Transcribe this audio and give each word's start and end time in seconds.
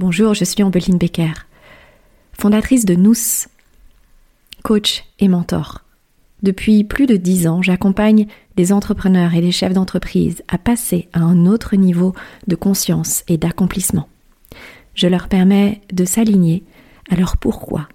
Bonjour, 0.00 0.32
je 0.32 0.44
suis 0.46 0.62
Ambeline 0.62 0.96
Becker, 0.96 1.34
fondatrice 2.32 2.86
de 2.86 2.94
Nous, 2.94 3.12
coach 4.62 5.04
et 5.18 5.28
mentor. 5.28 5.82
Depuis 6.42 6.84
plus 6.84 7.04
de 7.04 7.16
dix 7.16 7.46
ans, 7.46 7.60
j'accompagne 7.60 8.26
des 8.56 8.72
entrepreneurs 8.72 9.34
et 9.34 9.42
des 9.42 9.52
chefs 9.52 9.74
d'entreprise 9.74 10.42
à 10.48 10.56
passer 10.56 11.10
à 11.12 11.20
un 11.20 11.44
autre 11.44 11.76
niveau 11.76 12.14
de 12.46 12.56
conscience 12.56 13.24
et 13.28 13.36
d'accomplissement. 13.36 14.08
Je 14.94 15.06
leur 15.06 15.28
permets 15.28 15.82
de 15.92 16.06
s'aligner 16.06 16.64
à 17.10 17.16
leur 17.16 17.36
pourquoi, 17.36 17.86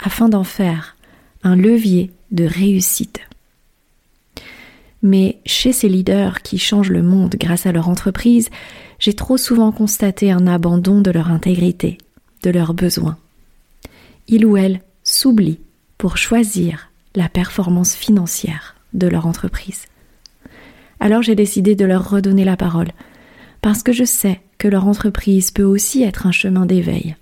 afin 0.00 0.28
d'en 0.28 0.42
faire 0.42 0.96
un 1.44 1.54
levier 1.54 2.10
de 2.32 2.46
réussite. 2.46 3.20
Mais 5.04 5.36
chez 5.44 5.74
ces 5.74 5.90
leaders 5.90 6.40
qui 6.40 6.56
changent 6.56 6.90
le 6.90 7.02
monde 7.02 7.36
grâce 7.38 7.66
à 7.66 7.72
leur 7.72 7.90
entreprise, 7.90 8.48
j'ai 8.98 9.12
trop 9.12 9.36
souvent 9.36 9.70
constaté 9.70 10.32
un 10.32 10.46
abandon 10.46 11.02
de 11.02 11.10
leur 11.10 11.30
intégrité, 11.30 11.98
de 12.42 12.48
leurs 12.48 12.72
besoins. 12.72 13.18
Ils 14.28 14.46
ou 14.46 14.56
elles 14.56 14.80
s'oublient 15.02 15.60
pour 15.98 16.16
choisir 16.16 16.88
la 17.14 17.28
performance 17.28 17.94
financière 17.94 18.76
de 18.94 19.06
leur 19.06 19.26
entreprise. 19.26 19.84
Alors 21.00 21.20
j'ai 21.20 21.34
décidé 21.34 21.74
de 21.74 21.84
leur 21.84 22.08
redonner 22.08 22.46
la 22.46 22.56
parole, 22.56 22.92
parce 23.60 23.82
que 23.82 23.92
je 23.92 24.04
sais 24.04 24.40
que 24.56 24.68
leur 24.68 24.86
entreprise 24.86 25.50
peut 25.50 25.64
aussi 25.64 26.02
être 26.02 26.26
un 26.26 26.32
chemin 26.32 26.64
d'éveil. 26.64 27.14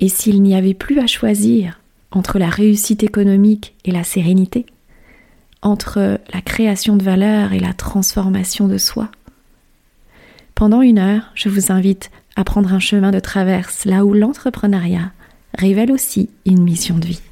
Et 0.00 0.08
s'il 0.08 0.42
n'y 0.42 0.56
avait 0.56 0.74
plus 0.74 0.98
à 0.98 1.06
choisir 1.06 1.78
entre 2.10 2.40
la 2.40 2.48
réussite 2.48 3.04
économique 3.04 3.74
et 3.84 3.92
la 3.92 4.02
sérénité, 4.02 4.66
entre 5.64 6.20
la 6.32 6.40
création 6.42 6.96
de 6.96 7.02
valeur 7.02 7.52
et 7.52 7.58
la 7.58 7.72
transformation 7.72 8.68
de 8.68 8.78
soi. 8.78 9.08
Pendant 10.54 10.82
une 10.82 10.98
heure, 10.98 11.32
je 11.34 11.48
vous 11.48 11.72
invite 11.72 12.10
à 12.36 12.44
prendre 12.44 12.72
un 12.72 12.78
chemin 12.78 13.10
de 13.10 13.18
traverse 13.18 13.86
là 13.86 14.04
où 14.04 14.12
l'entrepreneuriat 14.12 15.10
révèle 15.56 15.90
aussi 15.90 16.30
une 16.44 16.62
mission 16.62 16.98
de 16.98 17.06
vie. 17.06 17.22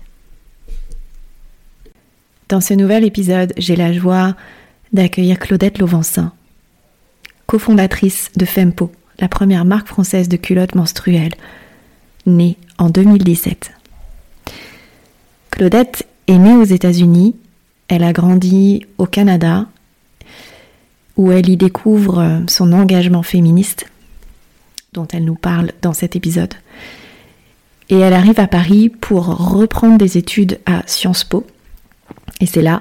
Dans 2.48 2.60
ce 2.60 2.74
nouvel 2.74 3.04
épisode, 3.04 3.52
j'ai 3.58 3.76
la 3.76 3.92
joie 3.92 4.34
d'accueillir 4.92 5.38
Claudette 5.38 5.78
Lauvencin, 5.78 6.32
cofondatrice 7.46 8.30
de 8.36 8.44
Fempo, 8.44 8.90
la 9.18 9.28
première 9.28 9.64
marque 9.64 9.88
française 9.88 10.28
de 10.28 10.36
culottes 10.36 10.74
menstruelles, 10.74 11.34
née 12.26 12.56
en 12.78 12.88
2017. 12.88 13.72
Claudette 15.50 16.06
est 16.28 16.38
née 16.38 16.54
aux 16.54 16.64
États-Unis 16.64 17.36
elle 17.92 18.04
a 18.04 18.14
grandi 18.14 18.86
au 18.96 19.04
Canada, 19.04 19.66
où 21.18 21.30
elle 21.30 21.50
y 21.50 21.58
découvre 21.58 22.20
euh, 22.20 22.40
son 22.46 22.72
engagement 22.72 23.22
féministe, 23.22 23.86
dont 24.94 25.06
elle 25.12 25.26
nous 25.26 25.34
parle 25.34 25.72
dans 25.82 25.92
cet 25.92 26.16
épisode. 26.16 26.54
Et 27.90 27.98
elle 27.98 28.14
arrive 28.14 28.40
à 28.40 28.46
Paris 28.46 28.88
pour 28.88 29.26
reprendre 29.26 29.98
des 29.98 30.16
études 30.16 30.58
à 30.64 30.82
Sciences 30.86 31.24
Po. 31.24 31.46
Et 32.40 32.46
c'est 32.46 32.62
là 32.62 32.80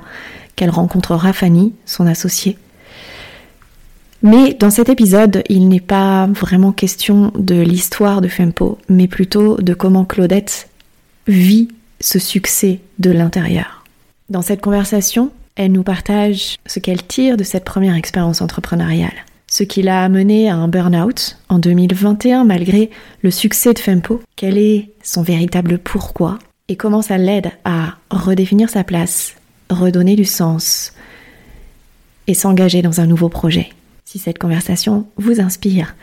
qu'elle 0.55 0.69
rencontrera 0.69 1.33
Fanny, 1.33 1.73
son 1.85 2.07
associée. 2.07 2.57
Mais 4.23 4.53
dans 4.53 4.69
cet 4.69 4.87
épisode, 4.87 5.43
il 5.49 5.67
n'est 5.67 5.81
pas 5.81 6.27
vraiment 6.27 6.71
question 6.71 7.33
de 7.35 7.55
l'histoire 7.55 8.21
de 8.21 8.29
Fempo, 8.29 8.77
mais 8.87 9.09
plutôt 9.09 9.57
de 9.57 9.73
comment 9.73 10.05
Claudette 10.05 10.69
vit 11.27 11.67
ce 11.99 12.17
succès 12.17 12.79
de 12.99 13.11
l'intérieur. 13.11 13.80
Dans 14.31 14.41
cette 14.41 14.61
conversation, 14.61 15.29
elle 15.57 15.73
nous 15.73 15.83
partage 15.83 16.55
ce 16.65 16.79
qu'elle 16.79 17.03
tire 17.03 17.35
de 17.35 17.43
cette 17.43 17.65
première 17.65 17.95
expérience 17.95 18.41
entrepreneuriale, 18.41 19.25
ce 19.47 19.63
qui 19.63 19.81
l'a 19.81 20.05
amené 20.05 20.49
à 20.49 20.55
un 20.55 20.69
burn-out 20.69 21.38
en 21.49 21.59
2021 21.59 22.45
malgré 22.45 22.91
le 23.23 23.29
succès 23.29 23.73
de 23.73 23.79
Fempo, 23.79 24.21
quel 24.38 24.57
est 24.57 24.91
son 25.03 25.21
véritable 25.21 25.79
pourquoi 25.79 26.39
et 26.69 26.77
comment 26.77 27.01
ça 27.01 27.17
l'aide 27.17 27.51
à 27.65 27.97
redéfinir 28.09 28.69
sa 28.69 28.85
place, 28.85 29.35
redonner 29.69 30.16
du 30.16 30.23
sens 30.23 30.94
et 32.27 32.33
s'engager 32.33 32.81
dans 32.81 33.01
un 33.01 33.07
nouveau 33.07 33.27
projet? 33.27 33.67
Si 34.06 34.17
cette 34.17 34.39
conversation 34.39 35.07
vous 35.17 35.41
inspire, 35.41 35.94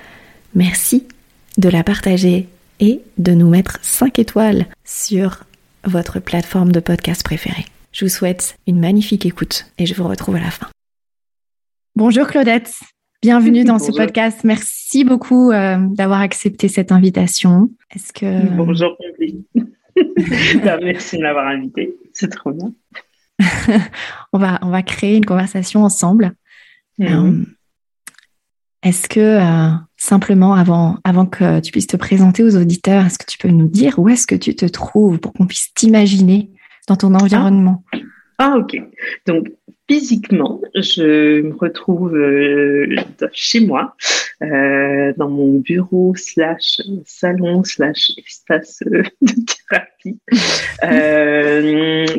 merci 0.55 1.09
de 1.57 1.71
la 1.71 1.83
partager 1.83 2.47
et 2.79 3.01
de 3.17 3.33
nous 3.33 3.49
mettre 3.49 3.79
5 3.81 4.19
étoiles 4.19 4.67
sur 4.85 5.45
votre 5.85 6.21
plateforme 6.21 6.73
de 6.73 6.81
podcast 6.81 7.23
préférée. 7.23 7.65
Je 7.99 8.05
vous 8.05 8.11
souhaite 8.11 8.57
une 8.69 8.79
magnifique 8.79 9.27
écoute 9.27 9.73
et 9.77 9.85
je 9.85 9.93
vous 9.93 10.07
retrouve 10.07 10.37
à 10.37 10.41
la 10.41 10.53
fin. 10.53 10.69
Bonjour 11.97 12.29
Claudette, 12.29 12.73
bienvenue 13.23 13.65
dans 13.65 13.81
ce 13.81 13.91
podcast. 13.91 14.45
Merci 14.45 15.03
beaucoup 15.03 15.51
euh, 15.51 15.79
d'avoir 15.81 16.21
accepté 16.21 16.69
cette 16.69 16.93
invitation. 16.93 17.71
Est-ce 17.93 18.13
que 18.13 18.55
bonjour 18.55 18.97
bah, 20.65 20.79
Merci 20.81 21.17
de 21.17 21.23
m'avoir 21.23 21.49
invité, 21.49 21.93
c'est 22.13 22.29
trop 22.29 22.53
bien. 22.53 22.73
on 24.33 24.39
va 24.39 24.61
on 24.63 24.71
va 24.71 24.83
créer 24.85 25.17
une 25.17 25.27
conversation 25.27 25.83
ensemble. 25.83 26.37
Mhm. 26.99 27.09
Euh, 27.09 27.45
est-ce 28.85 29.09
que 29.09 29.19
euh, 29.19 29.75
simplement 29.97 30.55
avant 30.55 30.99
avant 31.03 31.27
que 31.27 31.59
tu 31.59 31.73
puisses 31.73 31.89
te 31.89 31.97
présenter 31.97 32.45
aux 32.45 32.55
auditeurs, 32.55 33.07
est-ce 33.07 33.19
que 33.19 33.27
tu 33.27 33.39
peux 33.39 33.49
nous 33.49 33.67
dire 33.67 33.99
où 33.99 34.09
est-ce 34.09 34.29
que 34.29 34.37
tu 34.37 34.55
te 34.55 34.67
trouves 34.67 35.19
pour 35.19 35.33
qu'on 35.33 35.49
puisse 35.49 35.75
t'imaginer 35.75 36.53
dans 36.89 36.97
ton 36.97 37.15
environnement 37.15 37.85
ah, 38.41 38.57
ok. 38.57 38.81
Donc 39.27 39.49
physiquement, 39.89 40.61
je 40.77 41.41
me 41.41 41.57
retrouve 41.57 42.15
euh, 42.15 42.95
chez 43.33 43.59
moi, 43.59 43.97
euh, 44.45 45.13
dans 45.17 45.29
mon 45.29 45.59
bureau 45.59 46.15
slash 46.15 46.81
salon 47.05 47.65
slash 47.65 48.13
espace 48.17 48.85
euh, 48.87 49.03
de 49.23 49.35
thérapie, 49.45 50.21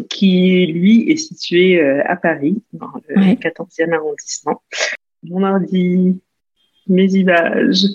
qui 0.09 0.65
lui 0.73 1.09
est 1.09 1.15
situé 1.15 1.81
à 1.81 2.17
Paris, 2.17 2.61
dans 2.73 2.91
le 3.07 3.35
14e 3.35 3.93
arrondissement. 3.93 4.61
Mon 5.23 5.43
ordi, 5.43 6.19
mes 6.87 7.13
images, 7.13 7.85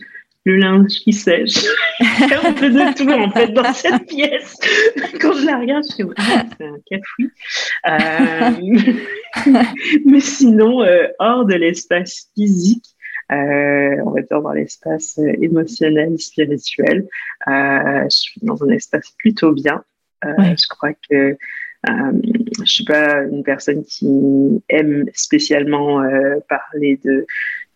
le 0.45 0.57
linge 0.57 0.93
qui 1.03 1.13
sèche. 1.13 1.65
un 2.01 2.53
peu 2.53 2.71
de 2.71 2.95
tout 2.95 3.11
en 3.11 3.31
fait 3.31 3.49
dans 3.49 3.73
cette 3.73 4.07
pièce. 4.07 4.57
Quand 5.21 5.33
je 5.33 5.47
la 5.47 5.59
regarde, 5.59 5.85
je 5.99 6.05
me 6.05 6.15
ah, 6.17 6.45
c'est 6.57 6.65
un 6.65 6.79
cafouille. 6.91 7.31
Euh, 7.87 9.63
mais 10.05 10.21
sinon, 10.21 10.83
euh, 10.83 11.09
hors 11.19 11.47
de 11.47 11.55
l'espace 11.55 12.31
physique, 12.35 12.85
euh, 13.33 13.97
on 14.05 14.11
va 14.11 14.21
dire 14.21 14.43
dans 14.43 14.53
l'espace 14.53 15.19
émotionnel, 15.41 16.19
spirituel, 16.19 17.07
je 17.47 18.07
suis 18.11 18.41
dans 18.43 18.63
un 18.65 18.69
espace 18.69 19.11
plutôt 19.19 19.53
bien. 19.53 19.83
Je 20.23 20.69
crois 20.69 20.93
que 21.09 21.37
je 21.87 22.65
suis 22.65 22.85
pas 22.85 23.23
une 23.23 23.43
personne 23.43 23.83
qui 23.85 24.63
aime 24.69 25.07
spécialement 25.15 26.03
parler 26.49 26.99
de 27.03 27.27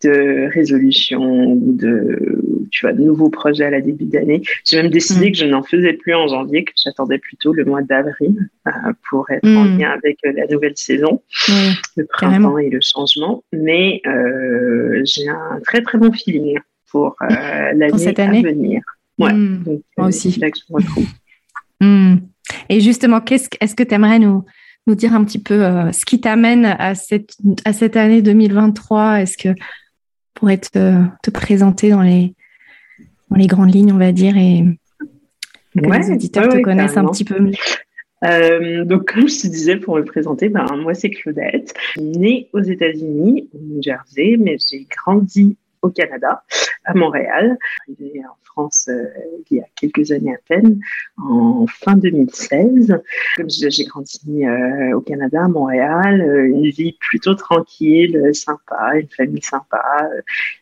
de 0.02 0.48
résolution 0.52 1.56
de 1.56 2.38
tu 2.70 2.84
vois 2.84 2.92
de 2.92 3.02
nouveaux 3.02 3.30
projets 3.30 3.64
à 3.64 3.70
la 3.70 3.80
début 3.80 4.04
d'année. 4.04 4.42
J'ai 4.64 4.80
même 4.80 4.90
décidé 4.90 5.28
mm. 5.28 5.32
que 5.32 5.38
je 5.38 5.44
n'en 5.46 5.62
faisais 5.62 5.92
plus 5.94 6.14
en 6.14 6.28
janvier, 6.28 6.64
que 6.64 6.72
j'attendais 6.76 7.18
plutôt 7.18 7.52
le 7.52 7.64
mois 7.64 7.82
d'avril 7.82 8.48
euh, 8.66 8.70
pour 9.08 9.30
être 9.30 9.46
en 9.46 9.64
mm. 9.64 9.78
lien 9.78 9.90
avec 9.90 10.18
euh, 10.24 10.32
la 10.32 10.46
nouvelle 10.46 10.76
saison, 10.76 11.22
le 11.96 12.04
printemps 12.04 12.58
et 12.58 12.70
le 12.70 12.80
changement. 12.82 13.42
Mais 13.52 14.00
euh, 14.06 15.02
j'ai 15.04 15.28
un 15.28 15.60
très 15.64 15.82
très 15.82 15.98
bon 15.98 16.12
feeling 16.12 16.58
pour 16.90 17.16
l'année 17.20 17.84
à 17.84 18.30
venir. 18.30 18.82
Ouais, 19.18 19.32
mm. 19.32 19.80
moi 19.96 20.08
aussi. 20.08 20.38
Là 20.38 20.50
que 20.50 20.58
je 20.58 20.72
me 20.72 20.76
retrouve. 20.76 21.06
Et 22.70 22.80
justement, 22.80 23.20
qu'est-ce, 23.20 23.48
est-ce 23.60 23.74
que 23.74 23.82
tu 23.82 23.94
aimerais 23.94 24.18
nous, 24.18 24.44
nous 24.86 24.94
dire 24.94 25.14
un 25.14 25.22
petit 25.24 25.38
peu 25.38 25.60
ce 25.92 26.04
qui 26.04 26.20
t'amène 26.20 26.64
à 26.64 26.94
cette, 26.94 27.36
à 27.64 27.72
cette 27.72 27.96
année 27.96 28.22
2023 28.22 29.20
Est-ce 29.20 29.36
que 29.36 29.50
pourrais 30.34 30.58
te, 30.58 31.02
te 31.22 31.30
présenter 31.30 31.90
dans 31.90 32.02
les, 32.02 32.34
dans 33.30 33.36
les 33.36 33.46
grandes 33.46 33.74
lignes, 33.74 33.92
on 33.92 33.98
va 33.98 34.12
dire, 34.12 34.36
et 34.36 34.64
que 35.74 35.80
les 35.80 36.10
auditeurs 36.10 36.48
te 36.48 36.58
connaissent 36.58 36.96
un 36.96 37.06
petit 37.06 37.24
peu 37.24 37.38
mieux. 37.38 37.52
Euh, 38.24 38.84
donc, 38.84 39.12
comme 39.12 39.28
je 39.28 39.42
te 39.42 39.46
disais 39.46 39.76
pour 39.76 39.96
me 39.96 40.02
présenter, 40.02 40.48
ben, 40.48 40.66
moi 40.76 40.94
c'est 40.94 41.10
Claudette, 41.10 41.74
née 41.98 42.48
aux 42.52 42.62
États-Unis, 42.62 43.48
au 43.54 43.58
New 43.58 43.82
Jersey, 43.82 44.36
mais 44.38 44.56
j'ai 44.68 44.86
grandi 44.90 45.56
au 45.82 45.90
Canada, 45.90 46.42
à 46.88 46.94
Montréal. 46.94 47.58
Arrivé 47.86 48.22
en 48.24 48.36
France 48.44 48.88
euh, 48.90 49.04
il 49.50 49.58
y 49.58 49.60
a 49.60 49.66
quelques 49.76 50.10
années 50.10 50.34
à 50.34 50.38
peine, 50.48 50.80
en 51.18 51.66
fin 51.66 51.96
2016. 51.96 52.98
Comme 53.36 53.50
je 53.50 53.68
j'ai 53.68 53.84
grandi 53.84 54.46
euh, 54.46 54.96
au 54.96 55.00
Canada, 55.00 55.44
à 55.44 55.48
Montréal, 55.48 56.20
euh, 56.20 56.48
une 56.48 56.68
vie 56.70 56.96
plutôt 56.98 57.34
tranquille, 57.34 58.30
sympa, 58.32 58.98
une 58.98 59.08
famille 59.08 59.42
sympa, 59.42 60.08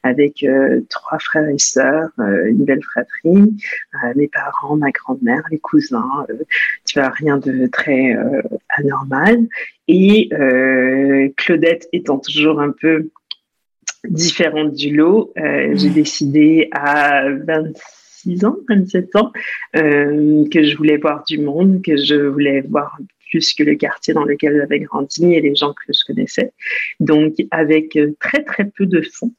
avec 0.02 0.44
trois 0.88 1.18
frères 1.18 1.48
et 1.48 1.58
sœurs, 1.58 2.10
une 2.18 2.64
belle 2.64 2.82
fratrie, 2.82 3.56
mes 4.14 4.28
parents, 4.28 4.76
ma 4.76 4.90
grand-mère, 4.90 5.42
les 5.50 5.58
cousins. 5.58 6.26
tu 6.84 6.98
vois, 6.98 7.10
rien 7.10 7.38
de 7.38 7.66
très 7.66 8.16
anormal. 8.76 9.46
Et 9.88 10.28
Claudette 11.36 11.88
étant 11.92 12.18
toujours 12.18 12.60
un 12.60 12.70
peu 12.70 13.10
différente 14.08 14.72
du 14.72 14.94
lot. 14.94 15.32
J'ai 15.36 15.90
décidé 15.90 16.68
à 16.72 17.28
26 17.30 18.44
ans, 18.44 18.56
27 18.68 19.16
ans, 19.16 19.32
que 19.74 20.62
je 20.62 20.76
voulais 20.76 20.96
voir 20.96 21.24
du 21.28 21.38
monde, 21.38 21.82
que 21.82 21.96
je 21.96 22.14
voulais 22.14 22.62
voir 22.62 22.98
plus 23.30 23.54
que 23.54 23.62
le 23.62 23.74
quartier 23.74 24.14
dans 24.14 24.24
lequel 24.24 24.56
j'avais 24.56 24.80
grandi 24.80 25.34
et 25.34 25.40
les 25.40 25.54
gens 25.54 25.72
que 25.72 25.92
je 25.92 26.04
connaissais. 26.06 26.52
Donc, 27.00 27.34
avec 27.50 27.96
euh, 27.96 28.14
très, 28.20 28.42
très 28.44 28.64
peu 28.64 28.86
de 28.86 29.02
fonds, 29.02 29.34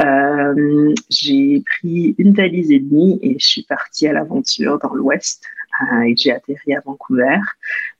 euh, 0.00 0.94
j'ai 1.10 1.62
pris 1.66 2.14
une 2.18 2.32
valise 2.34 2.70
et 2.70 2.78
demie 2.78 3.18
et 3.22 3.36
je 3.38 3.46
suis 3.46 3.64
partie 3.64 4.06
à 4.06 4.12
l'aventure 4.12 4.78
dans 4.78 4.94
l'Ouest. 4.94 5.44
Euh, 5.80 6.02
et 6.02 6.14
j'ai 6.16 6.32
atterri 6.32 6.74
à 6.74 6.80
Vancouver 6.84 7.38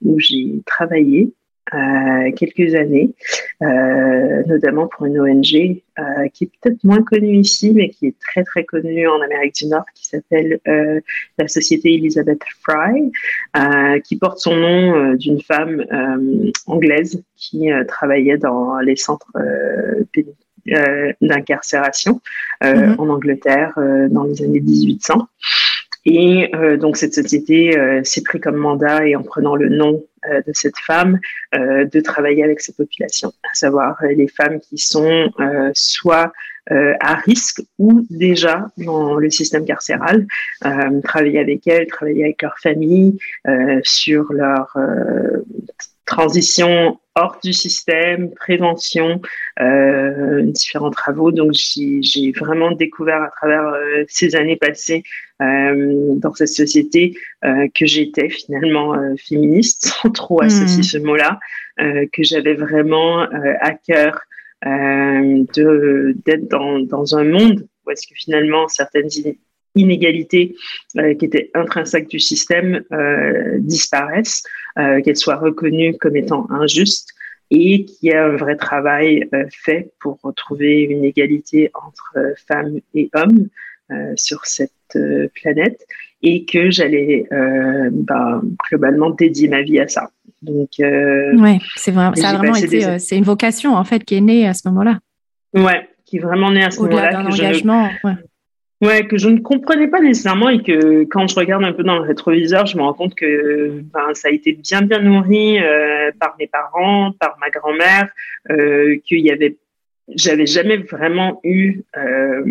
où 0.02 0.18
j'ai 0.20 0.62
travaillé 0.66 1.22
euh, 1.22 1.41
quelques 2.36 2.74
années, 2.74 3.10
euh, 3.62 4.42
notamment 4.46 4.88
pour 4.88 5.06
une 5.06 5.20
ONG 5.20 5.82
euh, 5.98 6.28
qui 6.32 6.44
est 6.44 6.50
peut-être 6.60 6.82
moins 6.84 7.02
connue 7.02 7.36
ici, 7.36 7.72
mais 7.74 7.90
qui 7.90 8.06
est 8.06 8.18
très 8.18 8.42
très 8.44 8.64
connue 8.64 9.06
en 9.06 9.20
Amérique 9.20 9.54
du 9.56 9.66
Nord, 9.66 9.84
qui 9.94 10.06
s'appelle 10.06 10.58
euh, 10.66 11.00
la 11.38 11.48
Société 11.48 11.94
Elizabeth 11.94 12.40
Fry, 12.62 13.12
euh, 13.56 14.00
qui 14.00 14.16
porte 14.16 14.38
son 14.38 14.56
nom 14.56 15.14
d'une 15.14 15.40
femme 15.40 15.84
anglaise 16.66 17.22
qui 17.36 17.68
travaillait 17.88 18.38
dans 18.38 18.78
les 18.78 18.96
centres 18.96 19.30
d'incarcération 21.20 22.20
mm-hmm. 22.62 22.96
en 22.98 23.08
Angleterre 23.08 23.74
dans 24.10 24.24
les 24.24 24.42
années 24.42 24.60
1800. 24.60 25.28
Et 26.04 26.50
euh, 26.54 26.76
donc 26.76 26.96
cette 26.96 27.14
société 27.14 27.78
euh, 27.78 28.02
s'est 28.02 28.22
pris 28.22 28.40
comme 28.40 28.56
mandat 28.56 29.06
et 29.06 29.14
en 29.14 29.22
prenant 29.22 29.54
le 29.54 29.68
nom 29.68 30.02
euh, 30.26 30.40
de 30.46 30.52
cette 30.52 30.78
femme 30.78 31.18
de 31.52 32.00
travailler 32.00 32.42
avec 32.42 32.60
ces 32.60 32.72
populations, 32.72 33.32
à 33.42 33.54
savoir 33.54 33.98
les 34.02 34.28
femmes 34.28 34.58
qui 34.60 34.78
sont 34.78 35.30
soit 35.74 36.32
à 36.70 37.14
risque 37.14 37.60
ou 37.78 38.06
déjà 38.08 38.68
dans 38.78 39.16
le 39.16 39.28
système 39.28 39.66
carcéral, 39.66 40.26
travailler 41.04 41.40
avec 41.40 41.66
elles, 41.66 41.86
travailler 41.88 42.24
avec 42.24 42.40
leur 42.40 42.58
famille 42.58 43.18
sur 43.82 44.32
leur 44.32 44.74
transition 46.12 46.98
hors 47.14 47.38
du 47.42 47.52
système, 47.52 48.30
prévention, 48.34 49.20
euh, 49.60 50.42
différents 50.42 50.90
travaux. 50.90 51.32
Donc 51.32 51.52
j'ai 51.52 52.32
vraiment 52.32 52.72
découvert 52.72 53.22
à 53.22 53.30
travers 53.30 53.66
euh, 53.66 54.04
ces 54.08 54.36
années 54.36 54.56
passées 54.56 55.02
euh, 55.40 56.14
dans 56.16 56.34
cette 56.34 56.48
société 56.48 57.16
que 57.42 57.86
j'étais 57.86 58.28
finalement 58.28 58.94
féministe, 59.16 59.86
sans 60.02 60.10
trop 60.10 60.42
associer 60.42 60.80
hmm. 60.80 60.92
ce 60.94 60.98
mot-là, 60.98 61.40
que 61.78 62.22
j'avais 62.22 62.54
vraiment 62.54 63.22
à 63.22 63.72
cœur 63.72 64.20
d'être 64.64 66.48
dans, 66.48 66.78
dans 66.80 67.16
un 67.16 67.24
monde 67.24 67.66
où 67.84 67.90
est-ce 67.90 68.06
que 68.06 68.14
finalement 68.14 68.68
certaines 68.68 69.08
inégalités 69.74 70.54
euh, 70.98 71.14
qui 71.14 71.24
étaient 71.24 71.50
intrinsèques 71.54 72.08
du 72.08 72.18
système 72.18 72.82
euh, 72.92 73.58
disparaissent, 73.60 74.42
euh, 74.78 75.00
qu'elles 75.00 75.16
soient 75.16 75.36
reconnues 75.36 75.96
comme 75.98 76.16
étant 76.16 76.46
injustes 76.50 77.08
et 77.50 77.84
qu'il 77.84 78.08
y 78.08 78.12
ait 78.12 78.18
un 78.18 78.36
vrai 78.36 78.56
travail 78.56 79.28
fait 79.50 79.92
pour 80.00 80.18
retrouver 80.22 80.80
une 80.84 81.04
égalité 81.04 81.70
entre 81.74 82.16
femmes 82.48 82.78
et 82.94 83.10
hommes 83.14 83.48
sur 84.16 84.46
cette 84.46 84.72
planète 85.34 85.86
et 86.22 86.46
que 86.46 86.70
j'allais 86.70 87.26
bah, 87.90 88.40
globalement 88.70 89.10
dédier 89.10 89.48
ma 89.48 89.60
vie 89.60 89.80
à 89.80 89.86
ça. 89.86 90.08
Donc, 90.40 90.70
ouais, 90.78 91.58
c'est 91.76 91.90
vraiment, 91.90 92.14
ça 92.14 92.30
a 92.30 92.38
vraiment 92.38 92.54
été, 92.54 92.98
c'est 92.98 93.18
une 93.18 93.24
vocation 93.24 93.74
en 93.74 93.84
fait 93.84 94.02
qui 94.02 94.14
est 94.14 94.22
née 94.22 94.48
à 94.48 94.54
ce 94.54 94.66
moment-là. 94.68 95.00
Ouais, 95.52 95.90
qui 96.06 96.16
est 96.16 96.20
vraiment 96.20 96.50
née 96.50 96.64
à 96.64 96.70
ce 96.70 96.80
moment-là. 96.80 97.08
Au-delà 97.08 97.22
d'un 97.22 97.26
engagement. 97.26 97.90
ouais. 98.02 98.14
Ouais, 98.82 99.06
que 99.06 99.16
je 99.16 99.28
ne 99.28 99.38
comprenais 99.38 99.86
pas 99.86 100.00
nécessairement 100.00 100.48
et 100.48 100.60
que 100.60 101.04
quand 101.04 101.28
je 101.28 101.36
regarde 101.36 101.62
un 101.62 101.72
peu 101.72 101.84
dans 101.84 101.94
le 101.94 102.02
rétroviseur, 102.02 102.66
je 102.66 102.76
me 102.76 102.82
rends 102.82 102.94
compte 102.94 103.14
que 103.14 103.80
ben, 103.80 104.12
ça 104.14 104.26
a 104.26 104.32
été 104.32 104.54
bien 104.54 104.82
bien 104.82 104.98
nourri 104.98 105.60
euh, 105.62 106.10
par 106.18 106.34
mes 106.40 106.48
parents, 106.48 107.12
par 107.12 107.38
ma 107.40 107.48
grand-mère, 107.50 108.08
euh, 108.50 108.98
qu'il 109.04 109.20
y 109.20 109.30
avait, 109.30 109.56
j'avais 110.08 110.46
jamais 110.46 110.78
vraiment 110.78 111.40
eu 111.44 111.82
euh, 111.96 112.42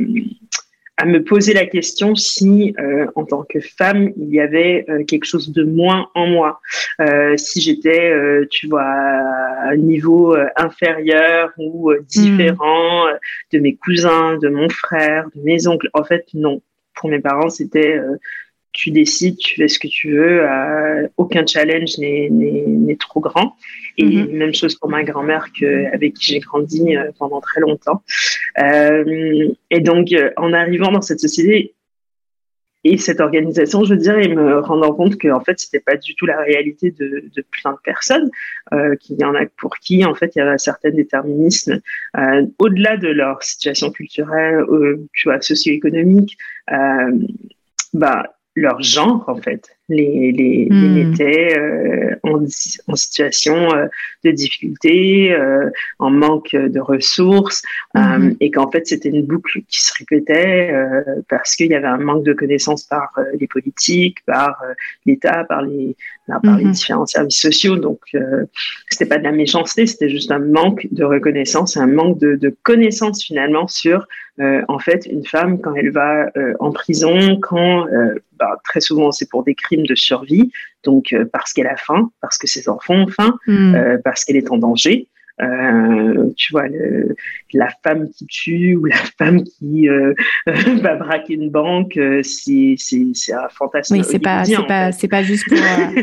à 1.02 1.06
me 1.06 1.24
poser 1.24 1.54
la 1.54 1.66
question 1.66 2.14
si, 2.14 2.76
euh, 2.80 3.08
en 3.16 3.26
tant 3.26 3.44
que 3.44 3.60
femme, 3.60 4.12
il 4.18 4.30
y 4.30 4.40
avait 4.40 4.86
euh, 4.88 5.04
quelque 5.04 5.26
chose 5.26 5.52
de 5.52 5.64
moins 5.64 6.10
en 6.14 6.28
moi. 6.28 6.62
Euh, 7.00 7.36
si 7.38 7.60
j'étais, 7.60 8.14
tu 8.52 8.68
vois, 8.68 8.84
à 8.84 9.70
un 9.72 9.78
niveau 9.78 10.36
inférieur 10.56 11.52
ou 11.58 11.92
différent 12.08 13.08
de 13.52 13.60
mes 13.60 13.76
cousins, 13.76 14.38
de 14.38 14.50
mon 14.50 14.70
frère, 14.70 15.28
de 15.36 15.42
mes 15.42 15.68
oncles. 15.68 15.90
En 15.94 16.04
fait, 16.04 16.26
non. 16.36 16.62
Pour 16.94 17.10
mes 17.10 17.20
parents, 17.20 17.50
c'était 17.50 18.00
tu 18.72 18.92
décides, 18.92 19.38
tu 19.38 19.56
fais 19.56 19.68
ce 19.68 19.80
que 19.80 19.88
tu 19.88 20.12
veux. 20.12 20.46
aucun 21.18 21.46
challenge 21.46 21.98
n'est 21.98 22.98
trop 23.00 23.20
grand. 23.20 23.56
Et 23.98 24.06
mhm. 24.06 24.32
même 24.32 24.54
chose 24.54 24.76
pour 24.76 24.90
ma 24.90 25.04
grand-mère 25.04 25.48
avec 25.94 26.14
qui 26.16 26.34
j'ai 26.34 26.40
grandi 26.40 26.96
euh, 26.96 27.12
pendant 27.18 27.42
très 27.42 27.62
longtemps. 27.62 28.04
Euh, 28.60 29.50
et 29.70 29.80
donc, 29.80 30.12
euh, 30.14 30.32
en 30.38 30.54
arrivant 30.54 30.92
dans 30.92 31.02
cette 31.02 31.20
société, 31.20 31.74
et 32.84 32.98
cette 32.98 33.20
organisation, 33.20 33.84
je 33.84 33.94
veux 33.94 34.00
dire, 34.00 34.18
et 34.18 34.28
me 34.28 34.58
rendant 34.58 34.92
compte 34.92 35.18
que 35.20 35.28
en 35.28 35.40
fait, 35.42 35.60
c'était 35.60 35.82
pas 35.82 35.98
du 35.98 36.16
tout 36.16 36.26
la 36.26 36.42
réalité 36.42 36.90
de, 36.90 37.26
de 37.36 37.46
plein 37.52 37.74
de 37.74 37.78
personnes, 37.84 38.32
euh, 38.74 38.96
qu'il 38.96 39.20
y 39.20 39.24
en 39.24 39.36
a 39.36 39.46
pour 39.46 39.78
qui 39.78 40.04
en 40.04 40.16
fait 40.16 40.32
il 40.36 40.40
y 40.40 40.42
a 40.42 40.50
un 40.50 40.58
certain 40.58 40.90
déterminisme 40.90 41.80
euh, 42.18 42.48
au-delà 42.58 42.98
de 42.98 43.10
leur 43.10 43.44
situation 43.44 43.92
culturelle, 43.92 44.62
euh, 44.68 45.08
tu 45.14 45.28
vois, 45.28 45.40
socio-économique, 45.42 46.38
bah 47.94 48.34
leur 48.56 48.82
genre 48.82 49.24
en 49.28 49.36
fait 49.36 49.78
les, 49.90 50.32
les, 50.32 50.68
hmm. 50.70 51.14
étaient 51.14 51.60
euh, 51.60 52.16
en, 52.24 52.44
en, 52.88 52.96
situation 52.96 53.74
euh, 53.74 53.88
de 54.24 54.32
difficulté, 54.32 55.34
euh, 55.34 55.70
en 56.00 56.10
manque 56.10 56.56
de 56.56 56.80
ressources, 56.80 57.64
hmm. 57.94 58.32
et 58.40 58.52
qu'en 58.52 58.70
fait 58.72 58.88
c'était 58.88 59.10
une 59.10 59.26
boucle 59.26 59.62
qui 59.68 59.82
se 59.82 59.94
répétait 59.98 60.74
parce 61.30 61.56
qu'il 61.56 61.72
y 61.72 61.76
avait 61.76 61.88
un 61.88 61.98
manque 61.98 62.24
de 62.24 62.34
connaissances 62.34 62.84
par 62.84 63.12
les 63.40 63.48
politiques, 63.48 64.24
par 64.26 64.62
l'État, 65.06 65.44
par 65.46 65.62
les 65.62 65.96
par 66.28 66.58
les 66.58 66.66
hmm. 66.66 66.72
différents 66.72 67.06
services 67.06 67.42
sociaux. 67.42 67.76
Donc 67.76 68.00
c'était 68.90 69.06
pas 69.06 69.18
de 69.18 69.24
la 69.24 69.32
méchanceté, 69.32 69.86
c'était 69.86 70.10
juste 70.10 70.32
un 70.32 70.40
manque 70.40 70.88
de 70.92 71.04
reconnaissance, 71.04 71.78
un 71.78 71.88
manque 71.88 72.20
de, 72.20 72.36
de 72.36 72.56
connaissances 72.64 73.24
finalement 73.24 73.68
sur 73.68 74.08
en 74.40 74.80
fait 74.80 75.06
une 75.06 75.26
femme 75.26 75.60
quand 75.60 75.76
elle 75.76 75.92
va 75.92 76.32
en 76.60 76.72
prison, 76.72 77.38
quand 77.42 77.88
bah, 78.40 78.58
très 78.64 78.80
souvent 78.80 79.12
c'est 79.12 79.30
pour 79.30 79.44
des 79.44 79.56
crimes 79.56 79.71
de 79.78 79.96
survie, 79.96 80.52
donc 80.84 81.14
euh, 81.14 81.26
parce 81.32 81.54
qu'elle 81.54 81.68
a 81.68 81.78
faim, 81.78 82.12
parce 82.22 82.38
que 82.38 82.48
ses 82.48 82.70
enfants 82.70 82.96
ont 82.96 83.08
faim, 83.08 83.38
hmm. 83.48 83.76
euh, 83.76 83.98
parce 84.04 84.26
qu'elle 84.26 84.38
est 84.38 84.52
en 84.52 84.58
danger. 84.58 85.08
Euh, 85.42 86.30
tu 86.38 86.54
vois, 86.54 86.66
la 87.54 87.70
femme 87.84 88.10
qui 88.10 88.26
tue 88.28 88.76
ou 88.76 88.86
la 88.86 88.96
femme 89.18 89.44
qui 89.44 89.88
va 90.46 90.96
braquer 90.96 91.34
une 91.34 91.50
banque, 91.50 92.00
c'est 92.24 92.76
un 93.34 93.50
fantasme. 93.50 93.96
Oui, 93.96 94.04
c'est 94.04 94.20
pas 94.20 94.46
c'est 94.46 94.68
pas 94.68 94.92
c'est 94.92 95.08
pas 95.08 95.24
juste 95.24 95.48
pour 95.48 95.58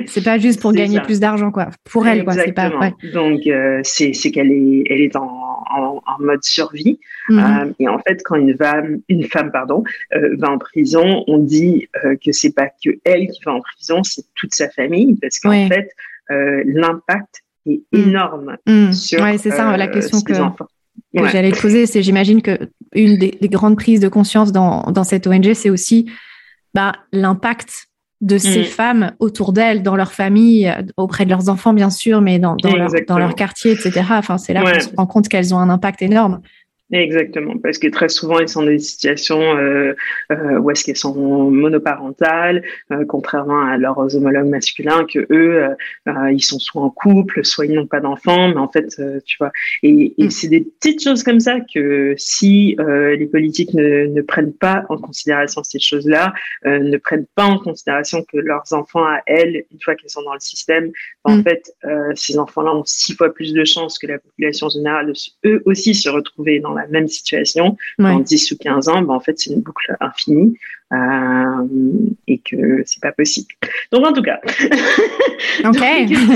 c'est 0.06 0.24
pas 0.24 0.38
juste 0.38 0.60
pour 0.60 0.72
gagner 0.72 1.00
plus 1.00 1.20
d'argent 1.20 1.50
quoi. 1.50 1.68
Pour 1.84 2.06
elle 2.06 2.24
quoi, 2.24 2.34
c'est 2.34 2.52
pas. 2.52 2.70
Donc 3.12 3.42
c'est 3.84 4.12
c'est 4.12 4.30
qu'elle 4.30 4.50
est 4.50 4.84
elle 4.90 5.00
est 5.00 5.16
en, 5.16 5.62
en, 5.70 6.02
mode 6.20 6.42
survie 6.42 6.98
mhm. 7.28 7.74
et 7.78 7.88
en 7.88 7.98
fait 8.00 8.20
quand 8.24 8.36
une 8.36 8.56
femme 8.56 9.00
une 9.08 9.24
femme 9.24 9.52
pardon 9.52 9.84
va 10.12 10.50
en 10.50 10.58
prison, 10.58 11.24
on 11.26 11.38
dit 11.38 11.88
que 12.02 12.32
c'est 12.32 12.54
pas 12.54 12.68
que 12.68 12.90
elle 13.04 13.28
qui 13.28 13.40
va 13.44 13.54
en 13.54 13.60
prison, 13.60 14.02
c'est 14.02 14.24
toute 14.34 14.54
sa 14.54 14.68
famille 14.68 15.16
parce 15.20 15.38
qu'en 15.38 15.68
fait 15.68 15.90
l'impact 16.28 17.42
est 17.68 17.82
mm. 17.92 18.08
énorme 18.08 18.56
mm. 18.66 18.92
sur 18.92 19.20
ouais, 19.22 19.38
c'est 19.38 19.50
ça 19.50 19.76
la 19.76 19.86
euh, 19.86 19.92
question 19.92 20.20
que, 20.20 20.34
j'allais 21.14 21.52
te 21.52 21.60
poser. 21.60 21.86
C'est 21.86 22.02
j'imagine 22.02 22.42
que 22.42 22.58
une 22.94 23.18
des, 23.18 23.36
grandes 23.48 23.76
prises 23.76 24.00
de 24.00 24.08
conscience 24.08 24.52
dans, 24.52 24.82
dans 24.90 25.04
cette 25.04 25.26
ONG, 25.26 25.52
c'est 25.54 25.70
aussi 25.70 26.10
bah, 26.74 26.92
l'impact 27.12 27.88
de 28.20 28.36
ces 28.36 28.62
mm. 28.62 28.64
femmes 28.64 29.12
autour 29.20 29.52
d'elles, 29.52 29.82
dans 29.82 29.94
leur 29.94 30.12
famille, 30.12 30.72
auprès 30.96 31.24
de 31.24 31.30
leurs 31.30 31.48
enfants 31.48 31.72
bien 31.72 31.90
sûr, 31.90 32.20
mais 32.20 32.38
dans, 32.38 32.56
dans, 32.56 32.74
leur, 32.74 32.90
dans 33.06 33.18
leur, 33.18 33.34
quartier, 33.34 33.72
etc. 33.72 34.02
Enfin, 34.10 34.38
c'est 34.38 34.52
là 34.52 34.62
qu'on 34.62 34.80
se 34.80 34.88
rend 34.96 35.06
compte 35.06 35.28
qu'elles 35.28 35.54
ont 35.54 35.58
un 35.58 35.70
impact 35.70 36.02
énorme. 36.02 36.40
Exactement, 36.90 37.58
parce 37.58 37.76
que 37.76 37.88
très 37.88 38.08
souvent, 38.08 38.38
ils 38.38 38.48
sont 38.48 38.62
dans 38.62 38.68
des 38.68 38.78
situations 38.78 39.42
euh, 39.58 39.94
euh, 40.32 40.58
où 40.58 40.70
est-ce 40.70 40.84
qu'elles 40.84 40.96
sont 40.96 41.14
monoparentales, 41.50 42.62
euh, 42.90 43.04
contrairement 43.06 43.60
à 43.60 43.76
leurs 43.76 44.16
homologues 44.16 44.48
masculins, 44.48 45.04
que 45.04 45.18
eux, 45.30 45.64
euh, 45.64 45.74
euh, 46.08 46.32
ils 46.32 46.42
sont 46.42 46.58
soit 46.58 46.80
en 46.80 46.88
couple, 46.88 47.44
soit 47.44 47.66
ils 47.66 47.74
n'ont 47.74 47.86
pas 47.86 48.00
d'enfants, 48.00 48.48
mais 48.48 48.56
en 48.56 48.68
fait, 48.68 48.94
euh, 49.00 49.20
tu 49.26 49.36
vois, 49.38 49.52
et, 49.82 50.14
et 50.16 50.26
mm. 50.26 50.30
c'est 50.30 50.48
des 50.48 50.62
petites 50.62 51.04
choses 51.04 51.22
comme 51.22 51.40
ça 51.40 51.58
que 51.60 52.14
si 52.16 52.76
les 52.78 53.26
politiques 53.26 53.74
ne, 53.74 54.06
ne, 54.06 54.22
prennent 54.22 54.54
pas 54.54 54.86
en 54.88 54.96
considération 54.96 55.62
ces 55.62 55.78
choses-là, 55.78 56.32
ne 56.64 56.96
prennent 56.96 57.26
pas 57.34 57.44
en 57.44 57.58
considération 57.58 58.24
que 58.24 58.38
leurs 58.38 58.72
enfants 58.72 59.04
à 59.04 59.20
elles, 59.26 59.64
une 59.70 59.80
fois 59.82 59.94
qu'ils 59.94 60.08
sont 60.08 60.22
dans 60.22 60.32
le 60.32 60.40
système, 60.40 60.90
en 61.24 61.36
mm. 61.36 61.42
fait, 61.42 61.74
ces 62.14 62.38
enfants-là 62.38 62.74
ont 62.74 62.84
six 62.86 63.14
fois 63.14 63.32
plus 63.32 63.52
de 63.52 63.64
chances 63.64 63.98
que 63.98 64.06
la 64.06 64.18
population 64.18 64.70
générale 64.70 65.08
de 65.08 65.48
eux 65.48 65.62
aussi 65.66 65.94
se 65.94 66.08
retrouver 66.08 66.60
dans 66.60 66.77
la 66.78 66.86
même 66.88 67.08
situation 67.08 67.76
dans 67.98 68.18
10 68.18 68.52
ou 68.52 68.56
15 68.56 68.88
ans, 68.88 69.02
ben, 69.02 69.14
en 69.14 69.20
fait, 69.20 69.38
c'est 69.38 69.50
une 69.50 69.60
boucle 69.60 69.96
infinie 70.00 70.58
et 72.26 72.38
que 72.38 72.82
c'est 72.86 73.00
pas 73.02 73.12
possible. 73.12 73.48
Donc, 73.92 74.06
en 74.06 74.12
tout 74.12 74.22
cas, 74.22 74.40
ok, 75.64 75.78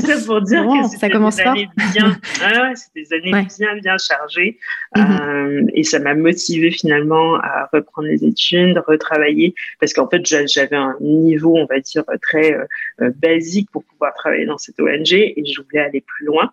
ça 0.00 0.26
pour 0.26 0.42
dire 0.42 0.64
que 0.64 0.98
ça 0.98 1.08
commence 1.08 1.36
des 1.38 1.42
années 1.42 1.68
bien, 1.92 2.16
ah 2.42 2.72
c'est 2.74 2.94
des 2.94 3.12
années 3.14 3.46
bien, 3.58 3.76
bien 3.76 3.96
chargées 3.98 4.58
mhm. 4.96 5.02
euh, 5.02 5.66
et 5.74 5.84
ça 5.84 5.98
m'a 5.98 6.14
motivé 6.14 6.70
finalement 6.70 7.36
à 7.36 7.68
reprendre 7.72 8.08
les 8.08 8.24
études, 8.24 8.82
retravailler 8.86 9.54
parce 9.80 9.92
qu'en 9.92 10.08
fait, 10.08 10.24
j'avais 10.24 10.76
un 10.76 10.96
niveau, 11.00 11.56
on 11.56 11.66
va 11.66 11.80
dire, 11.80 12.04
très 12.20 12.52
euh, 12.52 13.10
basique 13.16 13.70
pour 13.70 13.84
pouvoir 13.84 14.14
travailler 14.14 14.46
dans 14.46 14.58
cette 14.58 14.78
ONG 14.80 15.12
et 15.12 15.42
je 15.44 15.60
voulais 15.62 15.84
aller 15.84 16.00
plus 16.00 16.26
loin. 16.26 16.50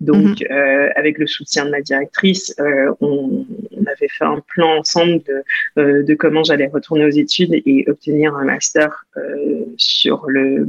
Donc, 0.00 0.40
mhm. 0.40 0.46
euh, 0.50 0.88
avec 0.96 1.18
le 1.18 1.26
soutien 1.26 1.64
de 1.64 1.70
ma 1.70 1.80
directrice, 1.80 2.54
euh, 2.60 2.92
on, 3.00 3.46
on, 3.76 3.86
avait 3.86 4.08
fait 4.08 4.24
un 4.24 4.40
plan 4.48 4.78
ensemble 4.78 5.22
de, 5.24 5.42
euh, 5.78 6.02
de 6.02 6.14
comment 6.14 6.42
j'allais 6.42 6.66
retourner 6.66 7.04
aux 7.04 7.10
études 7.10 7.41
et 7.50 7.84
obtenir 7.88 8.34
un 8.34 8.44
master 8.44 9.04
euh, 9.16 9.64
sur 9.76 10.24
le, 10.28 10.66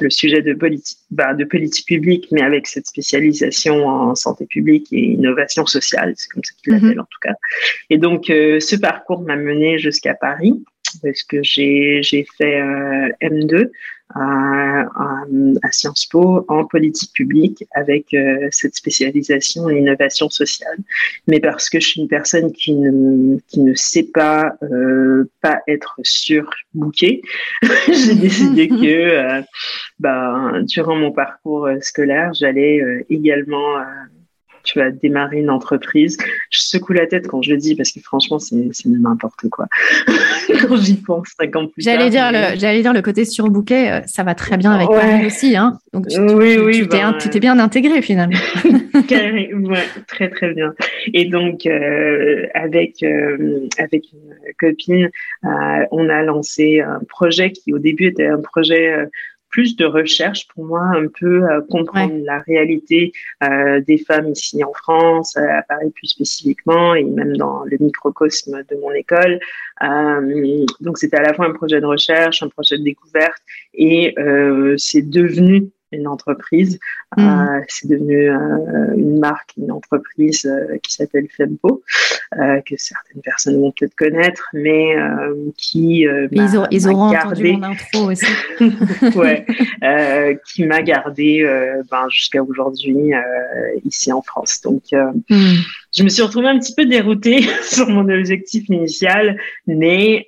le 0.00 0.10
sujet 0.10 0.42
de 0.42 0.54
politique, 0.54 0.98
bah, 1.10 1.34
de 1.34 1.44
politique 1.44 1.86
publique, 1.86 2.28
mais 2.30 2.42
avec 2.42 2.66
cette 2.66 2.86
spécialisation 2.86 3.86
en 3.86 4.14
santé 4.14 4.46
publique 4.46 4.88
et 4.92 5.00
innovation 5.00 5.66
sociale, 5.66 6.14
c'est 6.16 6.30
comme 6.30 6.44
ça 6.44 6.52
qu'il 6.62 6.72
mhm. 6.72 6.80
l'appelle 6.80 7.00
en 7.00 7.04
tout 7.04 7.20
cas. 7.22 7.34
Et 7.90 7.98
donc, 7.98 8.26
ce 8.26 8.76
parcours 8.76 9.22
m'a 9.22 9.36
mené 9.36 9.78
jusqu'à 9.78 10.14
Paris 10.14 10.54
parce 11.02 11.22
que 11.22 11.42
j'ai 11.42 12.26
fait 12.36 12.60
euh, 12.60 13.08
M2 13.22 13.70
à, 14.10 14.82
à, 14.82 15.72
Sciences 15.72 16.06
Po 16.06 16.44
en 16.48 16.64
politique 16.64 17.12
publique 17.12 17.64
avec 17.74 18.12
euh, 18.14 18.48
cette 18.50 18.74
spécialisation 18.74 19.64
en 19.64 19.70
innovation 19.70 20.28
sociale. 20.28 20.78
Mais 21.26 21.40
parce 21.40 21.70
que 21.70 21.80
je 21.80 21.86
suis 21.88 22.00
une 22.00 22.08
personne 22.08 22.52
qui 22.52 22.74
ne, 22.74 23.38
qui 23.48 23.60
ne 23.60 23.74
sait 23.74 24.08
pas, 24.12 24.56
euh, 24.62 25.28
pas 25.40 25.60
être 25.66 25.98
surbookée, 26.02 27.22
j'ai 27.88 28.14
décidé 28.14 28.68
que 28.68 29.42
bah, 29.98 30.52
durant 30.62 30.96
mon 30.96 31.12
parcours 31.12 31.68
scolaire, 31.80 32.32
j'allais 32.34 33.04
également 33.10 33.78
tu 34.64 34.78
vas 34.78 34.90
démarrer 34.90 35.38
une 35.38 35.50
entreprise. 35.50 36.16
Je 36.50 36.60
secoue 36.60 36.92
la 36.94 37.06
tête 37.06 37.28
quand 37.28 37.42
je 37.42 37.52
le 37.52 37.56
dis 37.56 37.74
parce 37.74 37.92
que 37.92 38.00
franchement, 38.00 38.38
c'est 38.38 38.56
n'importe 38.86 39.48
quoi. 39.50 39.66
quand 40.68 40.76
j'y 40.76 40.94
pense, 40.94 41.28
cinq 41.38 41.54
ans 41.56 41.66
plus 41.66 41.82
j'allais 41.82 42.10
Dire 42.10 42.30
le, 42.32 42.58
j'allais 42.58 42.82
dire 42.82 42.92
le 42.92 43.02
côté 43.02 43.24
surbooké, 43.24 43.90
euh, 43.90 44.00
ça 44.06 44.22
va 44.22 44.34
très 44.34 44.56
bien 44.56 44.72
avec 44.72 44.88
ouais. 44.88 45.26
aussi. 45.26 45.56
Hein 45.56 45.78
Donc, 45.92 46.08
tu, 46.08 46.20
oui, 46.20 46.58
oui, 46.58 46.80
tu 46.82 46.86
ben, 46.86 47.16
t'es 47.18 47.40
bien 47.40 47.58
intégré 47.58 48.02
finalement. 48.02 48.38
ouais, 49.10 49.84
très, 50.06 50.28
très 50.30 50.52
bien. 50.54 50.74
Et 51.12 51.26
donc, 51.26 51.66
euh, 51.66 52.46
avec, 52.54 53.02
euh, 53.02 53.68
avec 53.78 54.04
une 54.12 54.34
copine, 54.58 55.10
euh, 55.44 55.86
on 55.90 56.08
a 56.08 56.22
lancé 56.22 56.80
un 56.80 57.00
projet 57.08 57.50
qui, 57.52 57.72
au 57.72 57.78
début, 57.78 58.06
était 58.06 58.26
un 58.26 58.40
projet 58.40 59.08
plus 59.54 59.76
de 59.76 59.84
recherche 59.84 60.48
pour 60.48 60.64
moi, 60.64 60.80
un 60.80 61.06
peu 61.06 61.44
euh, 61.44 61.60
comprendre 61.70 62.12
la 62.24 62.40
réalité 62.40 63.12
euh, 63.44 63.80
des 63.80 63.98
femmes 63.98 64.32
ici 64.32 64.64
en 64.64 64.72
France, 64.72 65.36
à 65.36 65.62
Paris 65.62 65.92
plus 65.94 66.08
spécifiquement, 66.08 66.96
et 66.96 67.04
même 67.04 67.36
dans 67.36 67.62
le 67.62 67.76
microcosme 67.78 68.64
de 68.68 68.76
mon 68.80 68.90
école. 68.90 69.38
Euh, 69.80 70.66
donc 70.80 70.98
c'était 70.98 71.18
à 71.18 71.22
la 71.22 71.34
fois 71.34 71.46
un 71.46 71.52
projet 71.52 71.80
de 71.80 71.86
recherche, 71.86 72.42
un 72.42 72.48
projet 72.48 72.78
de 72.78 72.82
découverte, 72.82 73.42
et 73.74 74.16
c'est 74.76 75.08
devenu 75.08 75.70
une 75.94 76.08
entreprise. 76.08 76.78
Mm. 77.16 77.22
Euh, 77.22 77.60
c'est 77.68 77.88
devenu 77.88 78.30
euh, 78.30 78.94
une 78.96 79.18
marque, 79.18 79.52
une 79.56 79.70
entreprise 79.70 80.46
euh, 80.46 80.78
qui 80.82 80.92
s'appelle 80.92 81.26
Fempo, 81.36 81.82
que 82.66 82.74
certaines 82.76 83.22
personnes 83.22 83.60
vont 83.60 83.72
peut-être 83.72 83.94
connaître, 83.94 84.48
mais 84.54 84.96
qui 85.56 86.04
ils, 86.32 86.58
ont, 86.58 86.66
ils 86.70 86.88
auront 86.88 87.12
gardé... 87.12 87.52
entendu 87.52 87.52
mon 87.52 87.62
intro 87.62 88.10
aussi. 88.10 88.26
ouais, 89.16 90.36
qui 90.52 90.66
m'a 90.66 90.82
gardé 90.82 91.44
ben, 91.90 92.08
jusqu'à 92.10 92.42
aujourd'hui 92.42 93.12
ici 93.84 94.12
en 94.12 94.20
France. 94.20 94.62
Donc, 94.62 94.82
mm. 94.92 95.36
je 95.96 96.02
me 96.02 96.08
suis 96.08 96.22
retrouvée 96.22 96.48
un 96.48 96.58
petit 96.58 96.74
peu 96.74 96.86
déroutée 96.86 97.42
sur 97.62 97.88
mon 97.88 98.08
objectif 98.08 98.68
initial, 98.68 99.38
mais 99.68 100.26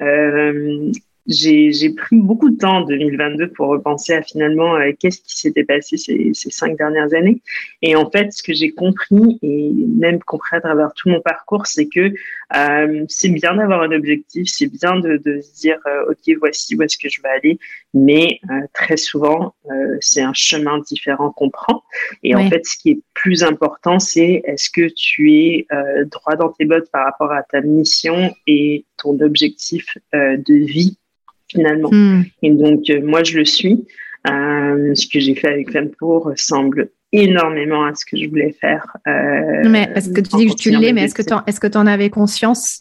j'ai 1.29 1.91
pris 1.91 2.17
beaucoup 2.17 2.51
de 2.51 2.57
temps 2.57 2.79
en 2.79 2.81
2022 2.83 3.49
pour 3.49 3.69
repenser 3.69 4.15
à 4.15 4.23
finalement 4.23 4.77
euh, 4.77 4.93
qu'est-ce 4.99 5.21
qui 5.23 5.37
s'était 5.37 5.65
passé 5.65 5.97
ces, 5.97 6.31
ces, 6.35 6.51
cinq 6.51 6.77
dernières 6.77 7.13
années. 7.15 7.41
Et 7.83 7.97
en 7.97 8.11
fait, 8.11 8.33
ce 8.33 8.43
que 8.43 8.53
j'ai 8.53 8.71
compris, 8.71 9.39
et 9.43 9.71
même 9.73 10.21
compris 10.21 10.57
à 10.57 10.61
travers 10.61 10.93
tout 10.95 11.09
mon 11.09 11.21
parcours, 11.21 11.67
c'est 11.67 11.89
que 11.89 12.13
euh, 12.55 13.05
c'est 13.09 13.29
bien 13.29 13.57
d'avoir 13.57 13.83
un 13.83 13.93
objectif, 13.93 14.47
c'est 14.47 14.69
bien 14.69 14.99
de, 15.01 15.17
de, 15.17 15.41
se 15.41 15.61
dire, 15.61 15.79
euh, 15.87 16.11
OK, 16.11 16.37
voici 16.39 16.77
où 16.77 16.83
est-ce 16.83 16.97
que 16.97 17.09
je 17.09 17.21
vais 17.21 17.29
aller, 17.29 17.59
mais 17.93 18.39
euh, 18.51 18.61
très 18.73 18.97
souvent, 18.97 19.55
c'est 20.01 20.23
un 20.23 20.33
chemin 20.33 20.79
différent 20.79 21.31
qu'on 21.33 21.51
prend. 21.51 21.83
Et 22.23 22.35
en 22.35 22.49
fait, 22.49 22.65
ce 22.65 22.77
qui 22.77 22.91
est 22.91 23.01
plus 23.15 23.43
important, 23.43 23.99
c'est 23.99 24.43
est-ce 24.45 24.71
que 24.71 24.89
tu 24.95 25.33
es 25.33 25.67
droit 26.11 26.37
dans 26.37 26.51
tes 26.51 26.65
bottes 26.65 26.91
par 26.91 27.05
rapport 27.05 27.33
à 27.33 27.43
ta 27.43 27.61
mission 27.61 28.33
et 28.47 28.85
ton 28.97 29.19
objectif 29.21 29.99
de 30.13 30.55
vie 30.55 30.99
finalement. 31.49 31.91
Hmm. 31.91 32.23
Et 32.43 32.51
donc, 32.51 32.89
euh, 32.91 33.01
moi, 33.03 33.23
je 33.23 33.39
le 33.39 33.45
suis. 33.45 33.87
Euh, 34.29 34.95
ce 34.95 35.07
que 35.07 35.21
j'ai 35.21 35.35
fait 35.35 35.49
avec 35.49 35.71
Fempo 35.71 36.19
ressemble 36.19 36.91
énormément 37.13 37.85
à 37.85 37.95
ce 37.95 38.05
que 38.05 38.21
je 38.21 38.29
voulais 38.29 38.55
faire. 38.61 38.85
Euh, 39.07 39.69
mais 39.69 39.89
parce 39.93 40.09
que 40.09 40.21
tu 40.21 40.37
dis 40.37 40.47
que 40.47 40.55
tu 40.55 40.71
l'es, 40.71 40.93
mais 40.93 41.05
est-ce 41.05 41.15
que 41.15 41.23
tu 41.23 41.33
en, 41.33 41.45
est-ce 41.47 41.61
que 41.61 41.79
en 41.79 41.87
avais 41.87 42.11
conscience 42.11 42.79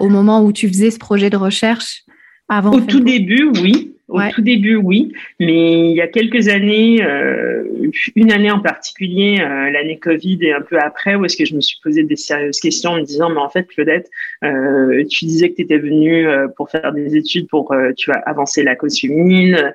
au 0.00 0.08
moment 0.08 0.44
où 0.44 0.52
tu 0.52 0.66
faisais 0.68 0.90
ce 0.90 0.98
projet 0.98 1.30
de 1.30 1.36
recherche 1.36 2.02
avant 2.48 2.72
Au 2.72 2.80
tout 2.80 2.98
début, 2.98 3.48
oui. 3.62 3.94
Au 4.10 4.20
tout 4.34 4.42
début, 4.42 4.74
oui, 4.74 5.12
mais 5.38 5.90
il 5.90 5.96
y 5.96 6.00
a 6.00 6.08
quelques 6.08 6.48
années, 6.48 7.00
euh, 7.02 7.62
une 8.16 8.32
année 8.32 8.50
en 8.50 8.58
particulier, 8.58 9.38
euh, 9.40 9.70
l'année 9.70 9.98
Covid 10.00 10.38
et 10.42 10.52
un 10.52 10.62
peu 10.62 10.78
après, 10.78 11.14
où 11.14 11.24
est-ce 11.24 11.36
que 11.36 11.44
je 11.44 11.54
me 11.54 11.60
suis 11.60 11.78
posé 11.80 12.02
des 12.02 12.16
sérieuses 12.16 12.58
questions 12.58 12.90
en 12.90 12.96
me 12.96 13.02
disant, 13.02 13.30
mais 13.30 13.40
en 13.40 13.48
fait, 13.48 13.68
Claudette, 13.68 14.10
euh, 14.42 15.04
tu 15.08 15.26
disais 15.26 15.50
que 15.50 15.56
tu 15.56 15.62
étais 15.62 15.78
venue 15.78 16.26
pour 16.56 16.70
faire 16.70 16.92
des 16.92 17.16
études, 17.16 17.48
pour 17.48 17.72
tu 17.96 18.10
vas 18.10 18.18
avancer 18.26 18.64
la 18.64 18.74
cause 18.74 18.98
féminine, 18.98 19.72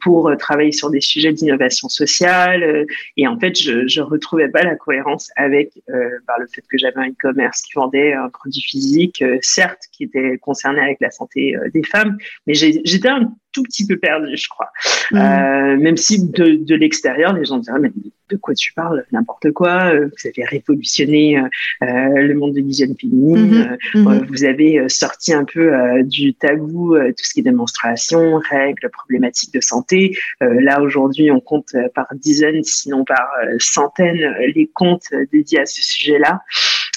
pour 0.00 0.30
travailler 0.38 0.72
sur 0.72 0.90
des 0.90 1.00
sujets 1.00 1.32
d'innovation 1.32 1.88
sociale, 1.88 2.86
et 3.16 3.26
en 3.26 3.38
fait, 3.38 3.60
je, 3.60 3.88
je 3.88 4.00
retrouvais 4.00 4.48
pas 4.48 4.62
la 4.62 4.76
cohérence 4.76 5.30
avec 5.36 5.72
bah, 5.88 6.34
le 6.38 6.46
fait 6.46 6.62
que 6.70 6.78
j'avais 6.78 6.98
un 6.98 7.08
e-commerce 7.08 7.62
qui 7.62 7.72
vendait 7.74 8.12
un 8.12 8.28
produit 8.28 8.62
physique, 8.62 9.24
certes, 9.40 9.82
qui 9.92 10.04
était 10.04 10.38
concerné 10.38 10.80
avec 10.80 10.98
la 11.00 11.10
santé 11.10 11.56
des 11.72 11.82
femmes, 11.82 12.16
mais 12.46 12.54
j'étais 12.54 13.08
un 13.08 13.32
tout 13.56 13.62
petit 13.62 13.86
peu 13.86 13.96
perdu, 13.96 14.36
je 14.36 14.48
crois. 14.48 14.70
Mm. 15.10 15.16
Euh, 15.16 15.76
même 15.78 15.96
si 15.96 16.28
de, 16.28 16.62
de 16.62 16.74
l'extérieur, 16.74 17.32
les 17.32 17.46
gens 17.46 17.58
diraient, 17.58 17.80
mais 17.80 17.92
de 18.28 18.36
quoi 18.36 18.54
tu 18.54 18.72
parles? 18.72 19.04
N'importe 19.12 19.52
quoi. 19.52 19.92
Euh, 19.94 20.06
vous 20.06 20.28
avez 20.28 20.44
révolutionné 20.44 21.38
euh, 21.38 21.42
euh, 21.82 22.22
le 22.22 22.34
monde 22.34 22.54
de 22.54 22.60
l'hygiène 22.60 22.94
féminine. 22.98 23.76
Mm-hmm. 23.94 24.02
Mm-hmm. 24.02 24.26
vous 24.26 24.44
avez 24.44 24.88
sorti 24.88 25.32
un 25.32 25.44
peu 25.44 25.72
du 26.02 26.34
tabou 26.34 26.96
tout 26.96 27.24
ce 27.24 27.32
qui 27.32 27.40
est 27.40 27.42
démonstration, 27.42 28.38
règles, 28.50 28.90
problématiques 28.90 29.52
de 29.54 29.60
santé. 29.60 30.16
là, 30.40 30.80
aujourd'hui, 30.80 31.30
on 31.30 31.40
compte 31.40 31.74
par 31.94 32.06
dizaines, 32.14 32.62
sinon 32.64 33.04
par 33.04 33.28
centaines, 33.58 34.34
les 34.54 34.70
comptes 34.72 35.08
dédiés 35.32 35.60
à 35.60 35.66
ce 35.66 35.82
sujet-là. 35.82 36.42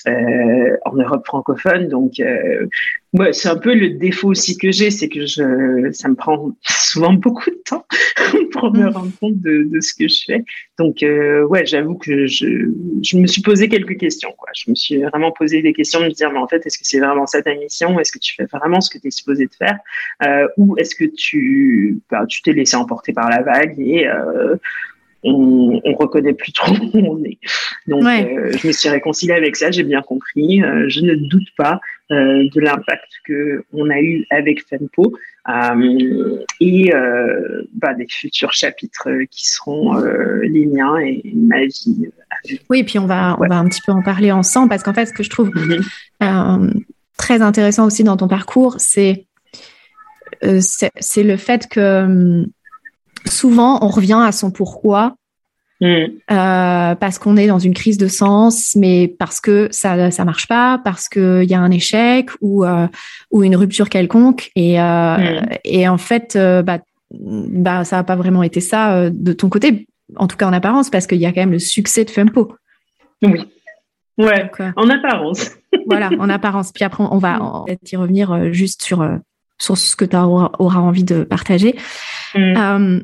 En 0.07 0.93
Europe 0.95 1.25
francophone. 1.25 1.87
Donc, 1.87 2.19
Ouais, 3.13 3.33
c'est 3.33 3.49
un 3.49 3.57
peu 3.57 3.73
le 3.73 3.89
défaut 3.89 4.29
aussi 4.29 4.55
que 4.55 4.71
j'ai, 4.71 4.91
c'est 4.91 5.09
que 5.09 5.25
je, 5.25 5.89
ça 5.93 6.09
me 6.09 6.13
prend 6.13 6.55
souvent 6.61 7.13
beaucoup 7.13 7.49
de 7.49 7.59
temps 7.65 7.83
pour 8.51 8.71
me 8.71 8.83
mm. 8.83 8.89
rendre 8.89 9.11
compte 9.19 9.41
de, 9.41 9.63
de, 9.63 9.79
ce 9.81 9.95
que 9.95 10.07
je 10.07 10.21
fais. 10.27 10.43
Donc, 10.77 11.01
euh, 11.01 11.43
ouais, 11.47 11.65
j'avoue 11.65 11.95
que 11.95 12.27
je, 12.27 12.69
je 13.01 13.17
me 13.17 13.25
suis 13.25 13.41
posé 13.41 13.67
quelques 13.67 13.97
questions. 13.97 14.31
Quoi. 14.37 14.49
Je 14.53 14.69
me 14.69 14.75
suis 14.75 15.01
vraiment 15.01 15.31
posé 15.31 15.63
des 15.63 15.73
questions, 15.73 16.01
de 16.01 16.05
me 16.05 16.11
dire, 16.11 16.31
mais 16.31 16.37
en 16.37 16.47
fait, 16.47 16.63
est-ce 16.67 16.77
que 16.77 16.85
c'est 16.85 16.99
vraiment 16.99 17.25
ça 17.25 17.41
ta 17.41 17.55
mission? 17.55 17.99
Est-ce 17.99 18.11
que 18.11 18.19
tu 18.19 18.35
fais 18.35 18.45
vraiment 18.45 18.79
ce 18.79 18.91
que 18.91 18.99
tu 18.99 19.07
es 19.07 19.11
supposé 19.11 19.47
de 19.47 19.55
faire? 19.55 19.79
Euh, 20.23 20.47
Ou 20.57 20.77
est-ce 20.77 20.93
que 20.93 21.05
tu 21.05 21.97
bah, 22.11 22.25
tu 22.27 22.43
t'es 22.43 22.53
laissé 22.53 22.75
emporter 22.75 23.11
par 23.11 23.27
la 23.31 23.41
vague 23.41 23.79
et 23.79 24.07
euh, 24.07 24.55
on, 25.23 25.81
on 25.83 25.93
reconnaît 25.95 26.33
plus 26.33 26.51
trop 26.51 26.73
où 26.73 26.91
on 26.93 27.23
est. 27.23 27.39
Donc, 27.87 28.03
euh, 28.03 28.51
je 28.57 28.67
me 28.67 28.71
suis 28.71 28.89
réconciliée 28.89 29.33
avec 29.33 29.55
ça, 29.55 29.71
j'ai 29.71 29.83
bien 29.83 30.01
compris. 30.01 30.63
Euh, 30.63 30.85
je 30.87 31.01
ne 31.01 31.15
doute 31.15 31.47
pas 31.57 31.79
euh, 32.11 32.47
de 32.53 32.59
l'impact 32.59 33.07
que 33.25 33.63
on 33.73 33.89
a 33.89 33.99
eu 33.99 34.25
avec 34.29 34.65
Fempo 34.67 35.13
et 36.59 36.91
bah, 37.73 37.93
des 37.95 38.07
futurs 38.07 38.53
chapitres 38.53 39.09
qui 39.31 39.47
seront 39.47 39.95
les 40.43 40.65
miens 40.67 40.97
et 40.97 41.23
ma 41.33 41.65
vie. 41.65 42.09
Oui, 42.69 42.83
puis 42.83 42.99
on 42.99 43.07
va, 43.07 43.35
on 43.39 43.47
va 43.47 43.57
un 43.57 43.67
petit 43.67 43.81
peu 43.83 43.91
en 43.91 44.03
parler 44.03 44.31
ensemble 44.31 44.69
parce 44.69 44.83
qu'en 44.83 44.93
fait, 44.93 45.07
ce 45.07 45.13
que 45.13 45.23
je 45.23 45.29
trouve 45.29 45.51
mhm. 45.55 46.83
très 47.17 47.41
intéressant 47.41 47.87
aussi 47.87 48.03
dans 48.03 48.17
ton 48.17 48.27
parcours, 48.27 48.75
c'est 48.77 49.25
c'est 50.61 51.23
le 51.23 51.35
fait 51.35 51.67
que 51.67 52.45
souvent, 53.25 53.79
on 53.83 53.89
revient 53.89 54.21
à 54.23 54.31
son 54.31 54.51
pourquoi 54.51 55.15
Mm. 55.81 56.07
parce 56.27 57.19
qu'on 57.19 57.37
est 57.37 57.47
dans 57.47 57.57
une 57.59 57.73
crise 57.73 57.97
de 57.97 58.09
sens, 58.09 58.75
mais 58.75 59.07
parce 59.17 59.39
que 59.39 59.69
ça 59.71 60.11
ça 60.11 60.25
marche 60.25 60.45
pas, 60.45 60.81
parce 60.83 61.07
qu'il 61.07 61.45
y 61.45 61.53
a 61.53 61.59
un 61.61 61.71
échec 61.71 62.31
ou 62.41 62.65
ou 63.31 63.43
une 63.45 63.55
rupture 63.55 63.87
quelconque 63.87 64.51
et 64.57 64.77
mm. 64.77 65.47
et 65.63 65.87
en 65.87 65.97
fait 65.97 66.37
bah 66.65 66.79
bah 67.11 67.85
ça 67.85 67.95
n'a 67.95 68.03
pas 68.03 68.17
vraiment 68.17 68.43
été 68.43 68.59
ça 68.59 69.09
de 69.09 69.31
ton 69.31 69.47
côté, 69.47 69.87
en 70.17 70.27
tout 70.27 70.35
cas 70.35 70.47
en 70.47 70.53
apparence, 70.53 70.89
parce 70.89 71.07
qu'il 71.07 71.19
y 71.19 71.25
a 71.25 71.31
quand 71.31 71.41
même 71.41 71.53
le 71.53 71.59
succès 71.59 72.03
de 72.03 72.09
Fempo. 72.09 72.53
Oui. 73.21 73.47
Ouais, 74.17 74.51
en 74.75 74.89
apparence. 74.89 75.51
voilà, 75.87 76.09
en 76.19 76.29
apparence. 76.29 76.73
Puis 76.73 76.83
après, 76.83 77.05
on 77.09 77.17
va 77.19 77.63
peut-être 77.65 77.89
y 77.89 77.95
revenir 77.95 78.31
euh, 78.33 78.51
juste 78.51 78.83
sur, 78.83 79.01
euh, 79.01 79.15
sur 79.61 79.77
ce 79.77 79.95
que 79.95 80.05
tu 80.05 80.15
auras 80.15 80.79
envie 80.79 81.03
de 81.03 81.23
partager. 81.23 81.75
Mm. 82.35 82.57
Euh, 82.57 82.99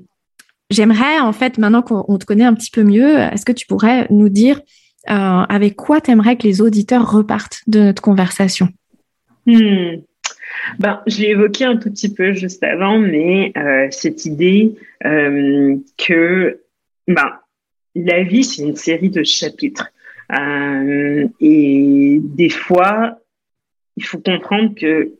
j'aimerais, 0.69 1.19
en 1.19 1.33
fait, 1.33 1.57
maintenant 1.57 1.81
qu'on 1.81 2.17
te 2.17 2.25
connaît 2.25 2.45
un 2.45 2.53
petit 2.53 2.71
peu 2.71 2.83
mieux, 2.83 3.17
est-ce 3.17 3.45
que 3.45 3.51
tu 3.51 3.65
pourrais 3.67 4.07
nous 4.09 4.29
dire 4.29 4.62
avec 5.07 5.75
quoi 5.75 6.01
tu 6.01 6.09
aimerais 6.09 6.35
que 6.35 6.47
les 6.47 6.62
auditeurs 6.62 7.12
repartent 7.12 7.62
de 7.67 7.79
notre 7.79 8.01
conversation? 8.01 8.69
Hmm. 9.45 9.97
Ben, 10.79 11.01
je 11.05 11.21
l'ai 11.21 11.29
évoqué 11.29 11.65
un 11.65 11.77
tout 11.77 11.91
petit 11.91 12.12
peu 12.12 12.33
juste 12.33 12.63
avant, 12.63 12.97
mais 12.97 13.53
cette 13.91 14.25
idée 14.25 14.75
que 15.03 16.59
ben, 17.07 17.33
la 17.95 18.24
vie, 18.24 18.43
c'est 18.43 18.63
une 18.63 18.75
série 18.75 19.09
de 19.09 19.24
chapitres. 19.24 19.91
Euh, 20.31 21.27
et 21.39 22.19
des 22.21 22.50
fois, 22.50 23.19
il 23.95 24.05
faut 24.05 24.19
comprendre 24.19 24.75
que 24.75 25.13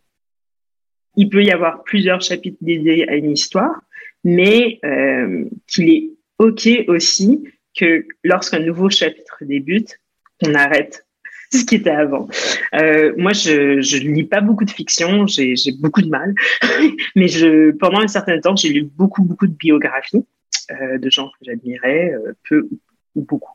il 1.18 1.30
peut 1.30 1.44
y 1.44 1.52
avoir 1.52 1.84
plusieurs 1.84 2.22
chapitres 2.22 2.58
dédiés 2.62 3.08
à 3.10 3.16
une 3.16 3.32
histoire, 3.32 3.82
mais 4.24 4.80
euh, 4.84 5.46
qu'il 5.68 5.90
est 5.90 6.10
OK 6.40 6.68
aussi 6.88 7.44
que 7.78 8.06
lorsqu'un 8.24 8.60
nouveau 8.60 8.90
chapitre 8.90 9.38
débute, 9.42 10.00
on 10.46 10.54
arrête 10.56 11.06
ce 11.52 11.64
qui 11.64 11.76
était 11.76 11.92
avant. 11.92 12.28
Euh, 12.74 13.14
moi, 13.18 13.34
je 13.34 13.78
ne 13.78 14.14
lis 14.14 14.24
pas 14.24 14.42
beaucoup 14.42 14.66
de 14.66 14.72
fiction, 14.72 15.28
j'ai 15.28 15.56
beaucoup 15.80 16.02
de 16.02 16.10
mal, 16.10 16.34
mais 17.16 17.28
je, 17.28 17.72
pendant 17.72 18.00
un 18.00 18.08
certain 18.08 18.40
temps, 18.40 18.56
j'ai 18.56 18.70
lu 18.70 18.84
beaucoup, 18.84 19.24
beaucoup 19.24 19.48
de 19.48 19.54
biographies 19.54 20.26
euh, 20.72 20.98
de 20.98 21.10
gens 21.10 21.28
que 21.28 21.46
j'admirais, 21.46 22.14
euh, 22.14 22.34
peu 22.50 22.68
ou 23.16 23.22
beaucoup. 23.22 23.54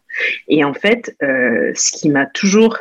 Et 0.49 0.63
en 0.65 0.75
fait, 0.75 1.17
euh, 1.23 1.73
ce 1.75 1.99
qui 1.99 2.09
m'a 2.09 2.27
toujours 2.27 2.79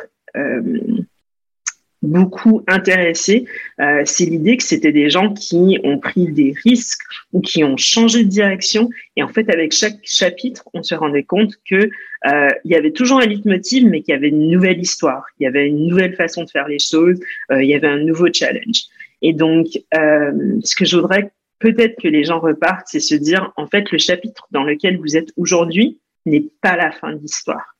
beaucoup 2.02 2.62
intéressé, 2.66 3.44
euh, 3.80 4.02
c'est 4.04 4.24
l'idée 4.24 4.56
que 4.56 4.62
c'était 4.62 4.92
des 4.92 5.10
gens 5.10 5.32
qui 5.32 5.78
ont 5.84 5.98
pris 5.98 6.26
des 6.26 6.54
risques 6.64 7.02
ou 7.32 7.40
qui 7.40 7.62
ont 7.62 7.76
changé 7.76 8.24
de 8.24 8.28
direction. 8.28 8.88
Et 9.16 9.22
en 9.22 9.28
fait, 9.28 9.50
avec 9.50 9.72
chaque 9.72 9.98
chapitre, 10.02 10.64
on 10.72 10.82
se 10.82 10.94
rendait 10.94 11.24
compte 11.24 11.54
que 11.68 11.90
euh, 12.26 12.48
il 12.64 12.70
y 12.70 12.74
avait 12.74 12.92
toujours 12.92 13.20
un 13.20 13.26
leitmotiv, 13.26 13.86
mais 13.86 14.00
qu'il 14.02 14.12
y 14.12 14.16
avait 14.16 14.28
une 14.28 14.50
nouvelle 14.50 14.80
histoire, 14.80 15.24
il 15.38 15.44
y 15.44 15.46
avait 15.46 15.66
une 15.66 15.86
nouvelle 15.86 16.14
façon 16.14 16.44
de 16.44 16.50
faire 16.50 16.68
les 16.68 16.78
choses, 16.78 17.18
euh, 17.50 17.62
il 17.62 17.68
y 17.68 17.74
avait 17.74 17.88
un 17.88 17.98
nouveau 17.98 18.28
challenge. 18.32 18.84
Et 19.22 19.34
donc, 19.34 19.66
ce 19.92 20.74
que 20.74 20.86
je 20.86 20.96
voudrais 20.96 21.30
peut-être 21.58 22.00
que 22.00 22.08
les 22.08 22.24
gens 22.24 22.40
repartent, 22.40 22.86
c'est 22.86 23.00
se 23.00 23.14
dire, 23.14 23.52
en 23.56 23.66
fait, 23.66 23.90
le 23.92 23.98
chapitre 23.98 24.48
dans 24.50 24.64
lequel 24.64 24.98
vous 24.98 25.14
êtes 25.14 25.30
aujourd'hui 25.36 25.98
n'est 26.24 26.46
pas 26.62 26.74
la 26.74 26.90
fin 26.90 27.12
de 27.12 27.18
l'histoire. 27.18 27.76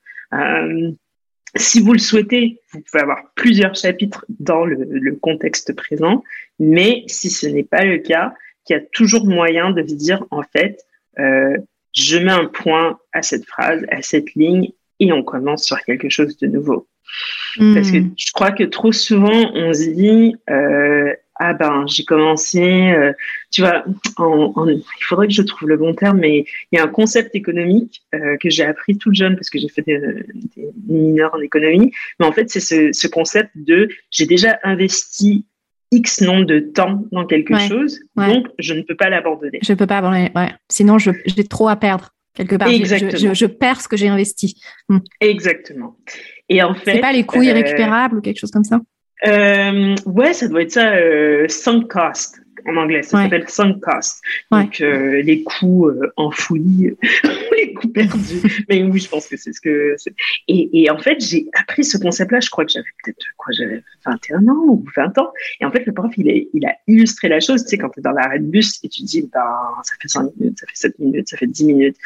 Si 1.56 1.80
vous 1.80 1.92
le 1.92 1.98
souhaitez, 1.98 2.60
vous 2.72 2.80
pouvez 2.80 3.02
avoir 3.02 3.32
plusieurs 3.34 3.74
chapitres 3.74 4.24
dans 4.28 4.64
le, 4.64 5.16
contexte 5.16 5.74
présent, 5.74 6.22
mais 6.58 7.04
si 7.06 7.30
ce 7.30 7.46
n'est 7.46 7.64
pas 7.64 7.84
le 7.84 7.98
cas, 7.98 8.34
il 8.68 8.74
y 8.74 8.76
a 8.76 8.80
toujours 8.92 9.26
moyen 9.26 9.70
de 9.70 9.82
se 9.86 9.94
dire, 9.94 10.24
en 10.30 10.42
fait, 10.42 10.84
euh, 11.18 11.56
je 11.92 12.18
mets 12.18 12.30
un 12.30 12.46
point 12.46 13.00
à 13.12 13.22
cette 13.22 13.46
phrase, 13.46 13.84
à 13.90 14.00
cette 14.02 14.34
ligne, 14.34 14.70
et 15.00 15.12
on 15.12 15.24
commence 15.24 15.64
sur 15.64 15.80
quelque 15.80 16.08
chose 16.08 16.36
de 16.38 16.46
nouveau. 16.46 16.86
Parce 17.58 17.90
que 17.90 17.98
hmm. 17.98 18.14
je 18.16 18.32
crois 18.32 18.52
que 18.52 18.62
trop 18.62 18.92
souvent, 18.92 19.50
on 19.54 19.72
se 19.72 19.90
dit, 19.90 20.36
euh, 20.48 21.12
ah 21.42 21.54
ben 21.54 21.86
j'ai 21.86 22.04
commencé, 22.04 22.92
euh, 22.92 23.12
tu 23.50 23.62
vois, 23.62 23.82
il 23.86 24.82
faudrait 25.00 25.26
que 25.26 25.32
je 25.32 25.40
trouve 25.40 25.70
le 25.70 25.78
bon 25.78 25.94
terme, 25.94 26.18
mais 26.18 26.44
il 26.70 26.76
y 26.76 26.78
a 26.78 26.84
un 26.84 26.88
concept 26.88 27.34
économique 27.34 28.02
euh, 28.14 28.36
que 28.36 28.50
j'ai 28.50 28.62
appris 28.62 28.98
toute 28.98 29.14
jeune 29.14 29.36
parce 29.36 29.48
que 29.48 29.58
j'ai 29.58 29.70
fait 29.70 29.80
des, 29.80 29.98
des, 30.54 30.68
mineurs 30.86 31.34
en 31.34 31.40
économie, 31.40 31.92
mais 32.18 32.26
en 32.26 32.32
fait 32.32 32.50
c'est 32.50 32.92
ce, 32.92 33.06
concept 33.06 33.50
de 33.54 33.88
j'ai 34.10 34.26
déjà 34.26 34.58
investi 34.64 35.46
X 35.90 36.20
nombre 36.20 36.44
de 36.44 36.60
temps 36.60 37.04
dans 37.10 37.24
quelque 37.24 37.58
chose, 37.58 38.00
donc 38.16 38.46
je 38.58 38.74
ne 38.74 38.82
peux 38.82 38.94
pas 38.94 39.08
l'abandonner. 39.08 39.60
Je 39.62 39.72
ne 39.72 39.78
peux 39.78 39.86
pas 39.86 39.98
abandonner, 39.98 40.30
ouais. 40.36 40.50
Sinon 40.68 40.98
j'ai 40.98 41.44
trop 41.48 41.68
à 41.68 41.76
perdre 41.76 42.10
quelque 42.34 42.56
part. 42.56 42.68
Exactement. 42.68 43.32
Je, 43.32 43.46
perds 43.46 43.80
ce 43.80 43.88
que 43.88 43.96
j'ai 43.96 44.08
investi. 44.08 44.60
Hmm. 44.90 44.98
Exactement. 45.20 45.96
Et 46.50 46.62
en 46.62 46.74
fait, 46.74 46.96
c'est 46.96 47.00
pas 47.00 47.12
les 47.12 47.24
coûts 47.24 47.40
euh, 47.40 47.44
irrécupérables 47.44 48.18
ou 48.18 48.20
quelque 48.20 48.38
chose 48.38 48.50
comme 48.50 48.64
ça? 48.64 48.80
Euh, 49.26 49.94
ouais, 50.06 50.32
ça 50.32 50.48
doit 50.48 50.62
être 50.62 50.72
ça, 50.72 50.94
euh, 50.94 51.46
sunk 51.48 51.88
cost 51.88 52.40
en 52.66 52.76
anglais. 52.76 53.02
Ça 53.02 53.22
s'appelle 53.22 53.48
sunk 53.48 53.80
cost. 53.80 54.22
Donc 54.50 54.80
euh, 54.80 55.22
les 55.22 55.42
coûts 55.42 55.88
euh, 55.88 56.12
enfouis, 56.16 56.96
les 57.56 57.74
coûts 57.74 57.88
perdus. 57.88 58.64
Mais 58.68 58.82
oui, 58.82 59.00
je 59.00 59.08
pense 59.08 59.26
que 59.26 59.36
c'est 59.36 59.52
ce 59.52 59.60
que 59.60 59.94
c'est. 59.98 60.14
Et, 60.48 60.82
et 60.82 60.90
en 60.90 60.98
fait, 60.98 61.20
j'ai 61.20 61.46
appris 61.54 61.84
ce 61.84 61.98
concept-là. 61.98 62.40
Je 62.40 62.50
crois 62.50 62.64
que 62.64 62.72
j'avais 62.72 62.88
peut-être 63.04 63.24
quoi, 63.36 63.52
j'avais 63.56 63.82
21 64.06 64.48
ans 64.48 64.64
ou 64.68 64.84
20 64.96 65.18
ans. 65.18 65.32
Et 65.60 65.64
en 65.64 65.70
fait, 65.70 65.84
le 65.86 65.92
prof, 65.92 66.12
il, 66.16 66.28
est, 66.28 66.48
il 66.54 66.64
a 66.66 66.74
illustré 66.86 67.28
la 67.28 67.40
chose. 67.40 67.62
Tu 67.62 67.70
sais, 67.70 67.78
quand 67.78 67.90
tu 67.90 68.00
es 68.00 68.02
dans 68.02 68.12
l'arrêt 68.12 68.38
de 68.38 68.46
bus 68.46 68.82
et 68.82 68.88
tu 68.88 69.02
dis, 69.02 69.22
ben, 69.32 69.40
ça 69.82 69.94
fait 70.00 70.08
5 70.08 70.30
minutes, 70.36 70.58
ça 70.58 70.66
fait 70.66 70.76
7 70.76 70.98
minutes, 70.98 71.28
ça 71.28 71.36
fait 71.36 71.46
10 71.46 71.64
minutes 71.64 71.96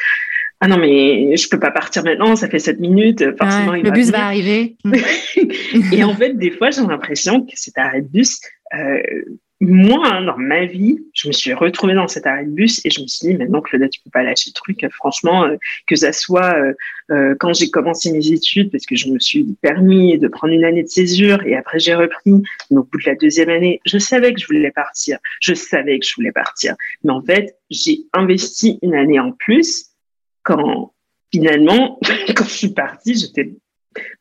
ah 0.61 0.67
non 0.67 0.77
mais 0.77 1.35
je 1.35 1.49
peux 1.49 1.59
pas 1.59 1.71
partir 1.71 2.03
maintenant, 2.03 2.35
ça 2.35 2.47
fait 2.47 2.59
7 2.59 2.79
minutes, 2.79 3.23
forcément 3.37 3.73
le 3.73 3.91
bus 3.91 4.09
va 4.09 4.25
arriver. 4.25 4.77
et 5.91 6.03
en 6.03 6.13
fait, 6.13 6.33
des 6.33 6.51
fois, 6.51 6.71
j'ai 6.71 6.81
l'impression 6.81 7.41
que 7.41 7.51
cet 7.55 7.77
arrêt 7.77 8.01
de 8.01 8.07
bus, 8.07 8.39
euh, 8.73 9.01
moi, 9.61 10.07
hein, 10.07 10.25
dans 10.25 10.37
ma 10.37 10.65
vie, 10.65 10.99
je 11.13 11.27
me 11.27 11.33
suis 11.33 11.53
retrouvée 11.53 11.93
dans 11.93 12.07
cet 12.07 12.27
arrêt 12.27 12.45
de 12.45 12.51
bus 12.51 12.85
et 12.85 12.89
je 12.89 13.01
me 13.01 13.07
suis 13.07 13.27
dit, 13.27 13.35
maintenant, 13.35 13.61
Claudia, 13.61 13.87
tu 13.87 14.01
peux 14.01 14.09
pas 14.09 14.21
lâcher 14.21 14.49
le 14.49 14.53
truc. 14.53 14.85
Franchement, 14.91 15.45
euh, 15.45 15.55
que 15.87 15.95
ça 15.95 16.11
soit 16.11 16.55
euh, 17.11 17.35
quand 17.39 17.53
j'ai 17.53 17.69
commencé 17.69 18.11
mes 18.11 18.31
études, 18.31 18.69
parce 18.71 18.85
que 18.85 18.95
je 18.95 19.09
me 19.09 19.19
suis 19.19 19.45
permis 19.61 20.17
de 20.17 20.27
prendre 20.27 20.53
une 20.53 20.65
année 20.65 20.83
de 20.83 20.89
césure 20.89 21.41
et 21.43 21.55
après 21.55 21.79
j'ai 21.79 21.95
repris. 21.95 22.33
Mais 22.69 22.77
au 22.77 22.83
bout 22.83 22.97
de 22.97 23.09
la 23.09 23.15
deuxième 23.15 23.49
année, 23.49 23.79
je 23.85 23.97
savais 23.97 24.33
que 24.33 24.41
je 24.41 24.47
voulais 24.47 24.71
partir. 24.71 25.19
Je 25.39 25.53
savais 25.53 25.99
que 25.99 26.05
je 26.05 26.15
voulais 26.15 26.33
partir. 26.33 26.75
Mais 27.03 27.11
en 27.11 27.21
fait, 27.21 27.55
j'ai 27.69 27.99
investi 28.13 28.79
une 28.81 28.93
année 28.93 29.19
en 29.19 29.31
plus 29.31 29.94
quand 30.45 30.93
finalement, 31.33 31.99
quand 32.35 32.45
je 32.45 32.49
suis 32.49 32.73
partie, 32.73 33.15
j'étais 33.15 33.51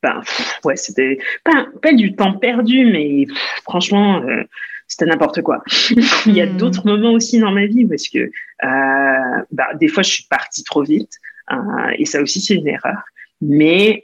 ben, 0.02 0.22
ouais, 0.64 0.76
c'était 0.76 1.18
pas, 1.42 1.66
pas 1.82 1.92
du 1.92 2.14
temps 2.14 2.38
perdu, 2.38 2.86
mais 2.86 3.26
franchement, 3.64 4.22
euh, 4.22 4.44
c'était 4.86 5.06
n'importe 5.06 5.42
quoi. 5.42 5.62
Il 6.26 6.32
y 6.32 6.40
a 6.40 6.46
hmm. 6.46 6.56
d'autres 6.56 6.86
moments 6.86 7.12
aussi 7.12 7.40
dans 7.40 7.50
ma 7.50 7.66
vie 7.66 7.84
parce 7.84 8.08
que 8.08 8.18
euh, 8.18 9.42
bah, 9.50 9.74
des 9.74 9.88
fois, 9.88 10.04
je 10.04 10.10
suis 10.10 10.26
partie 10.30 10.62
trop 10.62 10.84
vite 10.84 11.12
euh, 11.50 11.56
et 11.98 12.04
ça 12.04 12.22
aussi, 12.22 12.40
c'est 12.40 12.54
une 12.54 12.68
erreur. 12.68 13.02
Mais 13.40 14.00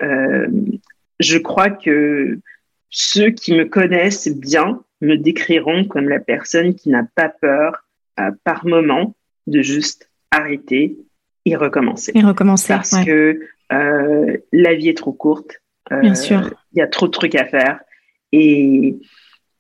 je 1.20 1.38
crois 1.38 1.70
que 1.70 2.38
ceux 2.90 3.30
qui 3.30 3.54
me 3.54 3.64
connaissent 3.64 4.28
bien 4.28 4.83
me 5.00 5.16
décriront 5.16 5.85
comme 5.85 6.09
la 6.09 6.18
personne 6.18 6.74
qui 6.74 6.90
n'a 6.90 7.04
pas 7.14 7.28
peur 7.28 7.85
par 8.44 8.66
moment 8.66 9.14
de 9.46 9.62
juste 9.62 10.11
arrêter 10.30 10.96
et 11.44 11.57
recommencer. 11.57 12.12
Et 12.14 12.22
recommencer. 12.22 12.68
Parce 12.68 13.05
que 13.05 13.40
euh, 13.72 14.37
la 14.53 14.74
vie 14.74 14.88
est 14.88 14.96
trop 14.96 15.12
courte. 15.12 15.61
Euh, 15.92 16.00
Bien 16.00 16.14
sûr. 16.14 16.55
Il 16.72 16.79
y 16.79 16.83
a 16.83 16.87
trop 16.87 17.07
de 17.07 17.12
trucs 17.12 17.35
à 17.35 17.46
faire. 17.46 17.81
Et 18.33 18.96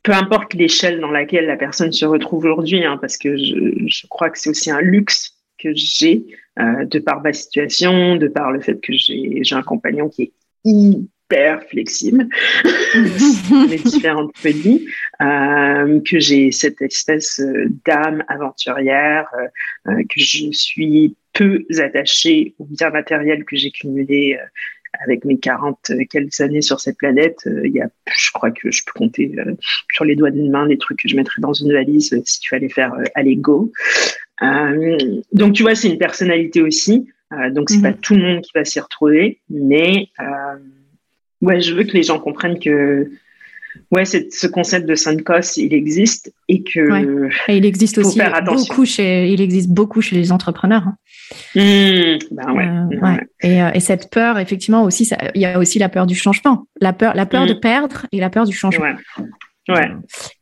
peu 0.02 0.12
importe 0.12 0.54
l'échelle 0.54 1.00
dans 1.00 1.10
laquelle 1.10 1.46
la 1.46 1.56
personne 1.56 1.92
se 1.92 2.04
retrouve 2.04 2.44
aujourd'hui, 2.44 2.84
hein, 2.84 2.98
parce 3.00 3.16
que 3.16 3.36
je, 3.36 3.86
je, 3.86 4.06
crois 4.08 4.30
que 4.30 4.38
c'est 4.38 4.50
aussi 4.50 4.70
un 4.70 4.80
luxe 4.80 5.36
que 5.58 5.70
j'ai, 5.74 6.24
euh, 6.58 6.84
de 6.84 6.98
par 6.98 7.20
ma 7.22 7.32
situation, 7.32 8.16
de 8.16 8.28
par 8.28 8.50
le 8.52 8.60
fait 8.60 8.80
que 8.80 8.92
j'ai 8.94 9.42
un 9.54 9.62
compagnon 9.62 10.08
qui 10.08 10.22
est 10.22 10.32
hyper 11.30 11.62
flexible, 11.68 12.28
les 12.94 13.78
différentes 13.78 14.36
folies, 14.36 14.86
euh, 15.20 16.00
que 16.00 16.18
j'ai 16.18 16.50
cette 16.50 16.82
espèce 16.82 17.40
d'âme 17.86 18.24
aventurière, 18.28 19.28
euh, 19.86 20.02
que 20.08 20.20
je 20.20 20.50
suis 20.52 21.14
peu 21.32 21.64
attachée 21.78 22.54
au 22.58 22.64
bien 22.64 22.90
matériel 22.90 23.44
que 23.44 23.56
j'ai 23.56 23.70
cumulé 23.70 24.38
euh, 24.40 24.44
avec 25.04 25.24
mes 25.24 25.38
40 25.38 25.92
quelques 26.10 26.40
années 26.40 26.62
sur 26.62 26.80
cette 26.80 26.98
planète. 26.98 27.38
Euh, 27.46 27.62
il 27.64 27.72
y 27.72 27.80
a, 27.80 27.88
je 28.06 28.30
crois 28.32 28.50
que 28.50 28.70
je 28.70 28.82
peux 28.84 28.98
compter 28.98 29.32
euh, 29.38 29.54
sur 29.92 30.04
les 30.04 30.16
doigts 30.16 30.30
d'une 30.30 30.50
main 30.50 30.66
les 30.66 30.78
trucs 30.78 30.98
que 30.98 31.08
je 31.08 31.16
mettrais 31.16 31.40
dans 31.40 31.52
une 31.52 31.72
valise 31.72 32.20
si 32.24 32.40
tu 32.40 32.48
fallait 32.48 32.68
faire 32.68 32.92
à 33.14 33.22
l'ego. 33.22 33.72
donc 35.32 35.52
tu 35.52 35.62
vois, 35.62 35.74
c'est 35.74 35.88
une 35.88 35.98
personnalité 35.98 36.62
aussi. 36.62 37.06
donc 37.50 37.70
c'est 37.70 37.82
pas 37.82 37.90
mhm. 37.90 38.00
tout 38.00 38.14
le 38.14 38.22
monde 38.22 38.40
qui 38.40 38.50
va 38.54 38.64
s'y 38.64 38.80
retrouver, 38.80 39.38
mais 39.48 40.08
ouais, 41.40 41.60
je 41.60 41.74
veux 41.74 41.84
que 41.84 41.92
les 41.92 42.02
gens 42.02 42.18
comprennent 42.18 42.58
que 42.58 43.10
ouais, 43.90 44.04
ce 44.04 44.46
concept 44.46 44.86
de 44.88 44.94
sunk 44.94 45.22
cost, 45.24 45.56
il 45.56 45.74
existe 45.74 46.32
et 46.48 46.62
que. 46.62 47.28
Et 47.48 47.56
il 47.56 47.64
existe 47.64 47.98
aussi 47.98 48.20
beaucoup 48.44 48.84
chez, 48.84 49.28
il 49.28 49.40
existe 49.40 49.70
beaucoup 49.70 50.00
chez 50.00 50.16
les 50.16 50.32
entrepreneurs. 50.32 50.86
Hein. 50.86 50.96
Mmh, 51.54 52.18
ben 52.32 52.52
ouais, 52.52 52.68
euh, 52.68 53.16
Et, 53.42 53.62
euh, 53.62 53.70
et, 53.72 53.80
cette 53.80 54.10
peur, 54.10 54.38
effectivement, 54.38 54.82
aussi, 54.82 55.08
il 55.34 55.40
y 55.40 55.46
a 55.46 55.58
aussi 55.58 55.78
la 55.78 55.88
peur 55.88 56.06
du 56.06 56.14
changement, 56.14 56.66
la 56.80 56.92
peur, 56.92 57.14
la 57.14 57.26
peur 57.26 57.46
de 57.46 57.54
mmh. 57.54 57.60
perdre 57.60 58.06
et 58.12 58.18
la 58.18 58.30
peur 58.30 58.46
du 58.46 58.54
changement. 58.54 58.86
Ouais. 59.72 59.90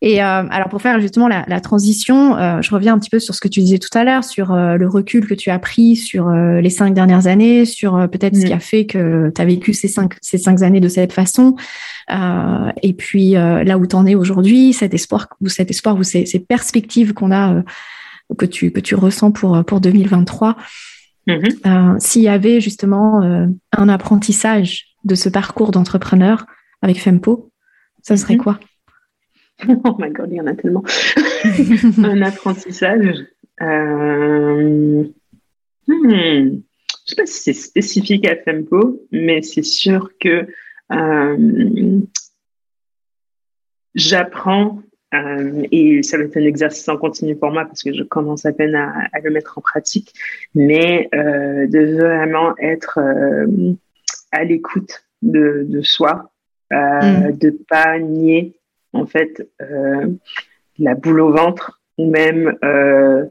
Et 0.01 0.23
euh, 0.23 0.45
alors 0.51 0.69
pour 0.69 0.81
faire 0.81 1.01
justement 1.01 1.29
la, 1.29 1.45
la 1.49 1.61
transition, 1.61 2.37
euh, 2.37 2.63
je 2.63 2.71
reviens 2.75 2.95
un 2.95 2.99
petit 2.99 3.11
peu 3.11 3.19
sur 3.19 3.35
ce 3.35 3.41
que 3.41 3.49
tu 3.49 3.61
disais 3.61 3.79
tout 3.79 3.97
à 3.97 4.05
l'heure, 4.05 4.25
sur 4.25 4.53
euh, 4.53 4.77
le 4.77 4.89
recul 4.89 5.27
que 5.27 5.35
tu 5.35 5.51
as 5.51 5.59
pris 5.59 5.97
sur 5.97 6.31
les 6.31 6.71
cinq 6.71 6.95
dernières 6.95 7.27
années, 7.27 7.65
sur 7.65 8.09
peut-être 8.11 8.37
ce 8.37 8.45
qui 8.45 8.53
mm. 8.53 8.57
a 8.57 8.61
fait 8.61 8.87
que 8.87 9.31
tu 9.35 9.41
as 9.41 9.45
vécu 9.45 9.75
ces 9.75 9.89
cinq, 9.89 10.15
ces 10.21 10.39
cinq 10.39 10.63
années 10.63 10.81
de 10.81 10.89
cette 10.89 11.13
façon. 11.13 11.57
et 12.11 12.93
puis 12.95 13.33
là 13.33 13.79
où 13.79 13.87
tu 13.87 13.97
en 13.97 14.07
es 14.07 14.15
aujourd'hui, 14.15 14.73
cet 14.73 14.95
espoir 14.95 15.29
ou 15.41 15.49
cet 15.49 15.71
espoir 15.71 15.97
ou 15.97 16.03
ces, 16.03 16.27
ces 16.27 16.39
perspectives 16.39 17.13
qu'on 17.13 17.33
a, 17.33 17.63
que, 18.37 18.47
tu, 18.47 18.71
que 18.71 18.81
tu 18.81 18.95
ressens 18.95 19.33
pour, 19.33 19.65
pour 19.65 19.81
2023. 19.81 20.57
Mm-hmm. 21.27 22.01
S'il 22.01 22.23
y 22.23 22.29
avait 22.29 22.61
justement 22.61 23.21
un 23.73 23.89
apprentissage 23.89 24.87
de 25.05 25.15
ce 25.15 25.29
parcours 25.29 25.71
d'entrepreneur 25.71 26.47
avec 26.83 27.01
Fempo, 27.01 27.51
ça 28.03 28.17
serait 28.17 28.35
mm-hmm. 28.35 28.39
quoi? 28.39 28.61
oh 29.85 29.97
my 29.99 30.11
god, 30.11 30.29
il 30.31 30.37
y 30.37 30.41
en 30.41 30.47
a 30.47 30.55
tellement. 30.55 30.85
un 31.99 32.23
apprentissage. 32.23 33.27
Euh... 33.61 35.05
Hmm. 35.87 36.61
Je 37.09 37.15
ne 37.15 37.17
sais 37.17 37.23
pas 37.23 37.27
si 37.27 37.43
c'est 37.43 37.53
spécifique 37.55 38.29
à 38.29 38.37
Fempo, 38.37 39.03
mais 39.11 39.41
c'est 39.41 39.63
sûr 39.63 40.11
que 40.21 40.47
euh, 40.93 42.01
j'apprends, 43.95 44.83
euh, 45.15 45.67
et 45.73 46.03
ça 46.03 46.19
va 46.19 46.25
être 46.25 46.37
un 46.37 46.45
exercice 46.45 46.87
en 46.89 46.99
continu 46.99 47.35
pour 47.35 47.51
moi 47.51 47.65
parce 47.65 47.83
que 47.83 47.95
je 47.95 48.03
commence 48.03 48.45
à 48.45 48.53
peine 48.53 48.75
à, 48.75 49.09
le 49.25 49.31
mettre 49.31 49.57
en 49.57 49.63
pratique, 49.63 50.13
mais 50.55 51.09
euh, 51.15 51.67
de 51.67 51.97
vraiment 51.97 52.55
être 52.59 52.99
à 54.33 54.45
l'écoute 54.45 55.07
de, 55.23 55.65
de, 55.67 55.81
soi, 55.81 56.31
mm. 56.71 57.39
de 57.39 57.59
pas 57.69 57.99
nier 57.99 58.58
en 58.93 59.07
fait 59.07 59.49
euh, 59.61 60.07
la 60.79 60.95
boule 60.95 61.21
au 61.21 61.33
ventre 61.33 61.81
ou 61.97 62.11
même 62.11 62.57
euh, 62.65 63.25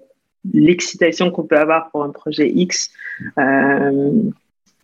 l'excitation 0.54 1.32
qu'on 1.32 1.44
peut 1.44 1.58
avoir 1.58 1.90
pour 1.92 2.04
un 2.04 2.10
projet 2.10 2.50
X, 2.50 2.92
euh, 3.38 4.12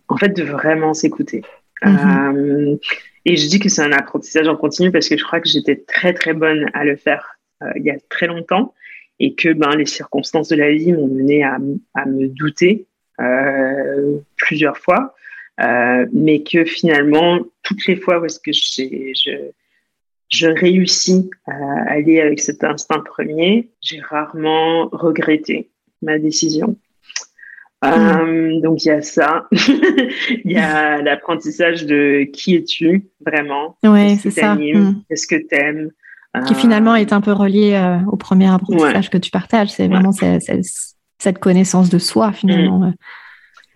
en 0.08 0.18
fait, 0.18 0.30
de 0.30 0.44
vraiment 0.44 0.94
s'écouter. 0.94 1.44
Mhm. 1.86 2.78
et 3.26 3.36
je 3.36 3.46
dis 3.50 3.60
que 3.60 3.68
c'est 3.68 3.82
un 3.82 3.92
apprentissage 3.92 4.48
en 4.48 4.56
continu 4.56 4.90
parce 4.90 5.10
que 5.10 5.18
je 5.18 5.24
crois 5.26 5.42
que 5.42 5.50
j'étais 5.50 5.76
très 5.76 6.14
très 6.14 6.32
bonne 6.32 6.70
à 6.74 6.86
le 6.86 6.96
faire 6.96 7.38
il 7.76 7.84
y 7.84 7.90
a 7.90 7.98
très 8.08 8.28
longtemps 8.28 8.74
et 9.20 9.36
que 9.36 9.52
ben, 9.52 9.76
les 9.76 9.86
circonstances 9.86 10.48
de 10.48 10.56
la 10.56 10.72
vie 10.72 10.94
m'ont 10.94 11.10
mené 11.10 11.44
à, 11.44 11.58
à, 11.94 12.06
me 12.06 12.30
douter 12.30 12.86
plusieurs 14.38 14.78
fois, 14.78 15.14
mais 16.14 16.44
que 16.44 16.64
finalement, 16.64 17.42
toutes 17.64 17.86
les 17.88 17.98
fois 17.98 18.22
où 18.22 18.26
est-ce 18.26 18.40
que 18.40 18.54
j'ai, 18.54 19.14
je, 20.34 20.48
réussis 20.48 21.30
à 21.48 21.92
aller 21.92 22.20
avec 22.20 22.40
cet 22.40 22.64
instinct 22.64 23.00
premier, 23.00 23.70
j'ai 23.82 24.00
rarement 24.02 24.90
regretté 24.92 25.70
ma 26.02 26.20
décision. 26.20 26.78
Euh, 27.86 28.62
donc 28.62 28.86
il 28.86 28.88
y 28.88 28.92
a 28.92 29.02
ça, 29.02 29.48
il 29.52 30.52
y 30.52 30.58
a 30.58 31.02
l'apprentissage 31.02 31.86
de 31.86 32.24
qui 32.32 32.56
es-tu 32.56 33.10
vraiment, 33.26 33.78
ouais, 33.84 34.18
c'est 34.22 34.32
ça. 34.32 34.56
Hmm. 34.56 35.02
Qu'est-ce 35.10 35.28
que 35.28 35.36
t'aimes, 35.36 35.92
qui 36.48 36.56
finalement 36.56 36.96
est 36.96 37.14
un 37.14 37.22
peu 37.22 37.32
relié 37.32 37.74
euh, 37.74 38.00
au 38.12 38.18
premier 38.18 38.50
apprentissage 38.50 39.10
que 39.10 39.18
tu 39.18 39.30
partages. 39.30 39.70
C'est 39.70 39.88
vraiment 39.88 40.12
cette, 40.12 41.40
connaissance 41.40 41.90
de 41.90 42.00
soi 42.00 42.32
finalement. 42.32 42.80
Hmm. 42.80 42.94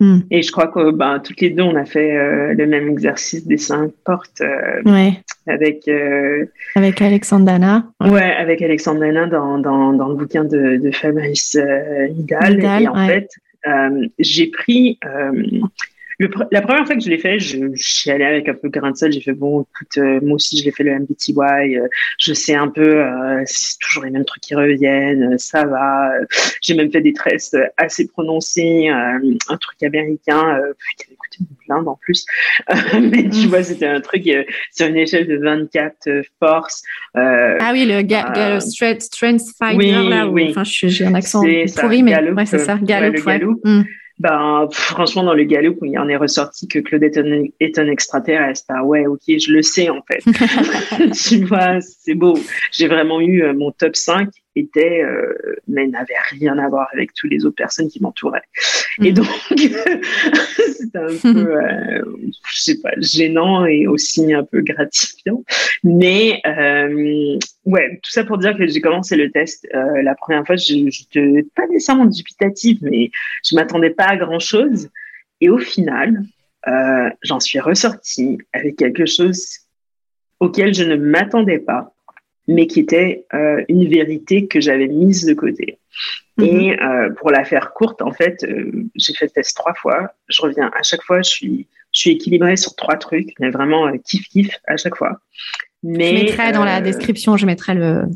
Hmm. 0.00 0.20
Et 0.30 0.42
je 0.42 0.52
crois 0.52 0.68
que 0.68 0.92
ben, 0.92 1.18
toutes 1.18 1.40
les 1.40 1.50
deux, 1.50 1.64
on 1.64 1.74
a 1.74 1.84
fait 1.84 2.16
euh, 2.16 2.54
le 2.54 2.66
même 2.66 2.88
exercice 2.88 3.44
des 3.46 3.56
cinq 3.56 3.90
portes 4.04 4.40
euh, 4.40 4.80
ouais. 4.84 5.20
avec 5.48 5.88
euh, 5.88 6.46
avec 6.76 7.02
Alexandre 7.02 7.46
Dana. 7.46 7.84
Ouais, 8.00 8.32
avec 8.36 8.62
Alexandre 8.62 9.00
Dana 9.00 9.26
dans, 9.26 9.58
dans, 9.58 9.92
dans 9.92 10.08
le 10.08 10.14
bouquin 10.14 10.44
de, 10.44 10.76
de 10.76 10.90
Fabrice 10.92 11.58
Nidal. 12.16 12.62
Et 12.80 12.88
en 12.88 13.06
fait, 13.06 13.28
j'ai 14.20 14.46
pris 14.46 15.00
la 16.50 16.62
première 16.62 16.84
fois 16.84 16.96
que 16.96 17.02
je 17.02 17.08
l'ai 17.08 17.18
fait, 17.18 17.38
je, 17.38 17.58
je, 17.72 17.82
suis 17.82 18.10
allée 18.10 18.24
avec 18.24 18.48
un 18.48 18.54
peu 18.54 18.68
grain 18.68 18.90
de 18.90 18.96
sel. 18.96 19.12
J'ai 19.12 19.20
fait 19.20 19.32
bon, 19.32 19.62
écoute, 19.62 19.98
euh, 19.98 20.18
moi 20.22 20.34
aussi 20.34 20.58
je 20.58 20.64
l'ai 20.64 20.72
fait 20.72 20.82
le 20.82 20.98
MBTY. 20.98 21.76
Euh, 21.76 21.86
je 22.18 22.32
sais 22.32 22.54
un 22.54 22.68
peu, 22.68 23.04
euh, 23.04 23.42
c'est 23.46 23.78
toujours 23.78 24.04
les 24.04 24.10
mêmes 24.10 24.24
trucs 24.24 24.42
qui 24.42 24.54
reviennent. 24.56 25.38
ça 25.38 25.64
va. 25.64 26.10
J'ai 26.60 26.74
même 26.74 26.90
fait 26.90 27.00
des 27.00 27.12
tresses 27.12 27.54
assez 27.76 28.08
prononcées, 28.08 28.88
un 28.88 29.56
truc 29.58 29.82
américain. 29.82 30.60
qui 30.96 31.06
avait 31.06 31.16
coûté 31.16 31.38
une 31.40 31.46
blinde 31.66 31.88
en 31.88 31.98
plus. 32.00 32.26
Mais 33.00 33.28
tu 33.28 33.46
vois, 33.46 33.62
c'était 33.62 33.86
un 33.86 34.00
truc 34.00 34.24
sur 34.72 34.86
une 34.88 34.96
échelle 34.96 35.28
de 35.28 35.36
24 35.36 36.22
forces. 36.40 36.82
ah 37.14 37.70
oui, 37.72 37.86
le 37.86 38.02
ga 38.02 38.58
strength, 38.60 39.02
strength 39.02 39.42
fighter 39.56 39.76
oui, 39.76 40.08
là. 40.08 40.26
oui. 40.26 40.48
Enfin, 40.50 40.64
j'ai 40.64 41.04
un 41.04 41.14
accent 41.14 41.42
pourri, 41.76 42.02
mais 42.02 42.18
ouais, 42.18 42.46
c'est 42.46 42.58
ça. 42.58 42.76
Galop, 42.82 43.24
ouais, 43.24 43.40
mm 43.64 43.84
ben, 44.18 44.68
franchement, 44.72 45.22
dans 45.22 45.34
le 45.34 45.44
galop, 45.44 45.76
il 45.82 45.96
en 45.98 46.08
est 46.08 46.16
ressorti 46.16 46.66
que 46.66 46.80
Claudette 46.80 47.20
est 47.60 47.78
un 47.78 47.86
extraterrestre. 47.86 48.64
Ah 48.68 48.84
ouais, 48.84 49.06
ok, 49.06 49.22
je 49.26 49.52
le 49.52 49.62
sais, 49.62 49.88
en 49.90 50.02
fait. 50.02 50.22
tu 51.28 51.44
vois, 51.44 51.80
c'est 51.80 52.14
beau. 52.14 52.36
J'ai 52.72 52.88
vraiment 52.88 53.20
eu 53.20 53.42
euh, 53.42 53.54
mon 53.54 53.70
top 53.70 53.94
5 53.94 54.28
était, 54.58 55.02
euh, 55.02 55.34
mais 55.66 55.86
n'avait 55.86 56.14
rien 56.30 56.58
à 56.58 56.68
voir 56.68 56.88
avec 56.92 57.12
toutes 57.14 57.30
les 57.30 57.44
autres 57.44 57.56
personnes 57.56 57.88
qui 57.88 58.02
m'entouraient. 58.02 58.42
Et 59.02 59.12
mm. 59.12 59.14
donc, 59.14 59.26
c'était 59.50 60.98
un 60.98 61.16
peu, 61.22 61.56
euh, 61.56 62.02
je 62.52 62.60
sais 62.60 62.80
pas, 62.80 62.90
gênant 62.98 63.66
et 63.66 63.86
aussi 63.86 64.32
un 64.32 64.44
peu 64.44 64.60
gratifiant. 64.60 65.42
Mais 65.84 66.40
euh, 66.46 67.38
ouais, 67.64 68.00
tout 68.02 68.10
ça 68.10 68.24
pour 68.24 68.38
dire 68.38 68.56
que 68.56 68.66
j'ai 68.66 68.80
commencé 68.80 69.16
le 69.16 69.30
test 69.30 69.66
euh, 69.74 70.02
la 70.02 70.14
première 70.14 70.46
fois. 70.46 70.56
Je 70.56 70.74
n'étais 70.74 71.48
pas 71.54 71.66
nécessairement 71.66 72.06
dubitative, 72.06 72.78
mais 72.82 73.10
je 73.44 73.54
m'attendais 73.54 73.90
pas 73.90 74.06
à 74.06 74.16
grand 74.16 74.40
chose. 74.40 74.88
Et 75.40 75.48
au 75.48 75.58
final, 75.58 76.22
j'en 77.22 77.40
suis 77.40 77.60
ressortie 77.60 78.36
avec 78.52 78.76
quelque 78.76 79.06
chose 79.06 79.60
auquel 80.38 80.74
je 80.74 80.84
ne 80.84 80.96
m'attendais 80.96 81.58
pas 81.58 81.94
mais 82.48 82.66
qui 82.66 82.80
était 82.80 83.26
euh, 83.34 83.62
une 83.68 83.86
vérité 83.88 84.46
que 84.46 84.60
j'avais 84.60 84.88
mise 84.88 85.24
de 85.24 85.34
côté. 85.34 85.78
Mhm. 86.38 86.46
Et 86.46 86.82
euh, 86.82 87.10
pour 87.10 87.30
la 87.30 87.44
faire 87.44 87.72
courte, 87.72 88.02
en 88.02 88.12
fait, 88.12 88.42
euh, 88.44 88.88
j'ai 88.96 89.12
fait 89.12 89.26
le 89.26 89.30
test 89.30 89.56
trois 89.56 89.74
fois. 89.74 90.14
Je 90.28 90.42
reviens 90.42 90.70
à 90.74 90.82
chaque 90.82 91.02
fois, 91.02 91.22
je 91.22 91.28
suis, 91.28 91.66
je 91.92 92.00
suis 92.00 92.10
équilibrée 92.10 92.56
sur 92.56 92.74
trois 92.74 92.96
trucs, 92.96 93.34
mais 93.38 93.50
vraiment 93.50 93.92
kiff 93.98 94.26
kiff 94.28 94.58
à 94.66 94.76
chaque 94.76 94.96
fois. 94.96 95.20
Mais, 95.82 96.16
je 96.16 96.24
mettrai 96.24 96.52
dans 96.52 96.64
la 96.64 96.80
description, 96.80 97.36
je 97.36 97.46
mettrai 97.46 97.74
le, 97.74 98.06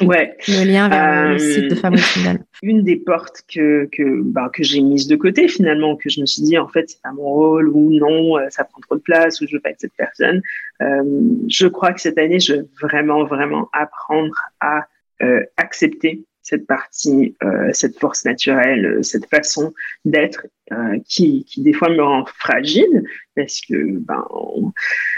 Ouais. 0.00 0.36
Le 0.48 0.64
lien 0.64 0.88
vers 0.88 1.32
le 1.32 1.38
site 1.38 1.68
de 1.68 2.30
euh. 2.30 2.38
Une 2.62 2.82
des 2.82 2.96
portes 2.96 3.42
que 3.52 3.88
que 3.92 4.20
bah, 4.22 4.50
que 4.52 4.62
j'ai 4.62 4.80
mise 4.80 5.06
de 5.06 5.16
côté 5.16 5.48
finalement, 5.48 5.96
que 5.96 6.08
je 6.08 6.20
me 6.20 6.26
suis 6.26 6.42
dit 6.42 6.58
en 6.58 6.68
fait 6.68 6.90
c'est 6.90 7.02
pas 7.02 7.12
mon 7.12 7.22
rôle 7.22 7.68
ou 7.68 7.90
non, 7.90 8.38
euh, 8.38 8.46
ça 8.50 8.64
prend 8.64 8.80
trop 8.80 8.96
de 8.96 9.02
place 9.02 9.40
ou 9.40 9.46
je 9.46 9.56
veux 9.56 9.60
pas 9.60 9.70
être 9.70 9.80
cette 9.80 9.94
personne. 9.96 10.42
Euh, 10.82 11.02
je 11.48 11.66
crois 11.66 11.92
que 11.92 12.00
cette 12.00 12.18
année 12.18 12.40
je 12.40 12.54
veux 12.54 12.68
vraiment 12.80 13.24
vraiment 13.24 13.68
apprendre 13.72 14.34
à 14.60 14.86
euh, 15.22 15.44
accepter 15.56 16.24
cette 16.42 16.66
partie, 16.66 17.36
euh, 17.42 17.70
cette 17.72 17.98
force 17.98 18.24
naturelle, 18.24 18.98
cette 19.02 19.26
façon 19.26 19.72
d'être 20.04 20.46
euh, 20.72 20.98
qui, 21.08 21.44
qui 21.44 21.62
des 21.62 21.72
fois 21.72 21.88
me 21.88 22.02
rend 22.02 22.24
fragile 22.26 23.02
parce 23.36 23.60
que 23.60 23.98
ben 23.98 24.24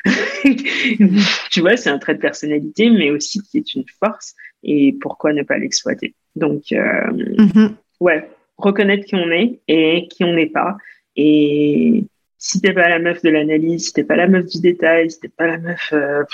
tu 1.51 1.61
vois 1.61 1.77
c'est 1.77 1.91
un 1.91 1.99
trait 1.99 2.15
de 2.15 2.21
personnalité 2.21 2.91
mais 2.91 3.11
aussi 3.11 3.41
qui 3.43 3.59
est 3.59 3.75
une 3.75 3.85
force 4.03 4.35
et 4.63 4.97
pourquoi 5.01 5.33
ne 5.33 5.43
pas 5.43 5.59
l'exploiter? 5.59 6.15
Donc, 6.37 6.73
euh, 6.73 7.11
mm-hmm. 7.11 7.75
ouais, 8.01 8.31
reconnaître 8.57 9.05
qui 9.05 9.15
on 9.15 9.31
est 9.31 9.61
et 9.69 10.09
qui 10.09 10.25
on 10.25 10.35
n'est 10.35 10.47
pas. 10.47 10.77
Et 11.17 12.05
si 12.39 12.61
t'es 12.61 12.73
pas 12.73 12.89
la 12.89 12.99
meuf 12.99 13.23
de 13.23 13.31
l'analyse, 13.31 13.87
si 13.87 13.93
t'es 13.93 14.05
pas 14.05 14.17
la 14.17 14.29
meuf 14.29 14.47
du 14.47 14.61
détail, 14.61 15.11
si 15.11 15.21
t'es 15.21 15.29
pas 15.29 15.47
la 15.47 15.59
meuf, 15.59 15.91
euh, 15.93 16.25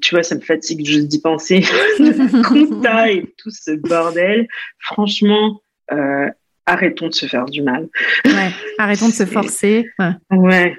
tu 0.00 0.14
vois, 0.14 0.22
ça 0.22 0.34
me 0.34 0.40
fatigue 0.40 0.84
juste 0.84 1.08
d'y 1.08 1.20
penser, 1.20 1.64
compta 2.44 3.10
et 3.10 3.24
tout 3.38 3.50
ce 3.50 3.72
bordel. 3.72 4.48
Franchement, 4.78 5.60
euh, 5.92 6.28
arrêtons 6.66 7.08
de 7.08 7.14
se 7.14 7.26
faire 7.26 7.46
du 7.46 7.62
mal. 7.62 7.88
Ouais, 8.24 8.50
arrêtons 8.78 9.08
de 9.08 9.14
se 9.14 9.26
forcer. 9.26 9.88
Ouais. 9.98 10.38
ouais 10.38 10.76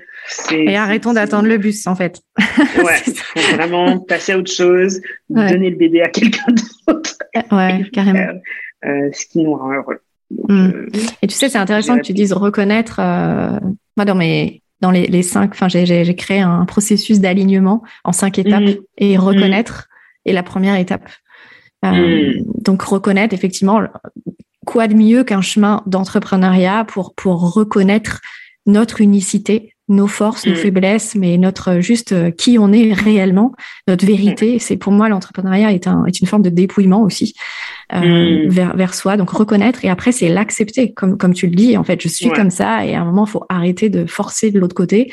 et 0.52 0.78
arrêtons 0.78 1.14
d'attendre 1.14 1.48
le 1.48 1.58
bus, 1.58 1.86
en 1.88 1.96
fait. 1.96 2.22
Ouais, 2.38 3.02
il 3.08 3.14
faut 3.16 3.56
vraiment 3.56 4.00
passer 4.00 4.32
à 4.32 4.38
autre 4.38 4.52
chose, 4.52 5.02
donner 5.30 5.70
le 5.70 5.76
bébé 5.76 6.02
à 6.02 6.10
quelqu'un 6.10 6.52
d'autre. 6.88 7.18
Ouais, 7.52 7.86
carrément. 7.92 8.40
Euh, 8.86 9.10
ce 9.14 9.26
qui 9.28 9.40
nous 9.40 9.56
rend 9.56 9.74
heureux. 9.74 10.00
Mm. 10.32 10.68
Euh, 10.68 10.90
et 11.22 11.28
tu 11.28 11.36
sais, 11.36 11.50
c'est 11.50 11.58
intéressant 11.58 11.98
que 11.98 12.02
tu 12.02 12.14
dises 12.14 12.34
reconnaître. 12.34 13.00
Euh, 13.00 13.60
moi, 13.96 14.06
dans 14.06 14.16
mes 14.16 14.63
dans 14.84 14.92
les, 14.92 15.24
cinq. 15.24 15.52
Enfin, 15.54 15.70
j'ai 15.70 16.16
créé 16.16 16.42
un 16.42 16.66
processus 16.66 17.22
d'alignement 17.22 17.84
en 18.04 18.12
cinq 18.12 18.38
étapes 18.38 18.64
mmh. 18.64 18.76
et 18.98 19.18
reconnaître 19.18 19.88
est 20.26 20.34
la 20.34 20.44
première 20.44 20.76
étape. 20.76 21.10
Euh, 21.86 22.34
mmh. 22.34 22.44
Donc 22.62 22.82
reconnaître 22.82 23.34
effectivement 23.34 23.82
quoi 24.66 24.90
de 24.90 24.94
mieux 24.94 25.24
qu'un 25.24 25.40
chemin 25.40 25.84
d'entrepreneuriat 25.86 26.84
pour 26.84 27.16
pour 27.16 27.54
reconnaître 27.54 28.20
notre 28.66 29.00
unicité, 29.00 29.73
nos 29.90 30.08
forces, 30.08 30.46
nos 30.46 30.54
mm. 30.54 30.58
faiblesses, 30.58 31.16
mais 31.16 31.38
notre 31.38 31.80
juste 31.80 32.14
euh, 32.14 32.32
qui 32.32 32.58
on 32.58 32.72
est 32.72 32.94
réellement, 32.94 33.54
notre 33.88 34.06
vérité. 34.06 34.56
Mm. 34.56 34.60
C'est 34.60 34.78
pour 34.78 34.94
moi 34.94 35.10
l'entrepreneuriat 35.10 35.72
est, 35.72 35.88
un, 35.88 36.06
est 36.06 36.22
une 36.22 36.28
forme 36.28 36.42
de 36.42 36.50
dépouillement 36.50 37.02
aussi 37.02 37.34
euh, 37.94 38.46
mm. 38.46 38.50
vers, 38.50 38.76
vers 38.76 38.94
soi. 38.94 39.18
Donc 39.18 39.30
reconnaître 39.30 39.84
et 39.84 39.90
après 39.90 40.12
c'est 40.12 40.30
l'accepter, 40.30 40.94
comme 40.94 41.18
comme 41.18 41.34
tu 41.34 41.48
le 41.48 41.56
dis. 41.56 41.78
En 41.78 41.84
fait, 41.84 42.02
je 42.02 42.08
suis 42.08 42.30
comme 42.30 42.50
ça 42.50 42.86
et 42.86 42.96
à 42.96 43.02
un 43.02 43.06
moment 43.06 43.26
il 43.26 43.32
faut 43.32 43.46
arrêter 43.50 43.90
de 43.90 44.06
forcer 44.06 44.52
de 44.52 44.60
l'autre 44.60 44.76
côté. 44.76 45.12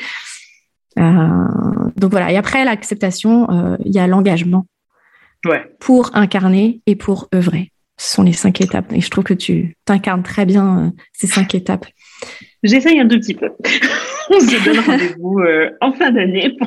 Euh, 0.97 1.01
donc 1.97 2.11
voilà. 2.11 2.31
Et 2.31 2.37
après 2.37 2.63
l'acceptation, 2.63 3.49
euh, 3.51 3.77
il 3.85 3.93
y 3.93 3.99
a 3.99 4.07
l'engagement 4.07 4.67
ouais. 5.45 5.63
pour 5.79 6.11
incarner 6.13 6.81
et 6.85 6.95
pour 6.95 7.27
œuvrer. 7.33 7.71
Ce 7.97 8.15
sont 8.15 8.23
les 8.23 8.33
cinq 8.33 8.61
étapes. 8.61 8.91
Et 8.93 9.01
je 9.01 9.09
trouve 9.09 9.23
que 9.23 9.33
tu 9.33 9.75
t'incarnes 9.85 10.23
très 10.23 10.45
bien 10.45 10.93
ces 11.13 11.27
cinq 11.27 11.53
étapes. 11.55 11.85
J'essaye 12.63 12.99
un 12.99 13.07
tout 13.07 13.19
petit 13.19 13.33
peu. 13.33 13.47
On 14.29 14.39
se 14.39 14.63
donne 14.63 14.79
rendez-vous 14.79 15.39
euh, 15.39 15.71
en 15.81 15.91
fin 15.93 16.11
d'année. 16.11 16.55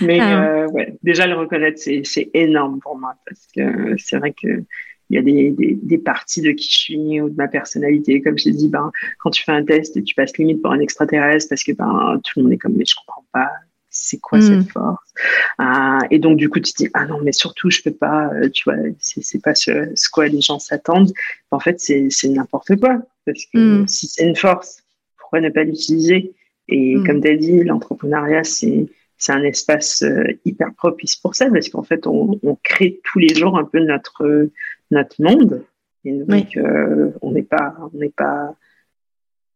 Mais 0.00 0.18
ah. 0.20 0.44
euh, 0.44 0.68
ouais, 0.68 0.96
déjà 1.02 1.26
le 1.26 1.34
reconnaître, 1.34 1.78
c'est 1.78 2.30
énorme 2.32 2.80
pour 2.80 2.98
moi 2.98 3.14
parce 3.26 3.46
que 3.54 3.94
c'est 3.98 4.16
vrai 4.16 4.32
que 4.32 4.62
il 5.10 5.16
y 5.16 5.18
a 5.18 5.22
des, 5.22 5.50
des, 5.50 5.78
des, 5.82 5.98
parties 5.98 6.40
de 6.40 6.52
qui 6.52 6.70
je 6.70 6.78
suis 6.78 7.20
ou 7.20 7.28
de 7.28 7.36
ma 7.36 7.46
personnalité. 7.46 8.22
Comme 8.22 8.38
je 8.38 8.44
t'ai 8.44 8.52
dit, 8.52 8.70
ben, 8.70 8.90
quand 9.18 9.28
tu 9.28 9.44
fais 9.44 9.52
un 9.52 9.62
test 9.62 9.94
et 9.98 10.02
tu 10.02 10.14
passes 10.14 10.38
limite 10.38 10.62
pour 10.62 10.72
un 10.72 10.80
extraterrestre 10.80 11.50
parce 11.50 11.62
que 11.62 11.72
ben, 11.72 12.18
tout 12.24 12.38
le 12.38 12.44
monde 12.44 12.52
est 12.54 12.58
comme, 12.58 12.76
mais 12.76 12.86
je 12.86 12.94
comprends 12.94 13.26
pas, 13.30 13.50
c'est 13.92 14.18
quoi 14.18 14.40
cette 14.40 14.66
mm. 14.66 14.68
force? 14.68 15.14
Ah, 15.58 16.00
Et 16.10 16.18
donc 16.18 16.38
du 16.38 16.48
coup 16.48 16.58
tu 16.58 16.72
te 16.72 16.82
dis 16.82 16.90
ah 16.94 17.06
non 17.06 17.20
mais 17.22 17.32
surtout 17.32 17.70
je 17.70 17.82
peux 17.82 17.92
pas, 17.92 18.32
euh, 18.34 18.48
tu 18.48 18.64
vois, 18.64 18.76
c'est 18.98 19.42
pas 19.42 19.54
ce, 19.54 19.92
ce, 19.94 20.08
quoi 20.10 20.26
les 20.26 20.40
gens 20.40 20.58
s'attendent. 20.58 21.12
En 21.50 21.60
fait 21.60 21.78
c'est 21.78 22.28
n'importe 22.28 22.74
quoi 22.80 22.98
parce 23.24 23.44
que 23.52 23.82
mm. 23.82 23.88
si 23.88 24.08
c'est 24.08 24.26
une 24.26 24.36
force, 24.36 24.82
pourquoi 25.18 25.40
ne 25.40 25.50
pas 25.50 25.62
l'utiliser? 25.62 26.32
Et 26.68 26.96
mm. 26.96 27.06
comme 27.06 27.20
tu 27.20 27.28
as 27.28 27.36
dit, 27.36 27.62
l'entrepreneuriat 27.62 28.42
c'est 28.42 28.86
c'est 29.18 29.32
un 29.32 29.44
espace 29.44 30.02
euh, 30.02 30.24
hyper 30.44 30.74
propice 30.74 31.14
pour 31.14 31.36
ça 31.36 31.48
parce 31.48 31.68
qu'en 31.68 31.84
fait 31.84 32.08
on, 32.08 32.40
on, 32.42 32.56
crée 32.56 33.00
tous 33.04 33.20
les 33.20 33.34
jours 33.34 33.56
un 33.56 33.64
peu 33.64 33.78
notre 33.78 34.48
notre 34.90 35.22
monde 35.22 35.62
et 36.04 36.12
donc 36.12 36.56
euh, 36.56 37.12
on 37.20 37.30
n'est 37.30 37.44
pas 37.44 37.76
on 37.94 37.98
n'est 37.98 38.08
pas 38.08 38.56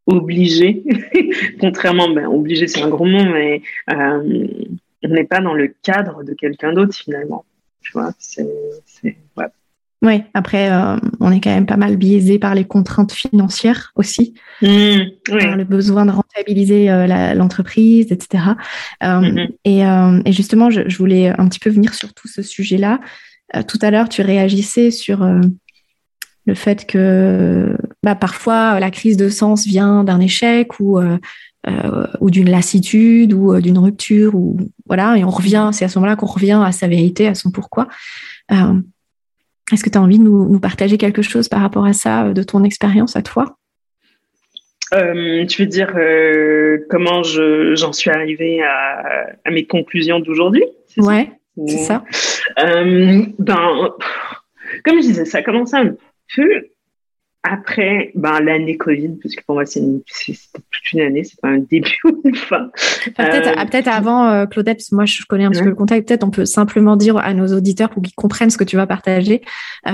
obligé, 0.07 0.83
contrairement, 1.59 2.09
ben, 2.09 2.25
obligé 2.25 2.67
c'est 2.67 2.81
un 2.81 2.89
gros 2.89 3.05
mot, 3.05 3.23
mais 3.25 3.61
euh, 3.91 4.47
on 5.03 5.07
n'est 5.09 5.25
pas 5.25 5.41
dans 5.41 5.53
le 5.53 5.73
cadre 5.83 6.23
de 6.23 6.33
quelqu'un 6.33 6.73
d'autre 6.73 6.95
finalement. 6.95 7.45
Tu 7.81 7.91
vois, 7.91 8.11
c'est, 8.17 8.47
ouais. 9.03 9.45
Oui, 10.03 10.21
après, 10.33 10.71
euh, 10.71 10.95
on 11.19 11.31
est 11.31 11.41
quand 11.41 11.53
même 11.53 11.65
pas 11.65 11.77
mal 11.77 11.97
biaisé 11.97 12.37
par 12.37 12.53
les 12.53 12.65
contraintes 12.65 13.11
financières 13.11 13.91
aussi, 13.95 14.35
mmh, 14.61 14.97
par 15.25 15.57
le 15.57 15.63
besoin 15.63 16.05
de 16.05 16.11
rentabiliser 16.11 16.89
euh, 16.89 17.33
l'entreprise, 17.33 18.11
etc. 18.11 18.43
Mmh, 19.01 19.47
mmh. 19.65 20.21
et, 20.25 20.31
justement, 20.31 20.69
je, 20.69 20.87
je, 20.87 20.97
voulais 20.97 21.29
un 21.29 21.47
petit 21.47 21.59
peu 21.59 21.71
venir 21.71 21.93
sur 21.93 22.13
tout 22.13 22.27
ce 22.27 22.41
sujet-là. 22.41 22.99
tout 23.67 23.79
à 23.81 23.89
l'heure, 23.89 24.07
tu 24.07 24.21
réagissais 24.21 24.91
sur 24.91 25.27
le 26.45 26.55
fait 26.55 26.85
que 26.85 27.75
bah, 28.07 28.15
parfois 28.15 28.79
la 28.79 28.89
crise 28.89 29.17
de 29.17 29.27
sens 29.27 29.67
vient 29.67 30.05
d'un 30.05 30.21
échec 30.21 30.79
ou 30.79 30.97
euh, 30.97 31.17
euh, 31.67 32.07
ou 32.21 32.31
d'une 32.31 32.49
lassitude 32.49 33.33
ou 33.33 33.53
euh, 33.53 33.59
d'une 33.59 33.77
rupture 33.77 34.33
ou 34.33 34.55
voilà 34.85 35.17
et 35.17 35.25
on 35.25 35.29
revient 35.29 35.71
c'est 35.73 35.83
à 35.83 35.89
ce 35.89 35.99
moment-là 35.99 36.15
qu'on 36.15 36.25
revient 36.25 36.61
à 36.63 36.71
sa 36.71 36.87
vérité 36.87 37.27
à 37.27 37.35
son 37.35 37.51
pourquoi. 37.51 37.89
Est-ce 38.49 39.83
que 39.83 39.89
tu 39.89 39.97
as 39.97 40.01
envie 40.01 40.19
de 40.19 40.23
nous, 40.23 40.57
partager 40.61 40.97
quelque 40.97 41.21
chose 41.21 41.49
par 41.49 41.59
rapport 41.59 41.85
à 41.85 41.91
ça 41.91 42.31
de 42.31 42.43
ton 42.43 42.63
expérience 42.63 43.17
à 43.17 43.21
toi? 43.21 43.57
Tu 44.93 45.61
veux 45.61 45.65
dire 45.65 45.93
comment 46.89 47.23
j'en 47.23 47.91
suis 47.91 48.09
arrivée 48.09 48.63
à, 48.63 49.27
à 49.43 49.51
mes 49.51 49.65
conclusions 49.65 50.21
d'aujourd'hui? 50.21 50.63
Ouais, 50.95 51.29
c'est 51.67 51.79
ça. 51.79 52.05
ben, 52.55 53.89
comme 54.85 54.95
je 54.95 55.07
disais, 55.07 55.25
ça 55.25 55.39
a 55.39 55.41
commencé 55.41 55.75
un 55.75 55.93
peu 56.33 56.67
après 57.51 58.11
ben, 58.15 58.39
l'année 58.39 58.77
Covid, 58.77 59.17
parce 59.21 59.35
que 59.35 59.43
pour 59.45 59.55
moi, 59.55 59.65
c'est 59.65 59.81
toute 59.81 60.93
une 60.93 61.01
année, 61.01 61.23
c'est 61.23 61.39
pas 61.39 61.49
un 61.49 61.59
début 61.59 61.97
ou 62.05 62.21
une 62.23 62.35
fin. 62.35 62.69
peut-être, 63.15 63.59
euh, 63.59 63.65
peut 63.65 63.89
avant, 63.89 64.27
euh, 64.27 64.45
Claudette, 64.45 64.77
parce 64.77 64.89
que 64.89 64.95
moi, 64.95 65.05
je 65.05 65.23
connais 65.27 65.45
un 65.45 65.51
petit 65.51 65.63
peu 65.63 65.69
le 65.69 65.75
contexte, 65.75 66.07
peut-être 66.07 66.23
on 66.23 66.31
peut 66.31 66.45
simplement 66.45 66.95
dire 66.95 67.17
à 67.17 67.33
nos 67.33 67.47
auditeurs 67.47 67.89
pour 67.89 68.01
qu'ils 68.01 68.15
comprennent 68.15 68.49
ce 68.49 68.57
que 68.57 68.63
tu 68.63 68.75
vas 68.75 68.87
partager, 68.87 69.41
euh, 69.87 69.91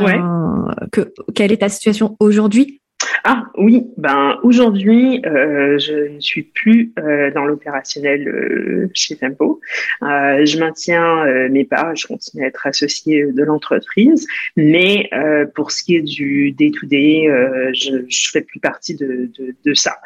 que, 0.92 1.14
quelle 1.34 1.52
est 1.52 1.58
ta 1.58 1.70
situation 1.70 2.16
aujourd'hui 2.20 2.82
ah 3.24 3.46
oui, 3.58 3.88
ben 3.98 4.40
aujourd'hui, 4.44 5.22
euh, 5.26 5.78
je 5.80 6.14
ne 6.14 6.20
suis 6.20 6.44
plus 6.44 6.92
euh, 7.00 7.32
dans 7.32 7.46
l'opérationnel 7.46 8.28
euh, 8.28 8.90
chez 8.94 9.16
Tempo. 9.16 9.60
Euh, 10.02 10.46
je 10.46 10.60
maintiens 10.60 11.26
euh, 11.26 11.50
mes 11.50 11.64
parts, 11.64 11.96
je 11.96 12.08
continue 12.08 12.44
à 12.44 12.48
être 12.48 12.68
associée 12.68 13.26
de 13.32 13.44
l'entreprise, 13.44 14.28
mais 14.56 15.10
euh, 15.14 15.46
pour 15.46 15.72
ce 15.72 15.84
qui 15.84 15.96
est 15.96 16.02
du 16.02 16.52
day-to-day, 16.52 17.28
je, 17.74 18.04
je 18.08 18.30
fais 18.32 18.42
plus 18.42 18.60
partie 18.60 18.96
de, 18.96 19.30
de, 19.38 19.56
de 19.66 19.74
ça. 19.74 19.98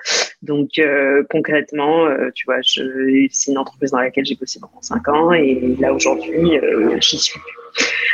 Donc 0.42 0.80
concrètement, 1.30 2.08
tu 2.36 2.46
vois, 2.46 2.60
c'est 2.62 3.52
une 3.52 3.58
entreprise 3.58 3.92
dans 3.92 4.00
laquelle 4.00 4.26
j'ai 4.26 4.36
bossé 4.36 4.60
pendant 4.60 4.82
cinq 4.82 5.08
ans 5.08 5.34
et 5.34 5.76
là 5.80 5.94
aujourd'hui, 5.94 6.60
j'y 7.00 7.18
suis 7.18 7.40
plus. 7.40 7.67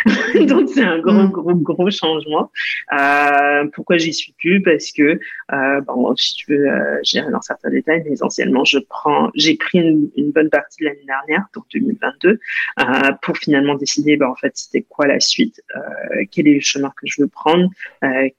Donc 0.48 0.70
c'est 0.70 0.84
un 0.84 1.00
gros, 1.00 1.14
mm. 1.14 1.32
gros, 1.32 1.56
gros 1.56 1.92
changement. 1.92 2.52
Euh, 2.98 3.66
pourquoi 3.74 3.98
j'y 3.98 4.14
suis 4.14 4.34
plus? 4.34 4.62
Parce 4.62 4.92
que, 4.92 5.20
euh, 5.54 5.82
bon, 5.82 6.16
si 6.16 6.36
tu 6.36 6.54
veux, 6.54 6.70
euh, 6.70 7.00
j'irai 7.04 7.32
dans 7.32 7.42
certains 7.42 7.70
détails, 7.70 8.04
mais 8.06 8.12
essentiellement, 8.12 8.66
je 8.66 8.80
prends, 8.80 9.30
j'ai 9.36 9.56
pris 9.56 9.80
une, 9.80 10.10
une, 10.18 10.32
bonne 10.32 10.50
partie 10.50 10.84
de 10.84 10.86
l'année 10.90 11.06
dernière, 11.06 11.46
donc 11.54 11.66
2022, 11.74 12.40
euh, 12.80 12.84
pour 13.22 13.38
finalement 13.38 13.76
décider, 13.76 14.18
ben, 14.18 14.28
en 14.28 14.36
fait, 14.36 14.52
c'était 14.56 14.82
quoi 14.82 15.08
la 15.08 15.20
suite, 15.20 15.62
quel 16.32 16.48
est 16.48 16.56
le 16.56 16.60
chemin 16.62 16.90
que 16.90 17.06
je 17.06 17.22
veux 17.22 17.28
prendre, 17.28 17.70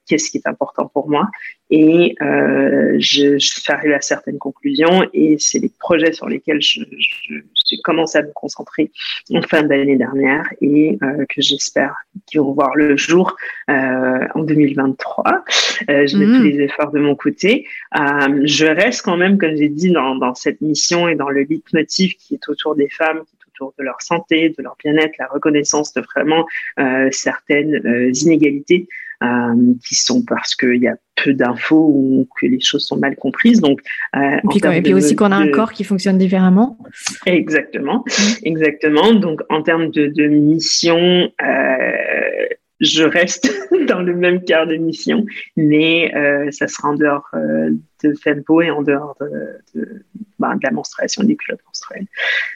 qu'est-ce 0.07 0.31
qui 0.31 0.39
est 0.39 0.47
important 0.47 0.87
pour 0.89 1.09
moi, 1.09 1.29
et 1.71 2.15
euh, 2.21 2.97
je, 2.99 3.39
je 3.39 3.61
fais 3.61 3.73
arriver 3.73 3.95
à 3.95 4.01
certaines 4.01 4.39
conclusions 4.39 5.09
et 5.13 5.37
c'est 5.39 5.59
les 5.59 5.73
projets 5.79 6.13
sur 6.13 6.29
lesquels 6.29 6.61
je, 6.61 6.81
je, 6.99 7.35
j'ai 7.67 7.79
commencé 7.83 8.19
à 8.19 8.23
me 8.23 8.33
concentrer 8.33 8.91
en 9.33 9.43
fin 9.43 9.63
d'année 9.63 9.97
dernière 9.97 10.47
et 10.61 10.99
euh, 11.03 11.25
que 11.29 11.41
j'espère 11.41 11.95
qu'ils 12.27 12.41
vont 12.41 12.53
voir 12.53 12.75
le 12.75 12.97
jour 12.97 13.37
euh, 13.71 14.27
en 14.35 14.43
2023. 14.43 15.45
Euh, 15.89 16.07
je 16.07 16.17
mets 16.17 16.27
tous 16.27 16.43
mmh. 16.43 16.45
les 16.45 16.61
efforts 16.61 16.93
de 16.93 17.01
mon 17.01 17.15
côté. 17.15 17.67
Euh, 17.99 18.43
je 18.45 18.67
reste 18.67 19.03
quand 19.03 19.17
même, 19.17 19.39
comme 19.39 19.57
j'ai 19.57 19.69
dit, 19.69 19.91
dans, 19.91 20.17
dans 20.17 20.35
cette 20.35 20.61
mission 20.61 21.09
et 21.09 21.15
dans 21.15 21.31
le 21.31 21.43
leitmotiv 21.43 22.15
qui 22.17 22.35
est 22.35 22.49
autour 22.49 22.77
des 22.77 22.89
femmes, 22.89 23.23
qui 23.25 23.37
est 23.37 23.49
autour 23.55 23.75
de 23.79 23.85
leur 23.85 24.01
santé, 24.03 24.51
de 24.51 24.63
leur 24.63 24.77
bien-être, 24.83 25.15
la 25.19 25.27
reconnaissance 25.27 25.93
de 25.95 26.03
vraiment 26.15 26.47
euh, 26.79 27.09
certaines 27.11 27.75
euh, 27.87 28.11
inégalités 28.13 28.87
euh, 29.25 29.75
qui 29.87 29.95
sont 29.95 30.23
parce 30.23 30.55
qu'il 30.55 30.77
y 30.77 30.89
a 30.89 30.97
peu 31.23 31.33
d'infos 31.33 31.91
ou 31.95 32.29
que 32.39 32.47
les 32.47 32.61
choses 32.61 32.87
sont 32.87 32.99
mal 32.99 33.17
comprises. 33.17 33.61
Donc, 33.61 33.81
euh, 34.17 34.37
et 34.73 34.83
puis, 34.83 34.93
aussi 34.93 35.17
qu'on 35.17 35.33
a 35.33 35.37
un 35.37 35.49
corps 35.49 35.73
qui 35.73 35.85
fonctionne 35.85 36.19
différemment. 36.19 36.79
Exactement, 37.25 38.05
mmh. 38.07 38.23
exactement. 38.45 39.15
Donc, 39.15 39.41
en 39.49 39.63
termes 39.63 39.91
de, 39.91 40.07
de 40.09 40.27
mission, 40.27 41.31
euh, 41.43 42.47
je 42.85 43.05
reste 43.05 43.51
dans 43.89 44.01
le 44.01 44.15
même 44.15 44.43
quart 44.43 44.67
de 44.67 44.77
mission, 44.77 45.25
mais 45.57 46.15
euh, 46.15 46.51
ça 46.51 46.69
sera 46.69 46.91
en 46.91 46.95
dehors 46.95 47.29
euh, 47.35 47.71
de 48.03 48.15
Fempo 48.15 48.63
et 48.63 48.71
en 48.71 48.83
dehors 48.83 49.17
de, 49.21 49.81
de, 49.81 50.05
bah, 50.39 50.55
de, 50.55 50.61
la 50.63 50.71
menstruation, 50.71 51.25
des 51.25 51.37
culottes 51.37 51.65
menstruelles. 51.67 52.07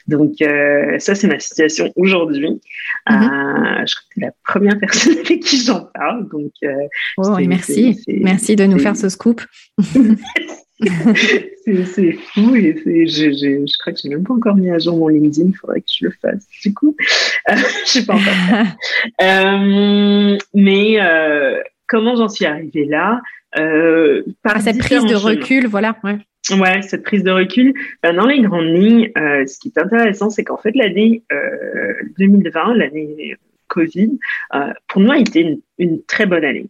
Donc 0.07 0.41
euh, 0.41 0.97
ça, 0.99 1.15
c'est 1.15 1.27
ma 1.27 1.39
situation 1.39 1.91
aujourd'hui. 1.95 2.61
Mm-hmm. 3.09 3.87
je 3.87 3.95
crois 3.95 4.03
que 4.07 4.13
c'est 4.15 4.21
la 4.21 4.31
première 4.43 4.79
personne 4.79 5.17
avec 5.25 5.39
qui 5.41 5.57
j'en 5.63 5.89
parle. 5.93 6.29
Donc, 6.29 6.53
oh, 7.17 7.37
merci. 7.47 7.99
Merci 8.07 8.55
de 8.55 8.65
nous 8.65 8.79
faire 8.79 8.95
ce 8.95 9.09
scoop. 9.09 9.41
c'est 11.85 12.13
fou 12.13 12.55
et 12.55 12.75
je, 12.75 13.31
je, 13.31 13.65
je, 13.65 13.77
crois 13.79 13.93
que 13.93 13.99
j'ai 14.01 14.09
même 14.09 14.23
pas 14.23 14.33
encore 14.33 14.55
mis 14.55 14.69
à 14.69 14.77
jour 14.77 14.97
mon 14.97 15.07
LinkedIn. 15.07 15.49
Il 15.49 15.55
faudrait 15.55 15.81
que 15.81 15.87
je 15.91 16.05
le 16.05 16.11
fasse. 16.11 16.47
Du 16.61 16.73
coup, 16.73 16.95
euh, 17.49 17.55
je 17.85 17.89
sais 17.89 18.05
pas 18.05 18.15
encore. 18.15 18.65
euh, 19.21 20.37
mais 20.53 21.01
euh, 21.01 21.59
comment 21.87 22.15
j'en 22.15 22.29
suis 22.29 22.45
arrivée 22.45 22.85
là? 22.85 23.21
Euh, 23.57 24.23
Par 24.43 24.61
cette 24.61 24.77
prise 24.77 25.05
de 25.05 25.15
recul, 25.15 25.67
voilà. 25.67 25.97
Ouais. 26.03 26.17
Ouais, 26.51 26.81
cette 26.81 27.03
prise 27.03 27.23
de 27.23 27.31
recul. 27.31 27.73
Ben, 28.01 28.15
dans 28.15 28.25
les 28.25 28.41
grandes 28.41 28.73
lignes, 28.73 29.11
ce 29.15 29.59
qui 29.59 29.69
est 29.69 29.79
intéressant, 29.79 30.29
c'est 30.29 30.43
qu'en 30.43 30.57
fait 30.57 30.75
l'année 30.75 31.23
2020, 32.17 32.75
l'année 32.75 33.35
Covid, 33.67 34.17
pour 34.87 35.01
moi, 35.01 35.15
a 35.15 35.19
été 35.19 35.41
une, 35.41 35.59
une 35.77 36.03
très 36.03 36.25
bonne 36.25 36.45
année. 36.45 36.69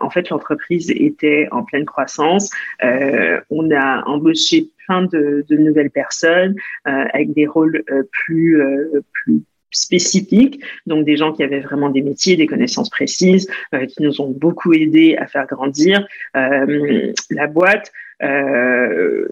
En 0.00 0.10
fait, 0.10 0.30
l'entreprise 0.30 0.90
était 0.90 1.48
en 1.50 1.64
pleine 1.64 1.84
croissance. 1.84 2.50
on 2.82 3.70
a 3.70 4.02
embauché 4.06 4.68
plein 4.86 5.02
de, 5.02 5.44
nouvelles 5.50 5.90
personnes 5.90 6.54
avec 6.84 7.32
des 7.32 7.46
rôles 7.46 7.84
plus 8.10 8.62
plus 9.12 9.42
spécifiques, 9.72 10.60
donc 10.86 11.04
des 11.04 11.16
gens 11.16 11.32
qui 11.32 11.44
avaient 11.44 11.60
vraiment 11.60 11.90
des 11.90 12.02
métiers, 12.02 12.36
des 12.36 12.46
connaissances 12.46 12.90
précises, 12.90 13.48
qui 13.88 14.02
nous 14.02 14.20
ont 14.20 14.30
beaucoup 14.30 14.72
aidés 14.72 15.16
à 15.16 15.26
faire 15.26 15.46
grandir 15.46 16.06
la 16.34 17.46
boîte. 17.46 17.92
Euh, 18.22 19.28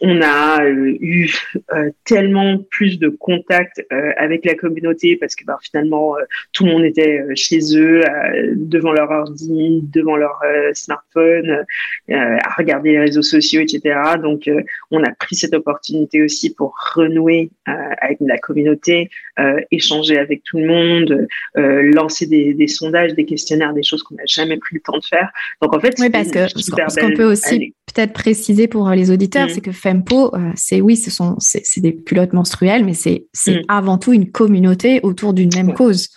on 0.00 0.22
a 0.22 0.64
euh, 0.64 0.96
eu 1.00 1.30
euh, 1.74 1.90
tellement 2.04 2.58
plus 2.70 2.98
de 2.98 3.08
contacts 3.08 3.84
euh, 3.92 4.12
avec 4.16 4.46
la 4.46 4.54
communauté 4.54 5.16
parce 5.16 5.34
que 5.34 5.44
bah, 5.44 5.58
finalement 5.62 6.16
tout 6.52 6.64
le 6.64 6.72
monde 6.72 6.84
était 6.84 7.22
chez 7.34 7.60
eux 7.76 8.02
devant 8.54 8.92
leur 8.92 9.10
ordi, 9.10 9.82
devant 9.92 10.16
leur 10.16 10.40
smartphone, 10.72 11.64
à 12.10 12.54
regarder 12.56 12.92
les 12.92 13.00
réseaux 13.00 13.22
sociaux, 13.22 13.60
etc. 13.60 13.98
Donc 14.22 14.50
on 14.90 15.02
a 15.02 15.10
pris 15.12 15.36
cette 15.36 15.54
opportunité 15.54 16.22
aussi 16.22 16.54
pour 16.54 16.74
renouer 16.94 17.50
avec 17.66 18.18
la 18.20 18.38
communauté, 18.38 19.10
échanger 19.70 20.18
avec 20.18 20.42
tout 20.44 20.58
le 20.58 20.66
monde, 20.66 21.28
lancer 21.54 22.26
des, 22.26 22.68
sondages, 22.68 23.14
des 23.14 23.24
questionnaires, 23.24 23.72
des 23.74 23.82
choses 23.82 24.02
qu'on 24.02 24.14
n'a 24.14 24.26
jamais 24.26 24.56
pris 24.56 24.76
le 24.76 24.80
temps 24.80 24.98
de 24.98 25.04
faire. 25.04 25.30
Donc 25.62 25.74
en 25.74 25.80
fait, 25.80 25.94
oui, 25.98 26.10
parce 26.10 26.30
que 26.30 26.48
ce 26.48 27.00
qu'on 27.00 27.14
peut 27.14 27.30
aussi 27.30 27.74
peut-être 27.92 28.12
préciser 28.12 28.68
pour 28.68 28.88
les 28.90 29.10
auditeurs, 29.10 29.46
mmh. 29.46 29.50
c'est 29.50 29.60
que 29.60 29.72
Fempo, 29.72 30.34
euh, 30.34 30.50
c'est 30.54 30.80
oui, 30.80 30.96
ce 30.96 31.10
sont 31.10 31.36
c'est 31.38 31.80
des 31.80 31.94
culottes 31.94 32.32
menstruelles, 32.32 32.84
mais 32.84 32.94
c'est 32.94 33.26
mm. 33.46 33.62
avant 33.68 33.98
tout 33.98 34.12
une 34.12 34.30
communauté 34.30 35.00
autour 35.02 35.32
d'une 35.32 35.50
même 35.54 35.74
cause. 35.74 36.08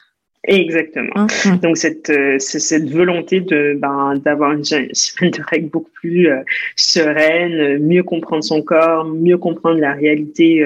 Exactement. 0.45 1.11
Hein, 1.15 1.27
mm. 1.45 1.57
Donc 1.59 1.77
cette 1.77 2.09
euh, 2.09 2.37
cette 2.39 2.89
volonté 2.89 3.39
de 3.39 3.77
ben, 3.79 4.15
d'avoir 4.23 4.51
une 4.51 4.63
semaine 4.65 5.31
de 5.31 5.41
règles 5.49 5.69
beaucoup 5.69 5.91
plus 5.93 6.29
euh, 6.29 6.41
sereine, 6.75 7.79
mieux 7.79 8.03
comprendre 8.03 8.43
son 8.43 8.61
corps, 8.61 9.05
mieux 9.05 9.37
comprendre 9.37 9.79
la 9.79 9.93
réalité 9.93 10.65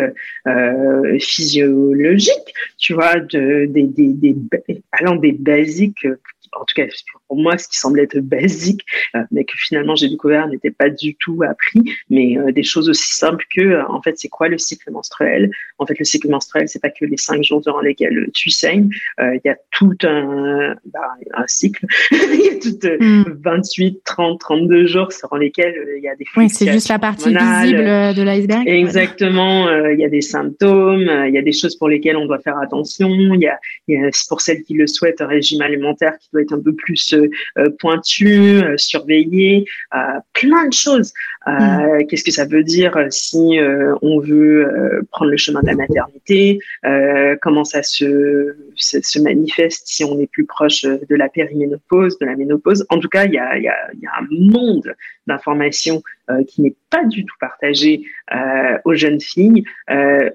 physiologique, 1.20 2.54
tu 2.78 2.94
vois, 2.94 3.20
de 3.20 3.66
des 3.66 3.84
des, 3.84 4.14
des 4.14 4.36
allant 4.92 5.16
des 5.16 5.32
basiques 5.32 6.08
en 6.60 6.66
tout 6.66 6.76
cas 6.76 6.86
pour 7.28 7.38
moi, 7.38 7.58
ce 7.58 7.68
qui 7.68 7.78
semblait 7.78 8.04
être 8.04 8.20
basique, 8.20 8.86
euh, 9.16 9.24
mais 9.32 9.44
que 9.44 9.54
finalement 9.58 9.96
j'ai 9.96 10.10
découvert 10.10 10.48
n'était 10.48 10.72
pas 10.72 10.90
du 10.90 11.16
tout 11.16 11.42
appris, 11.48 11.82
mais 12.10 12.38
euh, 12.38 12.52
des 12.52 12.64
choses 12.64 12.90
aussi 12.90 13.14
simples 13.16 13.46
que, 13.54 13.62
euh, 13.62 13.88
en 13.90 14.02
fait, 14.02 14.18
c'est 14.18 14.30
quoi 14.30 14.48
le 14.48 14.58
cycle 14.58 14.92
menstruel? 14.92 15.52
En 15.78 15.86
fait, 15.86 16.00
le 16.00 16.06
cycle 16.06 16.30
menstruel, 16.30 16.68
c'est 16.70 16.82
pas 16.82 16.90
que 16.90 17.06
les 17.06 17.18
cinq 17.18 17.44
jours 17.44 17.62
durant 17.62 17.82
lesquels 17.82 18.30
tu 18.34 18.50
saignes, 18.50 18.90
il 19.20 19.42
y 19.44 19.50
a 19.50 19.58
tout 19.72 19.98
un, 20.04 20.76
bah, 20.86 21.00
un 21.34 21.44
cycle, 21.48 21.86
il 22.12 22.42
y 22.42 22.50
a 22.50 22.60
tout 22.60 23.36
28, 23.44 24.02
30, 24.04 24.40
32 24.40 24.88
jours 24.88 25.10
durant 25.20 25.38
lesquels 25.38 25.76
il 25.98 26.04
y 26.04 26.08
a 26.08 26.16
des 26.16 26.26
Oui, 26.36 26.50
c'est 26.50 26.72
juste 26.72 26.90
la 26.90 27.00
partie 27.00 27.30
visible 27.30 27.84
de 28.16 28.22
l'iceberg. 28.22 28.68
Exactement, 28.68 29.70
il 29.90 30.00
y 30.00 30.06
a 30.06 30.10
des 30.10 30.22
symptômes, 30.22 31.10
il 31.28 31.34
y 31.34 31.38
a 31.38 31.42
des 31.42 31.52
choses 31.52 31.76
pour 31.76 31.90
lesquelles 31.90 32.18
on 32.18 32.26
doit 32.26 32.40
faire 32.40 32.58
attention, 32.58 33.10
il 33.10 33.42
y 33.42 33.48
a, 33.48 34.10
pour 34.30 34.42
celles 34.42 34.64
qui 34.64 34.74
le 34.74 34.88
souhaitent, 34.88 35.22
un 35.22 35.28
régime 35.28 35.62
alimentaire 35.62 36.18
qui 36.20 36.30
doit 36.32 36.42
être 36.42 36.47
un 36.52 36.62
peu 36.62 36.74
plus 36.74 37.14
euh, 37.14 37.70
pointu, 37.80 38.62
euh, 38.64 38.78
surveillé, 38.78 39.66
euh, 39.96 40.20
plein 40.34 40.68
de 40.68 40.74
choses. 40.74 41.14
Mm. 41.46 42.06
Qu'est-ce 42.08 42.26
que 42.26 42.32
ça 42.32 42.46
veut 42.46 42.64
dire 42.64 42.98
si 43.10 43.58
on 44.02 44.20
veut 44.20 45.02
prendre 45.12 45.32
le 45.32 45.38
chemin 45.38 45.62
de 45.62 45.68
la 45.68 45.76
maternité 45.76 46.60
Comment 47.42 47.64
ça 47.64 47.84
se, 47.84 48.54
se, 48.76 49.20
manifeste 49.22 49.84
si 49.88 50.04
on 50.04 50.20
est 50.20 50.28
plus 50.28 50.46
proche 50.46 50.82
de 50.84 51.16
la 51.16 51.30
périménopause, 51.30 52.20
de 52.20 52.26
la 52.26 52.36
ménopause? 52.36 52.86
En 52.90 53.00
tout 53.00 53.08
cas, 53.08 53.24
il 53.24 53.34
y 53.34 53.38
a, 53.38 53.58
y, 53.58 53.70
a, 53.70 53.78
y 53.98 54.06
a, 54.06 54.12
un 54.20 54.28
monde 54.30 54.94
d'informations 55.26 56.04
qui 56.48 56.62
n'est 56.62 56.76
pas 56.90 57.06
du 57.06 57.26
tout 57.26 57.36
partagé 57.40 58.04
aux 58.86 58.94
jeunes 58.94 59.22
filles, 59.22 59.64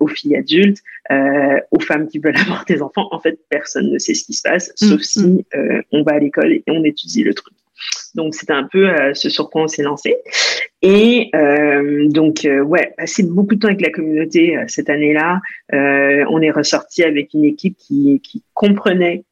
aux 0.00 0.08
filles 0.08 0.36
adultes, 0.36 0.82
aux 1.10 1.80
femmes 1.80 2.08
qui 2.08 2.18
veulent 2.18 2.36
avoir 2.40 2.64
des 2.64 2.82
enfants. 2.82 3.08
En 3.10 3.20
fait, 3.20 3.38
personne 3.48 3.90
ne 3.90 3.98
sait 3.98 4.14
ce 4.14 4.24
qui 4.24 4.32
se 4.34 4.42
passe, 4.42 4.72
sauf 4.76 5.00
mm. 5.00 5.02
si 5.02 5.46
on 5.92 6.02
va 6.02 6.12
à 6.12 6.18
l'école 6.18 6.52
et 6.52 6.64
on 6.68 6.84
étudie 6.84 7.22
le 7.22 7.34
truc. 7.34 7.54
Donc 8.14 8.34
c'était 8.34 8.52
un 8.52 8.64
peu 8.64 8.88
euh, 8.88 9.14
ce 9.14 9.28
sur 9.28 9.50
quoi 9.50 9.62
on 9.62 9.68
s'est 9.68 9.82
lancé. 9.82 10.16
Et 10.82 11.30
euh, 11.34 12.08
donc 12.08 12.44
euh, 12.44 12.60
ouais, 12.60 12.92
passer 12.96 13.22
beaucoup 13.22 13.54
de 13.54 13.60
temps 13.60 13.68
avec 13.68 13.80
la 13.80 13.90
communauté 13.90 14.58
cette 14.68 14.90
année-là. 14.90 15.40
on 15.72 16.40
est 16.40 16.50
ressorti 16.50 17.02
avec 17.02 17.34
une 17.34 17.44
équipe 17.44 17.76
qui, 17.78 18.20
qui 18.22 18.42
comprenait 18.54 19.24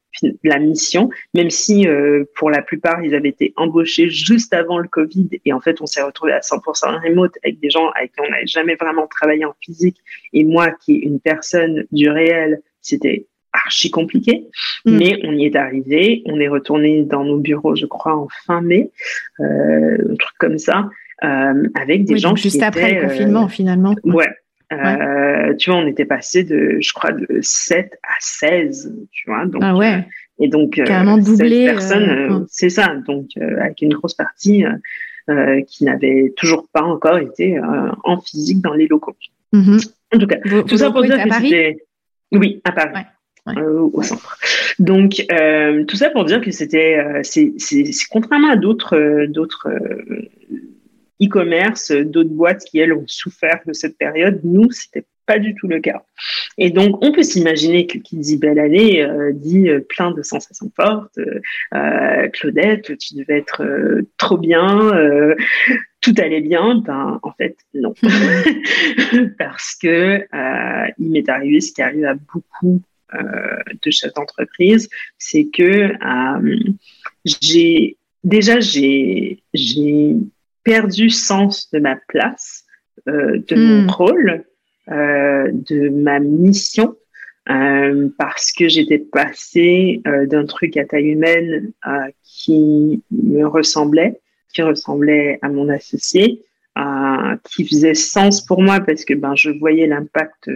la 0.43 0.59
mission, 0.59 1.09
même 1.33 1.49
si 1.49 1.87
pour 2.35 2.49
la 2.49 2.61
plupart 2.61 3.03
ils 3.03 3.15
avaient 3.15 3.29
été 3.29 3.53
embauchés 3.55 4.09
juste 4.09 4.53
avant 4.53 4.77
le 4.77 4.87
Covid 4.87 5.29
et 5.45 5.53
en 5.53 5.61
fait 5.61 5.81
on 5.81 5.85
s'est 5.85 6.01
retrouvé 6.01 6.33
à 6.33 6.39
100% 6.39 7.01
remote 7.03 7.33
avec 7.43 7.59
des 7.59 7.69
gens 7.69 7.89
avec 7.91 8.11
qui 8.13 8.21
on 8.21 8.29
n'avait 8.29 8.45
jamais 8.45 8.75
vraiment 8.75 9.07
travaillé 9.07 9.45
en 9.45 9.55
physique 9.61 9.97
et 10.33 10.43
moi 10.43 10.71
qui 10.71 10.95
est 10.95 10.99
une 10.99 11.19
personne 11.19 11.85
du 11.91 12.09
réel, 12.09 12.61
c'était 12.81 13.27
archi 13.53 13.91
compliqué, 13.91 14.47
mm. 14.85 14.97
mais 14.97 15.19
on 15.23 15.33
y 15.33 15.45
est 15.45 15.55
arrivé. 15.55 16.23
On 16.25 16.39
est 16.39 16.47
retourné 16.47 17.03
dans 17.03 17.23
nos 17.23 17.37
bureaux, 17.37 17.75
je 17.75 17.85
crois, 17.85 18.15
en 18.15 18.27
fin 18.45 18.61
mai, 18.61 18.91
euh, 19.39 19.97
un 20.11 20.15
truc 20.15 20.35
comme 20.39 20.57
ça, 20.57 20.89
euh, 21.23 21.67
avec 21.75 22.05
des 22.05 22.17
gens 22.17 22.35
juste 22.35 22.61
après 22.61 22.93
le 22.93 23.07
confinement, 23.07 23.45
euh, 23.45 23.49
finalement. 23.49 23.95
Ouais. 24.03 24.29
Euh, 24.71 25.53
tu 25.55 25.69
vois, 25.69 25.79
on 25.79 25.87
était 25.87 26.05
passé 26.05 26.43
de, 26.43 26.77
je 26.79 26.93
crois, 26.93 27.11
de 27.11 27.27
7 27.41 27.97
à 28.03 28.13
16, 28.19 28.93
tu 29.11 29.29
vois. 29.29 29.45
Donc, 29.45 29.61
ah 29.63 29.75
ouais. 29.75 30.05
Et 30.39 30.47
donc, 30.47 30.75
Carrément 30.75 31.17
doublé. 31.17 31.65
personnes, 31.65 32.45
c'est 32.49 32.69
ça. 32.69 32.95
Donc, 33.07 33.29
avec 33.37 33.81
une 33.81 33.93
grosse 33.93 34.15
partie 34.15 34.63
qui 35.67 35.83
n'avait 35.83 36.33
toujours 36.35 36.67
pas 36.73 36.81
encore 36.81 37.19
été 37.19 37.59
en 38.03 38.19
physique 38.19 38.61
dans 38.61 38.73
les 38.73 38.87
locaux. 38.87 39.15
Mm-hmm. 39.53 39.91
En 40.15 40.17
tout 40.17 40.27
cas, 40.27 40.37
tout 40.67 40.77
ça 40.77 40.91
pour 40.91 41.03
dire 41.03 41.23
que 41.23 41.33
c'était. 41.33 41.83
Oui, 42.31 42.61
à 42.63 42.71
Paris. 42.71 43.05
Euh, 43.47 43.89
au 43.91 44.03
centre. 44.03 44.37
Donc 44.77 45.25
euh, 45.31 45.83
tout 45.85 45.95
ça 45.95 46.11
pour 46.11 46.25
dire 46.25 46.41
que 46.41 46.51
c'était, 46.51 46.99
euh, 46.99 47.21
c'est, 47.23 47.51
contrairement 48.11 48.51
à 48.51 48.55
d'autres, 48.55 49.25
d'autres 49.25 49.67
e-commerce, 51.21 51.91
d'autres 51.91 52.29
boîtes 52.29 52.63
qui 52.65 52.79
elles 52.79 52.93
ont 52.93 53.07
souffert 53.07 53.59
de 53.65 53.73
cette 53.73 53.97
période, 53.97 54.41
nous 54.43 54.71
c'était 54.71 55.05
pas 55.25 55.39
du 55.39 55.53
tout 55.55 55.67
le 55.67 55.79
cas. 55.79 56.03
Et 56.57 56.71
donc 56.71 56.97
on 57.03 57.11
peut 57.11 57.23
s'imaginer 57.23 57.87
que 57.87 57.97
qui 57.99 58.17
dit 58.17 58.37
belle 58.37 58.59
année 58.59 59.07
dit 59.33 59.69
plein 59.87 60.11
de 60.11 60.23
sensations 60.23 60.71
fortes. 60.75 61.19
Claudette, 62.33 62.97
tu 62.97 63.15
devais 63.15 63.37
être 63.37 63.63
trop 64.17 64.37
bien 64.37 64.91
tout 66.01 66.15
allait 66.17 66.41
bien, 66.41 66.79
ben 66.79 67.19
en 67.21 67.31
fait 67.33 67.55
non, 67.75 67.93
parce 69.37 69.75
que 69.75 70.25
il 70.97 71.11
m'est 71.11 71.29
arrivé 71.29 71.61
ce 71.61 71.71
qui 71.71 71.81
arrive 71.81 72.05
à 72.05 72.15
beaucoup 72.15 72.81
euh, 73.13 73.57
de 73.83 73.91
chef 73.91 74.13
d'entreprise, 74.13 74.89
c'est 75.17 75.47
que 75.53 75.91
euh, 75.91 76.57
j'ai 77.25 77.97
déjà 78.23 78.61
j'ai 78.61 79.43
j'ai 79.53 80.15
perdu 80.63 81.09
sens 81.09 81.69
de 81.71 81.79
ma 81.79 81.97
place, 82.07 82.65
euh, 83.07 83.39
de 83.47 83.55
mon 83.55 83.83
hmm. 83.83 83.89
rôle, 83.89 84.43
de 84.87 85.89
ma 85.89 86.19
mission, 86.19 86.95
parce 87.45 88.51
que 88.51 88.67
j'étais 88.67 88.97
passée 88.97 90.01
d'un 90.05 90.45
truc 90.45 90.75
à 90.75 90.83
taille 90.83 91.11
humaine 91.11 91.71
qui 92.23 93.01
me 93.11 93.45
ressemblait, 93.45 94.19
qui 94.53 94.63
ressemblait 94.63 95.39
à 95.41 95.49
mon 95.49 95.69
associé, 95.69 96.43
qui 97.45 97.65
faisait 97.65 97.93
sens 97.93 98.41
pour 98.45 98.61
moi 98.61 98.81
parce 98.81 99.05
que 99.05 99.13
ben 99.13 99.35
je 99.35 99.51
voyais 99.51 99.87
l'impact 99.87 100.49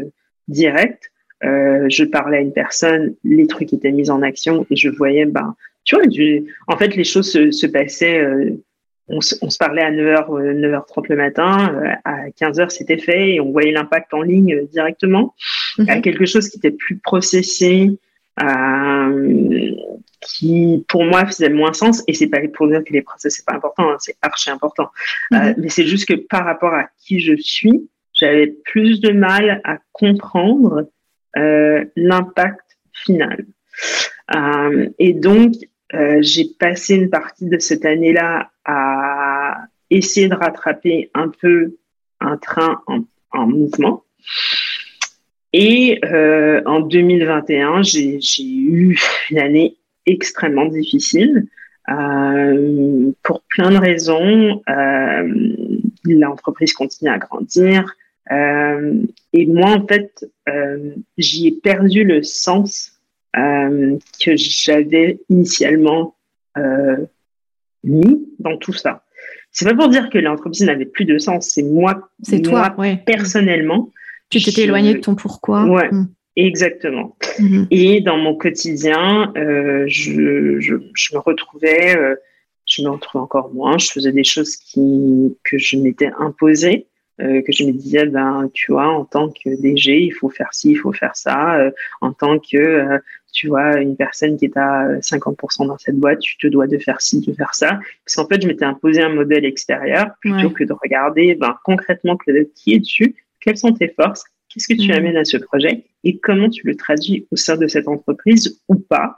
direct 0.50 1.12
euh, 1.44 1.86
je 1.90 2.04
parlais 2.04 2.38
à 2.38 2.42
une 2.42 2.54
personne, 2.54 3.16
les 3.24 3.48
trucs 3.48 3.74
étaient 3.74 3.92
mis 3.92 4.10
en 4.10 4.22
action 4.22 4.66
et 4.70 4.76
je 4.76 4.90
voyais, 4.90 5.26
ben, 5.26 5.56
tu 5.84 5.96
vois, 5.96 6.06
en 6.68 6.78
fait, 6.78 6.96
les 6.96 7.04
choses 7.04 7.32
se, 7.32 7.68
passaient. 7.68 8.26
Euh, 9.12 9.20
on, 9.42 9.50
se, 9.50 9.58
parlait 9.58 9.84
à 9.84 9.92
9h, 9.92 10.28
9h30 10.28 11.06
le 11.10 11.16
matin, 11.16 11.74
euh, 11.76 11.94
à 12.04 12.30
15h 12.30 12.70
c'était 12.70 12.98
fait 12.98 13.36
et 13.36 13.42
on 13.42 13.52
voyait 13.52 13.72
l'impact 13.72 14.14
en 14.14 14.22
ligne 14.22 14.66
directement. 14.72 15.34
Mhm. 15.78 15.90
À 15.90 16.00
quelque 16.00 16.26
chose 16.26 16.50
qui 16.50 16.58
était 16.58 16.72
plus 16.72 16.98
processé, 16.98 17.92
qui 20.22 20.84
pour 20.90 21.06
moi 21.06 21.26
faisait 21.26 21.50
moins 21.50 21.72
sens 21.72 22.04
et 22.08 22.14
c'est 22.14 22.28
pas 22.28 22.40
pour 22.54 22.68
dire 22.68 22.84
que 22.84 22.92
les 22.92 23.02
process 23.02 23.36
c'est 23.36 23.46
pas 23.46 23.54
important, 23.54 23.92
hein, 23.92 23.96
c'est 24.00 24.18
archi 24.22 24.50
important. 24.50 24.90
Mhm. 25.32 25.56
mais 25.58 25.70
c'est 25.70 25.86
juste 25.86 26.08
que 26.08 26.16
par 26.16 26.44
rapport 26.44 26.74
à 26.74 26.90
qui 26.98 27.20
je 27.20 27.36
suis, 27.38 27.88
j'avais 28.16 28.48
plus 28.48 29.02
de 29.02 29.12
mal 29.12 29.62
à 29.64 29.78
comprendre 29.92 30.88
euh, 31.38 31.84
l'impact 31.96 32.78
final. 32.94 33.46
Euh, 34.36 34.90
et 35.00 35.14
donc, 35.14 35.54
euh, 35.94 36.18
j'ai 36.22 36.46
passé 36.60 36.96
une 36.96 37.10
partie 37.10 37.46
de 37.46 37.60
cette 37.60 37.86
année-là 37.86 38.50
à 38.66 39.66
essayer 39.90 40.28
de 40.28 40.36
rattraper 40.36 41.12
un 41.14 41.30
peu 41.30 41.76
un 42.20 42.38
train 42.38 42.82
en, 42.88 43.02
en 43.32 43.48
mouvement. 43.48 44.04
Et 45.54 46.00
euh, 46.04 46.62
en 46.66 46.80
2021, 46.82 47.84
j'ai 47.84 48.20
eu 48.44 49.00
une 49.30 49.40
année 49.40 49.78
extrêmement 50.06 50.66
difficile 50.66 51.48
pour 53.24 53.44
plein 53.50 53.70
de 53.70 53.78
raisons. 53.78 54.62
L'entreprise 56.04 56.74
continue 56.74 57.12
à 57.12 57.20
grandir. 57.20 57.96
et 58.32 59.46
moi, 59.46 59.70
en 59.70 59.88
fait, 59.88 60.26
j'y 61.18 61.48
ai 61.48 61.52
perdu 61.52 62.04
le 62.04 62.24
sens 62.24 62.95
que 63.36 64.36
j'avais 64.36 65.20
initialement 65.30 66.16
mis 67.84 68.28
dans 68.40 68.58
tout 68.58 68.74
ça. 68.74 69.04
C'est 69.52 69.66
pas 69.66 69.74
pour 69.74 69.88
dire 69.88 70.10
que 70.10 70.18
l'entreprise 70.18 70.64
n'avait 70.64 70.86
plus 70.86 71.06
de 71.06 71.18
sens, 71.18 71.48
c'est 71.54 71.64
moi, 71.64 72.10
c'est 72.22 72.42
toi, 72.42 72.76
personnellement. 73.06 73.90
Tu 74.30 74.42
t'étais 74.42 74.64
éloigné 74.64 74.96
de 74.96 75.00
ton 75.00 75.16
pourquoi. 75.16 75.64
Ouais, 75.66 75.90
hmm. 75.90 76.10
exactement. 76.36 77.16
Hmm. 77.40 77.64
Et 77.72 78.02
dans 78.02 78.18
mon 78.18 78.36
quotidien, 78.36 79.32
euh, 79.38 79.86
je, 79.88 80.60
je, 80.60 80.76
je, 80.94 81.16
me 81.16 81.20
retrouvais, 81.20 81.96
euh, 81.96 82.16
je 82.66 82.82
me 82.82 82.90
retrouvais 82.90 83.24
encore 83.24 83.54
moins. 83.54 83.78
Je 83.78 83.92
faisais 83.92 84.12
des 84.12 84.26
choses 84.26 84.58
qui 84.58 85.38
que 85.44 85.58
je 85.58 85.78
m'étais 85.78 86.12
imposées. 86.20 86.88
Euh, 87.22 87.42
que 87.44 87.54
je 87.54 87.64
me 87.64 87.72
disais, 87.72 88.06
ben, 88.08 88.50
tu 88.54 88.74
vois, 88.74 88.90
en 88.90 89.06
tant 89.06 89.30
que 89.30 89.62
DG, 89.62 90.02
il 90.04 90.12
faut 90.12 90.30
faire 90.30 90.50
ci, 90.52 90.72
il 90.72 90.76
faut 90.76 90.92
faire 90.92 91.16
ça. 91.16 91.56
Euh, 91.56 91.72
en 92.02 92.12
tant 92.12 92.40
que, 92.40 92.58
euh, 92.58 92.98
tu 93.36 93.50
vois, 93.50 93.82
une 93.82 93.98
personne 93.98 94.38
qui 94.38 94.46
est 94.46 94.58
à 94.58 94.98
50% 95.00 95.68
dans 95.68 95.78
cette 95.78 95.98
boîte, 95.98 96.20
tu 96.20 96.38
te 96.38 96.48
dois 96.48 96.68
de 96.68 96.78
faire 96.78 97.02
ci, 97.02 97.20
de 97.20 97.34
faire 97.34 97.54
ça. 97.54 97.80
Parce 98.06 98.16
qu'en 98.16 98.28
fait, 98.28 98.42
je 98.42 98.48
m'étais 98.48 98.64
imposé 98.64 99.02
un 99.02 99.10
modèle 99.10 99.44
extérieur 99.44 100.08
plutôt 100.22 100.50
que 100.50 100.64
de 100.64 100.74
regarder 100.74 101.36
ben, 101.36 101.54
concrètement 101.66 102.18
qui 102.56 102.74
es-tu, 102.74 103.16
quelles 103.42 103.58
sont 103.58 103.74
tes 103.74 103.90
forces, 103.90 104.24
qu'est-ce 104.50 104.70
que 104.70 104.82
tu 104.82 104.88
mm. 104.88 104.96
amènes 104.96 105.18
à 105.18 105.26
ce 105.26 105.36
projet 105.36 105.84
et 106.06 106.18
comment 106.18 106.50
tu 106.50 106.66
le 106.66 106.76
traduis 106.76 107.28
au 107.30 107.36
sein 107.36 107.58
de 107.58 107.68
cette 107.68 107.90
entreprise 107.90 108.62
ou 108.70 108.76
pas. 108.76 109.18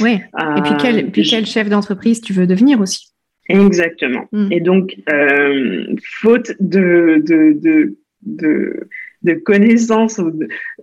Oui. 0.00 0.12
et 0.12 0.62
puis 0.62 0.72
quel, 0.80 1.10
puis 1.10 1.28
quel 1.28 1.44
chef 1.44 1.68
d'entreprise 1.68 2.22
tu 2.22 2.32
veux 2.32 2.46
devenir 2.46 2.80
aussi. 2.80 3.12
Exactement. 3.50 4.26
Mm. 4.32 4.52
Et 4.52 4.60
donc, 4.60 4.96
euh, 5.10 5.94
faute 6.20 6.52
de, 6.58 7.22
de, 7.22 7.52
de, 7.52 7.98
de, 8.22 8.88
de 9.22 9.34
connaissances, 9.34 10.20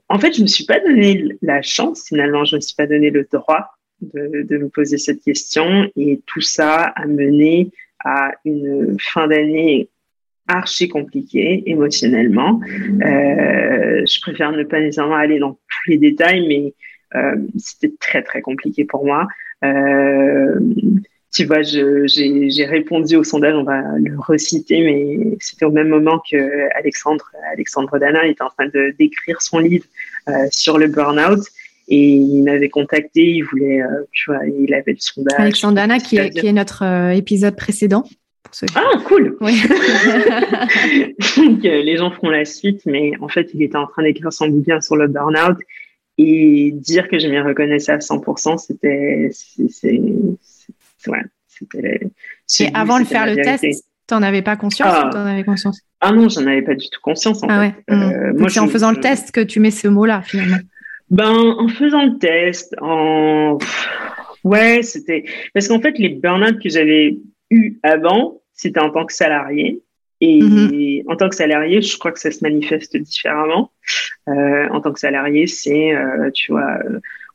en 0.10 0.20
fait, 0.20 0.34
je 0.34 0.40
ne 0.40 0.44
me 0.44 0.48
suis 0.48 0.66
pas 0.66 0.80
donné 0.80 1.26
la 1.42 1.62
chance, 1.62 2.06
finalement, 2.08 2.46
je 2.46 2.56
ne 2.56 2.58
me 2.58 2.62
suis 2.62 2.76
pas 2.76 2.88
donné 2.88 3.10
le 3.10 3.28
droit 3.32 3.68
de, 4.02 4.44
de 4.44 4.58
me 4.58 4.70
poser 4.70 4.98
cette 4.98 5.22
question. 5.22 5.90
Et 5.96 6.22
tout 6.26 6.42
ça 6.42 6.94
a 6.96 7.06
mené 7.06 7.72
à 8.04 8.34
une 8.44 8.98
fin 9.00 9.28
d'année 9.28 9.90
archi 10.48 10.88
compliquée 10.88 11.64
émotionnellement. 11.66 12.60
Euh, 12.66 14.06
je 14.06 14.22
préfère 14.22 14.52
ne 14.52 14.64
pas 14.64 14.80
nécessairement 14.80 15.16
aller 15.16 15.40
dans 15.40 15.54
tous 15.54 15.90
les 15.90 15.98
détails, 15.98 16.48
mais 16.48 16.74
euh, 17.16 17.38
c'était 17.58 17.94
très, 18.00 18.22
très 18.22 18.42
compliqué 18.42 18.86
pour 18.86 19.06
moi. 19.06 19.28
Euh, 19.64 20.60
tu 21.36 21.44
vois, 21.44 21.62
j'ai 21.64 22.66
répondu 22.66 23.18
au 23.18 23.26
sondage, 23.26 23.56
on 23.56 23.64
va 23.64 23.82
le 23.98 24.18
reciter, 24.18 24.82
mais 24.86 25.38
c'était 25.42 25.66
au 25.66 25.72
même 25.72 25.90
moment 25.90 26.22
que 26.32 26.74
Alexandre, 26.78 27.30
Alexandre 27.52 28.00
Dana 28.00 28.26
était 28.26 28.42
en 28.42 28.50
train 28.50 28.68
de 28.68 28.96
d'écrire 28.98 29.42
son 29.42 29.60
livre 29.60 29.84
euh, 30.30 30.48
sur 30.52 30.78
le 30.78 30.88
burn-out. 30.88 31.42
Et 31.90 32.14
il 32.14 32.44
m'avait 32.44 32.70
contacté, 32.70 33.22
il 33.22 33.42
voulait, 33.42 33.82
euh, 33.82 34.06
tu 34.12 34.32
vois, 34.32 34.40
il 34.48 34.74
avait 34.74 34.94
le 34.94 34.98
sondage. 35.00 35.38
Alexandre 35.38 35.76
Dana, 35.76 36.00
qui 36.00 36.18
est, 36.18 36.30
qui 36.30 36.48
est 36.48 36.54
notre 36.54 36.84
euh, 36.84 37.12
épisode 37.12 37.58
précédent. 37.58 38.06
Ah, 38.74 38.94
cool 39.06 39.36
oui. 39.42 39.62
Donc, 41.38 41.64
les 41.64 41.98
gens 41.98 42.12
feront 42.12 42.30
la 42.30 42.46
suite, 42.46 42.82
mais 42.86 43.12
en 43.20 43.28
fait, 43.28 43.50
il 43.54 43.62
était 43.62 43.76
en 43.76 43.88
train 43.88 44.04
d'écrire 44.04 44.32
son 44.32 44.48
bouquin 44.48 44.80
sur 44.80 44.96
le 44.96 45.08
burn-out 45.08 45.58
et 46.18 46.72
dire 46.74 47.10
que 47.10 47.20
je 47.20 47.28
m'y 47.28 47.42
reconnaissais 47.42 47.92
à 47.92 47.98
100%, 47.98 48.58
c'était 48.58 49.30
et 52.60 52.68
avant 52.74 52.99
de 52.99 53.06
faire 53.06 53.26
le 53.26 53.36
test, 53.36 53.86
t'en 54.08 54.22
avais 54.22 54.41
pas 54.41 54.56
conscience 54.56 54.91
ah. 54.91 55.10
ou 55.14 55.18
en 55.18 55.26
avais 55.26 55.43
conscience? 55.43 55.82
Ah 56.01 56.12
non, 56.12 56.30
j'en 56.30 56.45
avais 56.45 56.62
pas 56.62 56.76
du 56.76 56.89
tout 56.89 56.99
conscience. 57.01 57.43
En 57.43 57.47
ah 57.49 57.72
fait. 57.72 57.93
Euh, 57.93 58.34
moi, 58.38 58.49
c'est 58.49 58.60
en 58.60 58.68
faisant 58.68 58.91
le 58.91 58.99
test 58.99 59.32
que 59.32 59.41
tu 59.41 59.60
mets 59.60 59.72
ce 59.72 59.88
mot-là 59.88 60.22
finalement. 60.22 60.58
Ben, 61.10 61.32
en 61.32 61.68
faisant 61.68 62.03
le 62.03 62.18
test, 62.18 62.76
en 62.82 63.58
ouais, 64.43 64.82
c'était 64.82 65.26
parce 65.53 65.68
qu'en 65.68 65.80
fait 65.80 65.97
les 65.97 66.10
burn-out 66.10 66.60
que 66.62 66.70
j'avais 66.70 67.18
eu 67.51 67.78
avant, 67.84 68.41
c'était 68.53 68.80
en 68.80 68.89
tant 68.89 69.06
que 69.06 69.14
salarié. 69.14 69.82
Et 70.22 70.39
mm-hmm. 70.39 71.03
en 71.08 71.16
tant 71.18 71.30
que 71.30 71.36
salarié, 71.36 71.82
je 71.82 71.97
crois 71.97 72.12
que 72.12 72.20
ça 72.20 72.32
se 72.32 72.39
manifeste 72.41 72.95
différemment. 72.95 73.72
Euh, 74.30 74.68
en 74.70 74.80
tant 74.80 74.93
que 74.93 74.99
salarié, 74.99 75.45
c'est, 75.45 75.93
euh, 75.93 76.32
tu 76.34 76.53
vois, 76.53 76.80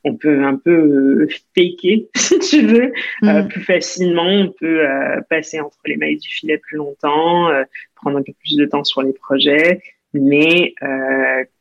on 0.03 0.15
peut 0.15 0.43
un 0.43 0.55
peu 0.55 0.71
euh, 0.71 1.27
faker, 1.55 2.07
si 2.15 2.39
tu 2.39 2.65
veux, 2.65 2.91
euh, 3.23 3.43
mm. 3.43 3.47
plus 3.47 3.61
facilement. 3.61 4.27
On 4.27 4.51
peut 4.51 4.87
euh, 4.87 5.21
passer 5.29 5.59
entre 5.59 5.77
les 5.85 5.97
mailles 5.97 6.17
du 6.17 6.29
filet 6.29 6.57
plus 6.57 6.77
longtemps, 6.77 7.49
prendre 7.95 8.17
un 8.17 8.23
peu 8.23 8.33
plus 8.39 8.55
de 8.57 8.65
temps 8.65 8.83
sur 8.83 9.01
les 9.01 9.13
projets. 9.13 9.81
Mais 10.13 10.73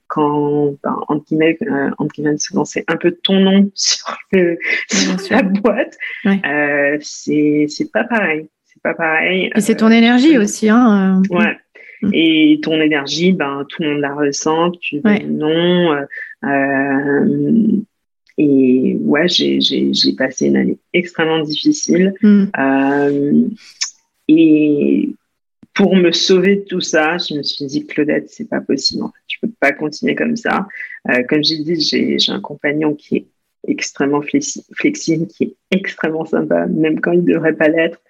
quand, 0.09 0.74
ben, 0.82 0.97
entre 1.09 1.24
guillemets, 1.26 1.57
entre 1.99 2.12
guillemets, 2.14 2.36
c'est 2.64 2.84
un 2.88 2.97
peu 2.97 3.12
ton 3.12 3.38
nom 3.41 3.70
sur, 3.74 4.16
le, 4.32 4.59
la 5.30 5.43
boîte, 5.43 5.97
c'est 7.01 7.66
c'est 7.68 7.93
pas 7.93 8.05
pareil. 8.05 8.49
C'est 8.64 8.82
pas 8.82 8.95
pareil. 8.95 9.51
Et 9.55 9.61
c'est 9.61 9.76
ton 9.76 9.91
énergie 9.91 10.38
aussi, 10.38 10.68
hein. 10.68 11.22
Ouais. 11.30 11.57
Mm. 12.03 12.11
Et 12.14 12.61
ton 12.62 12.80
énergie, 12.80 13.32
ben, 13.32 13.66
tout 13.68 13.82
le 13.82 13.91
monde 13.91 14.01
la 14.01 14.14
ressent, 14.14 14.70
tu 14.70 15.01
veux 15.05 15.18
non. 15.26 16.07
Euh, 16.45 17.82
et 18.43 18.97
ouais, 19.03 19.28
j'ai 19.28 20.12
passé 20.16 20.47
une 20.47 20.57
année 20.57 20.78
extrêmement 20.95 21.41
difficile. 21.41 22.14
Mm. 22.22 22.45
Euh, 22.59 23.49
et 24.28 25.11
pour 25.74 25.95
me 25.95 26.11
sauver 26.11 26.57
de 26.57 26.62
tout 26.62 26.80
ça, 26.80 27.18
je 27.18 27.34
me 27.34 27.43
suis 27.43 27.66
dit, 27.66 27.86
Claudette, 27.86 28.30
c'est 28.30 28.49
pas 28.49 28.62
possible. 28.62 29.03
En 29.03 29.12
tu 29.28 29.38
peux 29.41 29.51
pas 29.61 29.72
continuer 29.72 30.14
comme 30.14 30.36
ça. 30.36 30.66
Euh, 31.11 31.22
comme 31.28 31.45
j'ai 31.45 31.59
dit, 31.59 31.80
j'ai 31.82 32.32
un 32.32 32.41
compagnon 32.41 32.95
qui 32.95 33.16
est 33.16 33.26
extrêmement 33.68 34.22
flexible, 34.22 35.26
qui 35.26 35.45
est 35.45 35.55
extrêmement 35.70 36.24
sympa, 36.24 36.66
même 36.66 36.99
quand 37.01 37.12
il 37.12 37.24
devrait 37.24 37.57
pas 37.57 37.68
l'être. 37.68 38.01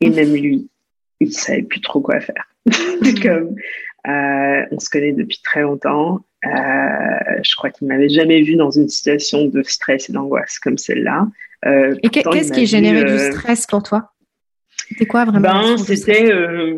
Et 0.00 0.08
même 0.08 0.32
lui, 0.32 0.66
il 1.20 1.30
savait 1.30 1.62
plus 1.62 1.82
trop 1.82 2.00
quoi 2.00 2.20
faire. 2.20 2.48
comme, 3.22 3.54
euh, 4.08 4.64
on 4.70 4.78
se 4.78 4.88
connaît 4.88 5.12
depuis 5.12 5.40
très 5.42 5.62
longtemps. 5.62 6.24
Euh, 6.46 6.50
je 7.42 7.56
crois 7.56 7.70
qu'il 7.70 7.88
m'avait 7.88 8.08
jamais 8.08 8.42
vu 8.42 8.54
dans 8.54 8.70
une 8.70 8.88
situation 8.88 9.46
de 9.46 9.62
stress 9.62 10.08
et 10.08 10.12
d'angoisse 10.12 10.58
comme 10.58 10.78
celle-là. 10.78 11.26
Euh, 11.66 11.94
et 12.02 12.08
qu'est-ce 12.08 12.52
qui 12.52 12.66
générait 12.66 13.04
du 13.04 13.18
stress 13.32 13.66
pour 13.66 13.82
toi? 13.82 14.12
C'était 14.88 15.06
quoi 15.06 15.24
vraiment 15.24 15.40
Ben, 15.40 15.78
c'était 15.78 16.32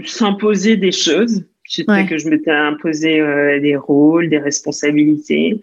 s'imposer 0.05 0.77
des 0.77 0.93
choses. 0.93 1.45
C'était 1.65 2.07
que 2.07 2.19
je 2.19 2.29
m'étais 2.29 2.51
imposé 2.51 3.21
des 3.61 3.77
rôles, 3.77 4.29
des 4.29 4.39
responsabilités 4.39 5.61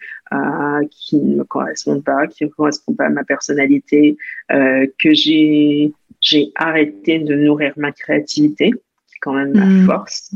qui 0.89 1.17
ne 1.17 1.37
me 1.37 1.43
correspondent 1.43 2.03
pas, 2.03 2.27
qui 2.27 2.45
ne 2.45 2.49
correspondent 2.49 2.95
pas 2.95 3.07
à 3.07 3.09
ma 3.09 3.25
personnalité, 3.25 4.15
que 4.49 5.13
j'ai 5.13 5.91
j'ai 6.21 6.51
arrêté 6.55 7.19
de 7.19 7.35
nourrir 7.35 7.73
ma 7.77 7.91
créativité, 7.91 8.71
quand 9.21 9.33
même 9.33 9.53
ma 9.53 9.65
hmm. 9.65 9.85
force. 9.85 10.31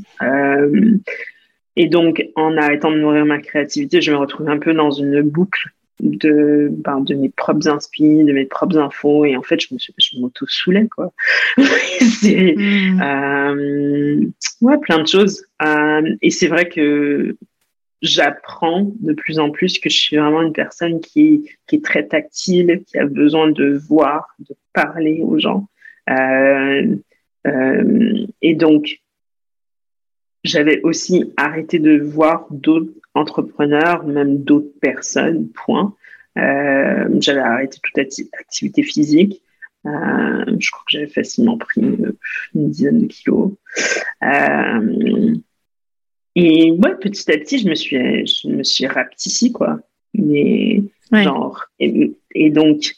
Et 1.76 1.88
donc, 1.88 2.26
en 2.36 2.58
arrêtant 2.58 2.92
de 2.92 2.98
nourrir 2.98 3.26
ma 3.26 3.40
créativité, 3.40 4.02
je 4.02 4.12
me 4.12 4.18
retrouve 4.18 4.50
un 4.50 4.60
peu 4.60 4.74
dans 4.74 4.92
une 4.92 5.22
boucle 5.22 5.70
de, 6.02 6.70
ben, 6.72 7.00
de 7.02 7.14
mes 7.14 7.30
propres 7.30 7.68
inspirations, 7.70 8.26
de 8.26 8.34
mes 8.34 8.46
propres 8.46 8.78
infos. 8.78 9.26
Et 9.26 9.38
en 9.38 9.42
fait, 9.42 9.60
je 9.62 9.74
me 9.74 9.80
je 9.80 10.20
m'auto-soulais, 10.20 10.88
quoi. 10.88 11.14
c'est, 11.58 12.56
mm. 12.58 13.02
euh, 13.02 14.26
ouais, 14.62 14.78
plein 14.80 15.00
de 15.00 15.08
choses. 15.08 15.46
Euh, 15.64 16.16
et 16.22 16.30
c'est 16.30 16.48
vrai 16.48 16.68
que 16.68 17.38
j'apprends 18.02 18.92
de 19.00 19.14
plus 19.14 19.40
en 19.40 19.52
plus 19.52 19.78
que 19.78 19.90
je 19.90 19.98
suis 19.98 20.18
vraiment 20.18 20.42
une 20.42 20.54
personne 20.54 21.00
qui, 21.00 21.50
qui 21.68 21.76
est 21.78 21.86
très 21.86 22.06
tactile, 22.06 22.84
qui 22.88 22.98
a 22.98 23.06
besoin 23.06 23.50
de 23.50 23.80
voir, 23.88 24.28
de 24.40 24.56
parler 24.74 25.22
aux 25.24 25.40
gens. 25.40 25.68
Euh, 26.10 26.96
euh, 27.48 28.26
et 28.42 28.56
donc, 28.56 29.02
j'avais 30.44 30.82
aussi 30.82 31.32
arrêté 31.38 31.80
de 31.80 32.00
voir 32.00 32.48
d'autres 32.50 32.92
entrepreneurs, 33.14 34.04
même 34.06 34.44
d'autres 34.44 34.74
personnes, 34.82 35.50
point. 35.50 35.96
Euh, 36.38 37.08
j'avais 37.20 37.42
arrêté 37.42 37.78
toute 37.82 37.98
activité 37.98 38.84
physique. 38.84 39.42
Euh, 39.86 40.46
je 40.60 40.72
crois 40.72 40.84
que 40.88 40.92
j'avais 40.92 41.08
facilement 41.08 41.58
pris 41.58 41.82
une, 41.82 42.14
dizaine 42.56 43.02
de 43.02 43.08
kilos. 43.08 43.52
Euh, 44.24 45.36
et 46.36 46.72
ouais, 46.72 46.96
petit 46.96 47.32
à 47.32 47.38
petit, 47.38 47.60
je 47.60 47.68
me 47.68 47.76
suis, 47.76 48.26
je 48.26 48.48
me 48.48 48.64
suis 48.64 48.88
rapetissée, 48.88 49.52
quoi. 49.52 49.80
Mais 50.14 50.82
genre, 51.12 51.66
et 51.80 52.50
donc, 52.50 52.96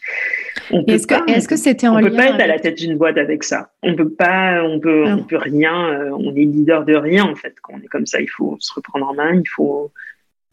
est-ce 0.88 1.48
que 1.48 1.56
c'était 1.56 1.88
on 1.88 2.00
peut 2.00 2.12
pas 2.12 2.28
être 2.28 2.42
à 2.42 2.48
la 2.48 2.60
tête 2.60 2.78
d'une 2.78 2.98
boîte 2.98 3.18
avec 3.18 3.44
ça. 3.44 3.72
On 3.82 3.96
peut 3.96 4.10
pas, 4.10 4.64
on 4.64 4.80
peut, 4.80 5.06
on 5.06 5.24
peut 5.24 5.38
rien. 5.38 5.90
Euh, 5.90 6.12
on 6.18 6.36
est 6.36 6.46
leader 6.46 6.86
de 6.86 6.96
rien 6.96 7.26
en 7.26 7.36
fait. 7.36 7.56
Quand 7.62 7.74
on 7.76 7.82
est 7.82 7.88
comme 7.88 8.06
ça, 8.06 8.22
il 8.22 8.30
faut 8.30 8.58
se 8.60 8.74
reprendre 8.74 9.08
en 9.08 9.14
main. 9.14 9.36
Il 9.36 9.48
faut 9.48 9.92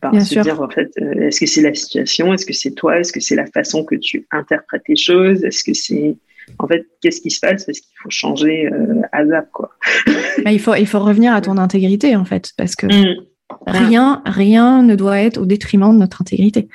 ben, 0.03 0.19
se 0.21 0.41
dire 0.41 0.61
en 0.61 0.69
fait, 0.69 0.91
euh, 1.01 1.29
est-ce 1.29 1.41
que 1.41 1.47
c'est 1.47 1.63
la 1.63 1.75
situation, 1.75 2.33
est-ce 2.33 2.47
que 2.47 2.55
c'est 2.55 2.73
toi, 2.73 2.99
est-ce 2.99 3.13
que 3.13 3.21
c'est 3.21 3.37
la 3.37 3.47
façon 3.47 3.85
que 3.85 3.95
tu 3.95 4.27
interprètes 4.31 4.85
les 4.89 4.97
choses, 4.97 5.45
est-ce 5.45 5.63
que 5.63 5.75
c'est 5.75 6.17
en 6.59 6.67
fait, 6.67 6.87
qu'est-ce 7.01 7.21
qui 7.21 7.31
se 7.31 7.41
passe? 7.41 7.65
Parce 7.65 7.79
qu'il 7.81 7.93
faut 8.03 8.11
changer 8.11 8.67
euh, 8.67 9.03
à 9.13 9.27
zap, 9.27 9.51
quoi. 9.53 9.71
Bah, 10.45 10.53
il, 10.53 10.61
faut, 10.61 10.75
il 10.75 10.87
faut 10.87 11.01
revenir 11.01 11.35
à 11.35 11.41
ton 11.41 11.59
intégrité, 11.59 12.17
en 12.17 12.25
fait, 12.25 12.53
parce 12.57 12.77
que 12.77 12.87
mm. 12.87 13.27
rien, 13.67 14.23
rien 14.25 14.83
ne 14.83 14.95
doit 14.95 15.21
être 15.21 15.39
au 15.39 15.47
détriment 15.47 15.93
de 15.93 15.99
notre 15.99 16.23
intégrité. 16.23 16.69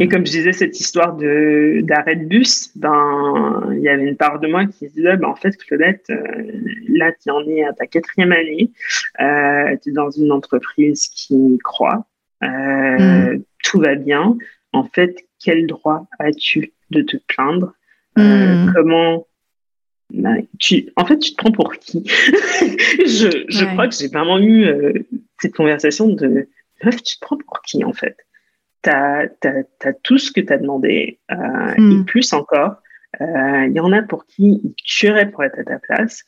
Et 0.00 0.08
comme 0.08 0.26
je 0.26 0.32
disais, 0.32 0.52
cette 0.52 0.78
histoire 0.78 1.14
d'arrêt 1.14 2.16
de, 2.16 2.24
bus, 2.26 2.70
ben, 2.76 3.68
il 3.72 3.80
y 3.80 3.88
avait 3.88 4.04
une 4.04 4.16
part 4.16 4.40
de 4.40 4.48
moi 4.48 4.66
qui 4.66 4.88
se 4.88 4.94
disait, 4.94 5.16
ben, 5.16 5.28
en 5.28 5.36
fait, 5.36 5.56
Claudette, 5.56 6.06
euh, 6.10 6.16
là, 6.88 7.12
tu 7.12 7.30
en 7.30 7.46
es 7.46 7.64
à 7.64 7.72
ta 7.72 7.86
quatrième 7.86 8.32
année, 8.32 8.70
euh, 9.20 9.76
tu 9.82 9.90
es 9.90 9.92
dans 9.92 10.10
une 10.10 10.32
entreprise 10.32 11.08
qui 11.08 11.58
croit, 11.62 12.06
mm. 12.40 13.42
tout 13.62 13.80
va 13.80 13.94
bien. 13.94 14.36
En 14.72 14.84
fait, 14.84 15.16
quel 15.42 15.66
droit 15.66 16.06
as-tu 16.18 16.72
de 16.90 17.02
te 17.02 17.16
plaindre? 17.28 17.74
Euh, 18.18 18.22
hmm. 18.22 18.72
comment 18.74 19.26
bah, 20.10 20.36
tu, 20.58 20.90
en 20.96 21.04
fait, 21.04 21.18
tu 21.18 21.32
te 21.32 21.36
prends 21.36 21.50
pour 21.50 21.74
qui? 21.74 22.04
Je, 22.08 23.44
je 23.48 23.64
crois 23.72 23.88
que 23.88 23.94
j'ai 23.94 24.08
vraiment 24.08 24.38
eu 24.38 24.64
euh, 24.64 24.92
cette 25.40 25.54
conversation 25.54 26.08
de 26.08 26.48
meuf, 26.84 27.02
tu 27.02 27.16
te 27.16 27.20
prends 27.20 27.36
pour 27.36 27.60
qui 27.62 27.84
en 27.84 27.92
fait? 27.92 28.16
Tu 28.84 28.90
as, 28.90 29.28
tout 30.02 30.18
ce 30.18 30.30
que 30.30 30.40
tu 30.40 30.52
as 30.52 30.58
demandé 30.58 31.18
euh, 31.30 31.36
hmm. 31.76 32.02
et 32.02 32.04
plus 32.04 32.32
encore. 32.32 32.76
Il 33.20 33.72
y 33.72 33.80
en 33.80 33.92
a 33.92 34.02
pour 34.02 34.26
qui 34.26 34.60
ils 34.64 34.74
tueraient 34.84 35.30
pour 35.30 35.44
être 35.44 35.58
à 35.58 35.64
ta 35.64 35.78
place. 35.78 36.24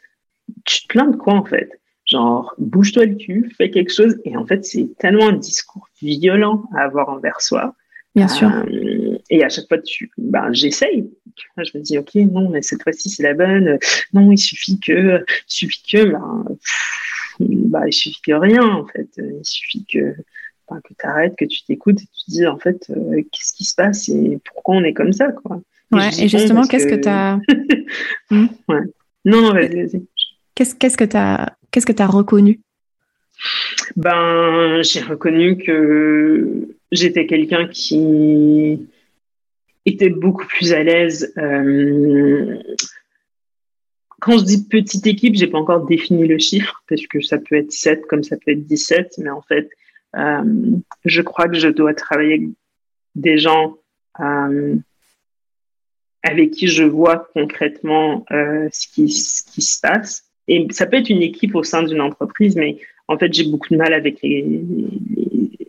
Tu 0.65 0.83
te 0.83 0.87
plains 0.89 1.09
de 1.09 1.17
quoi 1.17 1.35
en 1.35 1.45
fait? 1.45 1.69
Genre, 2.05 2.55
bouge-toi 2.59 3.07
le 3.07 3.17
cul, 3.17 3.53
fais 3.57 3.71
quelque 3.71 3.93
chose. 3.93 4.17
Et 4.25 4.37
en 4.37 4.47
fait, 4.47 4.65
c'est 4.65 4.89
tellement 4.99 5.29
un 5.29 5.33
discours 5.33 5.89
violent 6.01 6.65
à 6.77 6.83
avoir 6.83 7.09
envers 7.09 7.41
soi. 7.41 7.75
Bien 8.15 8.29
sûr. 8.29 8.51
et 9.29 9.45
à 9.45 9.49
chaque 9.51 9.69
fois, 9.69 9.79
tu, 9.79 10.11
ben, 10.17 10.51
j'essaye 10.53 11.11
je 11.59 11.79
me 11.79 11.83
dis, 11.83 11.99
OK, 11.99 12.15
non, 12.15 12.49
mais 12.49 12.63
cette 12.63 12.83
fois-ci, 12.83 13.11
c'est 13.11 13.23
la 13.23 13.35
bonne. 13.35 13.79
Non, 14.13 14.31
il 14.33 14.39
suffit 14.39 14.79
que, 14.81 15.25
il 15.29 15.45
suffit 15.47 15.83
que, 15.83 16.05
ben, 16.05 16.45
bah, 17.41 17.87
il 17.87 17.93
suffit 17.93 18.21
que 18.23 18.33
rien, 18.33 18.65
en 18.65 18.87
fait. 18.87 19.09
Il 19.19 19.45
suffit 19.45 19.85
que, 19.85 20.15
que 20.67 20.95
tu 20.99 21.07
arrêtes, 21.07 21.37
que 21.37 21.45
tu 21.45 21.65
t'écoutes 21.65 22.01
et 22.01 22.07
tu 22.07 22.25
te 22.25 22.31
dis, 22.31 22.47
en 22.47 22.59
fait, 22.59 22.91
euh, 22.91 23.23
qu'est-ce 23.33 23.53
qui 23.53 23.65
se 23.65 23.75
passe 23.75 24.09
et 24.09 24.39
pourquoi 24.45 24.77
on 24.77 24.85
est 24.85 24.95
comme 24.95 25.13
ça, 25.13 25.33
quoi. 25.33 25.61
Et 25.93 25.97
ouais, 25.97 26.09
et 26.19 26.29
justement, 26.29 26.67
qu'est-ce 26.67 26.87
que 26.87 26.97
tu 26.97 27.09
as. 27.09 27.39
Hmm? 28.31 28.47
ouais. 28.69 28.81
Non, 29.25 29.41
non, 29.43 29.53
vas-y, 29.53 29.83
vas-y. 29.83 30.05
Qu'est-ce, 30.57 30.75
qu'est-ce 30.75 30.97
que 30.97 31.05
tu 31.05 31.17
as, 31.17 31.57
qu'est-ce 31.71 31.87
que 31.87 31.93
tu 31.93 32.03
as 32.03 32.07
reconnu? 32.07 32.61
Ben, 33.95 34.83
j'ai 34.83 35.01
reconnu 35.01 35.59
que 35.59 36.77
j'étais 36.91 37.27
quelqu'un 37.27 37.69
qui 37.69 38.89
était 39.85 40.09
beaucoup 40.09 40.47
plus 40.47 40.73
à 40.73 40.83
l'aise. 40.83 41.33
Euh, 41.39 42.59
quand 44.21 44.39
je 44.39 44.45
dis 44.45 44.67
petite 44.67 45.07
équipe, 45.07 45.35
j'ai 45.37 45.47
pas 45.47 45.59
encore 45.59 45.87
défini 45.87 46.27
le 46.27 46.39
chiffre 46.39 46.83
parce 46.89 47.07
que 47.07 47.21
ça 47.21 47.39
peut 47.39 47.57
être 47.57 47.73
7 47.73 48.07
comme 48.07 48.25
ça 48.25 48.37
peut 48.37 48.53
être 48.53 48.65
17, 48.65 49.19
mais 49.19 49.31
en 49.31 49.43
fait, 49.43 49.69
euh, 50.17 50.43
je 51.05 51.23
crois 51.23 51.49
que 51.49 51.57
je 51.57 51.69
dois 51.69 51.95
travailler 51.95 52.35
avec 52.35 52.49
des 53.15 53.39
gens 53.39 53.77
euh, 54.21 54.77
avec 56.23 56.51
qui 56.51 56.69
je 56.69 56.85
vois 56.85 57.29
concrètement 57.35 58.25
ce 58.31 58.89
qui, 58.93 59.09
ce, 59.11 59.43
qui, 59.45 59.63
se 59.63 59.81
passe. 59.81 60.25
Et 60.49 60.67
ça 60.71 60.87
peut 60.87 60.97
être 60.97 61.11
une 61.11 61.23
équipe 61.23 61.55
au 61.55 61.63
sein 61.63 61.85
d'une 61.85 62.01
entreprise, 62.01 62.57
mais 62.57 62.79
en 63.09 63.17
fait, 63.17 63.33
j'ai 63.33 63.45
beaucoup 63.45 63.69
de 63.71 63.77
mal 63.77 63.93
avec 63.93 64.21
les, 64.23 64.45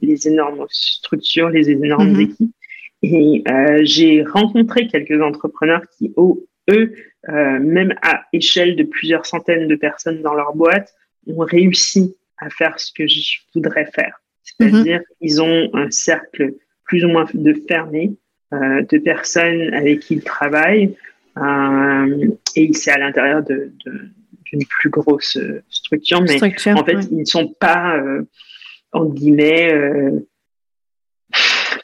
les, 0.02 0.28
énormes 0.28 0.66
structures, 0.70 1.50
les 1.50 1.70
énormes 1.70 2.14
mm-hmm. 2.14 2.32
équipes. 2.32 2.56
Et 3.04 3.44
euh, 3.48 3.82
j'ai 3.84 4.24
rencontré 4.24 4.88
quelques 4.88 5.22
entrepreneurs 5.22 5.84
qui, 5.98 6.14
eux, 6.18 6.94
euh, 7.30 7.60
même 7.60 7.94
à 8.02 8.26
échelle 8.34 8.76
de 8.76 8.84
plusieurs 8.84 9.26
centaines 9.26 9.68
de 9.68 9.76
personnes 9.76 10.22
dans 10.22 10.34
leur 10.34 10.56
boîte, 10.56 10.94
ont 11.28 11.40
réussi 11.40 12.16
à 12.38 12.50
faire 12.50 12.80
ce 12.80 12.92
que 12.92 13.08
je 13.08 13.40
voudrais 13.54 13.86
faire. 13.86 14.22
C'est-à-dire, 14.60 15.00
mm-hmm. 15.00 15.16
ils 15.22 15.42
ont 15.42 15.70
un 15.74 15.92
cercle 15.92 16.54
plus 16.86 17.04
ou 17.06 17.10
moins 17.10 17.26
de 17.34 17.54
fermé 17.68 18.14
euh, 18.54 18.82
de 18.84 18.98
personnes 18.98 19.74
avec 19.74 20.00
qui 20.00 20.16
ils 20.16 20.24
travaillent, 20.24 20.96
euh, 21.38 22.28
et 22.56 22.72
c'est 22.74 22.92
à 22.92 22.98
l'intérieur 22.98 23.44
de, 23.44 23.72
d'une 24.46 24.66
plus 24.66 24.90
grosse 24.90 25.38
structure, 25.70 26.22
mais 26.22 26.36
en 26.42 26.84
fait, 26.86 26.98
ils 27.12 27.20
ne 27.20 27.26
sont 27.26 27.54
pas, 27.60 27.98
euh, 27.98 28.24
en 28.94 29.06
guillemets, 29.06 29.74
euh, 29.74 30.28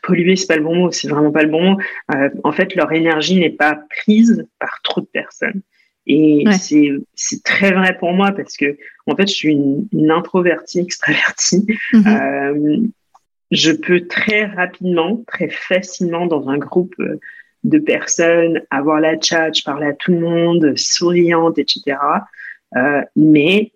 polluer, 0.03 0.35
c'est 0.35 0.47
pas 0.47 0.57
le 0.57 0.63
bon 0.63 0.75
mot, 0.75 0.91
c'est 0.91 1.07
vraiment 1.07 1.31
pas 1.31 1.43
le 1.43 1.49
bon 1.49 1.71
mot. 1.71 1.77
Euh, 2.13 2.29
en 2.43 2.51
fait, 2.51 2.75
leur 2.75 2.91
énergie 2.91 3.39
n'est 3.39 3.49
pas 3.49 3.79
prise 3.89 4.45
par 4.59 4.81
trop 4.83 5.01
de 5.01 5.07
personnes. 5.07 5.61
Et 6.05 6.43
c'est 7.15 7.43
très 7.43 7.71
vrai 7.71 7.97
pour 7.97 8.13
moi 8.13 8.31
parce 8.31 8.57
que, 8.57 8.77
en 9.07 9.15
fait, 9.15 9.27
je 9.27 9.33
suis 9.33 9.51
une, 9.51 10.11
introvertie, 10.11 10.79
extravertie. 10.79 11.65
Mhm. 11.93 12.07
euh, 12.07 12.77
je 13.51 13.71
peux 13.71 14.07
très 14.07 14.45
rapidement, 14.45 15.23
très 15.27 15.49
facilement 15.49 16.25
dans 16.25 16.49
un 16.49 16.57
groupe 16.57 16.95
euh, 16.99 17.19
de 17.63 17.77
personnes 17.77 18.61
avoir 18.71 18.99
la 18.99 19.19
chat, 19.19 19.53
je 19.53 19.63
parle 19.63 19.83
à 19.83 19.93
tout 19.93 20.11
le 20.11 20.19
monde, 20.19 20.73
souriante, 20.75 21.57
etc. 21.57 21.97
Euh, 22.75 23.01
mais 23.15 23.71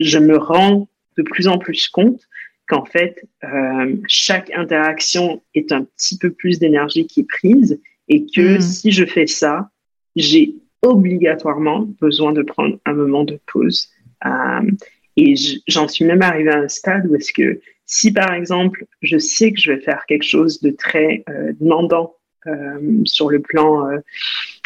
je 0.00 0.18
me 0.18 0.36
rends 0.36 0.88
de 1.16 1.22
plus 1.22 1.46
en 1.46 1.58
plus 1.58 1.88
compte 1.88 2.20
qu'en 2.68 2.84
fait, 2.84 3.24
euh, 3.44 3.96
chaque 4.08 4.50
interaction 4.54 5.42
est 5.54 5.72
un 5.72 5.84
petit 5.84 6.18
peu 6.18 6.30
plus 6.30 6.58
d'énergie 6.58 7.06
qui 7.06 7.20
est 7.20 7.28
prise 7.28 7.80
et 8.08 8.26
que 8.26 8.56
hmm. 8.56 8.60
si 8.60 8.90
je 8.90 9.04
fais 9.04 9.26
ça, 9.26 9.70
j'ai 10.16 10.54
obligatoirement 10.90 11.88
besoin 12.00 12.32
de 12.32 12.42
prendre 12.42 12.78
un 12.84 12.92
moment 12.92 13.24
de 13.24 13.38
pause. 13.46 13.88
Euh, 14.24 14.70
et 15.16 15.34
j'en 15.66 15.88
suis 15.88 16.04
même 16.04 16.22
arrivée 16.22 16.50
à 16.50 16.58
un 16.58 16.68
stade 16.68 17.06
où 17.06 17.14
est-ce 17.14 17.32
que 17.32 17.60
si 17.86 18.12
par 18.12 18.32
exemple 18.32 18.84
je 19.02 19.18
sais 19.18 19.52
que 19.52 19.60
je 19.60 19.72
vais 19.72 19.80
faire 19.80 20.04
quelque 20.06 20.24
chose 20.24 20.60
de 20.60 20.70
très 20.70 21.24
euh, 21.28 21.52
demandant 21.60 22.16
euh, 22.46 23.02
sur 23.04 23.30
le 23.30 23.40
plan 23.40 23.88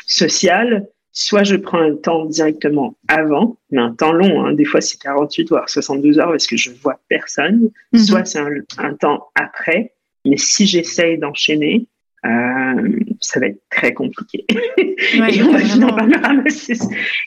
social, 0.06 0.86
soit 1.12 1.42
je 1.42 1.56
prends 1.56 1.80
un 1.80 1.96
temps 1.96 2.24
directement 2.26 2.96
avant, 3.08 3.58
mais 3.70 3.80
un 3.80 3.92
temps 3.92 4.12
long, 4.12 4.44
hein. 4.44 4.52
des 4.52 4.64
fois 4.64 4.80
c'est 4.80 4.98
48 5.00 5.48
voire 5.48 5.68
62 5.68 6.18
heures 6.18 6.30
parce 6.30 6.46
que 6.46 6.56
je 6.56 6.70
vois 6.70 7.00
personne, 7.08 7.70
mhm. 7.92 7.98
soit 7.98 8.24
c'est 8.24 8.38
un, 8.78 8.94
temps 8.94 9.28
après, 9.34 9.92
mais 10.24 10.36
si 10.36 10.66
j'essaye 10.66 11.18
d'enchaîner, 11.18 11.86
euh, 12.26 12.98
ça 13.20 13.40
va 13.40 13.46
être 13.46 13.60
très 13.70 13.94
compliqué. 13.94 14.44
et 14.76 15.42
on 15.42 15.52
va 15.52 15.58
finir 15.60 15.94
par 15.94 16.06
me 16.06 16.20
ramasser. 16.20 16.78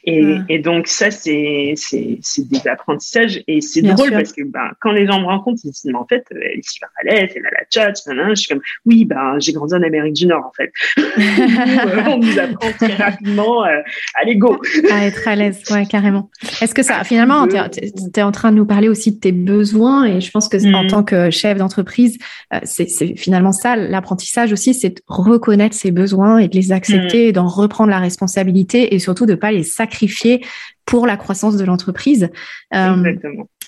Et, 0.04 0.36
et 0.50 0.60
donc, 0.60 0.88
ça, 0.88 1.10
c'est 1.12 1.74
des 1.74 2.68
apprentissages. 2.68 3.44
Et 3.48 3.62
c'est 3.62 3.82
drôle 3.82 4.12
parce 4.12 4.34
que 4.34 4.44
ben, 4.44 4.72
quand 4.82 4.91
les 4.91 5.08
gens 5.08 5.20
me 5.20 5.26
rencontrent, 5.26 5.62
ils 5.64 5.72
disent, 5.72 5.86
mais 5.86 5.96
en 5.96 6.06
fait, 6.06 6.24
elle 6.32 6.60
est 6.60 6.70
super 6.70 6.89
à 7.02 7.04
l'aise, 7.04 7.32
elle 7.36 7.46
a 7.46 7.52
la 7.52 7.66
chat, 7.74 7.94
je 8.06 8.36
suis 8.36 8.48
comme, 8.48 8.62
oui, 8.86 9.06
ben, 9.06 9.38
j'ai 9.39 9.54
grandi 9.54 9.74
en 9.74 9.82
Amérique 9.82 10.14
du 10.14 10.28
Nord, 10.28 10.46
en 10.46 10.54
fait. 10.56 10.72
Euh, 11.84 12.04
on 12.08 12.18
nous 12.18 12.39
apprend 12.39 12.72
très 12.72 12.96
rapidement, 12.96 13.66
euh, 13.66 13.80
allez, 14.22 14.36
go. 14.36 14.62
À 14.91 15.06
être 15.06 15.28
à 15.28 15.36
l'aise, 15.36 15.62
ouais, 15.72 15.86
carrément. 15.86 16.30
Est-ce 16.62 16.74
que 16.74 16.84
ça, 16.84 17.04
finalement, 17.04 17.48
tu 17.48 17.56
es, 17.56 18.22
en 18.22 18.32
train 18.32 18.52
de 18.52 18.58
nous 18.58 18.66
parler 18.66 18.89
aussi 18.89 19.12
de 19.12 19.20
tes 19.20 19.32
besoins? 19.32 20.06
Et 20.06 20.22
je 20.22 20.32
pense 20.32 20.48
que 20.50 20.58
en 20.74 20.84
mm. 20.84 20.88
tant 20.88 21.04
que 21.04 21.30
chef 21.30 21.58
d'entreprise, 21.58 22.18
euh, 22.54 22.60
c'est 22.64 22.88
finalement 23.18 23.52
ça, 23.52 23.76
l'apprentissage 23.76 24.52
aussi, 24.54 24.74
c'est 24.84 24.97
de 24.97 25.01
reconnaître 25.07 25.75
ses 25.75 25.91
besoins 25.91 26.39
et 26.39 26.49
de 26.49 26.55
les 26.55 26.73
accepter, 26.73 27.29
mm. 27.29 27.31
d'en 27.31 27.47
reprendre 27.47 27.89
la 27.89 27.99
responsabilité 27.99 28.93
et 28.93 28.99
surtout 28.99 29.25
de 29.25 29.31
ne 29.31 29.38
pas 29.38 29.51
les 29.51 29.63
sacrifier 29.63 30.45
pour 30.86 31.07
la 31.07 31.15
croissance 31.15 31.55
de 31.55 31.63
l'entreprise. 31.63 32.29
Euh, 32.75 33.15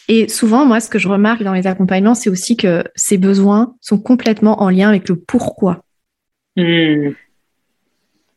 et 0.10 0.28
souvent, 0.28 0.66
moi, 0.66 0.82
ce 0.82 0.90
que 0.90 1.00
je 1.00 1.08
remarque 1.08 1.42
dans 1.42 1.54
les 1.54 1.68
accompagnements, 1.68 2.16
c'est 2.16 2.30
aussi 2.30 2.58
que 2.58 2.84
ces 2.96 3.18
besoins 3.18 3.76
sont 3.80 3.98
complètement 3.98 4.62
en 4.62 4.70
lien 4.70 4.90
avec 4.90 5.08
le 5.08 5.16
pourquoi. 5.16 5.86
Mm. 6.58 7.12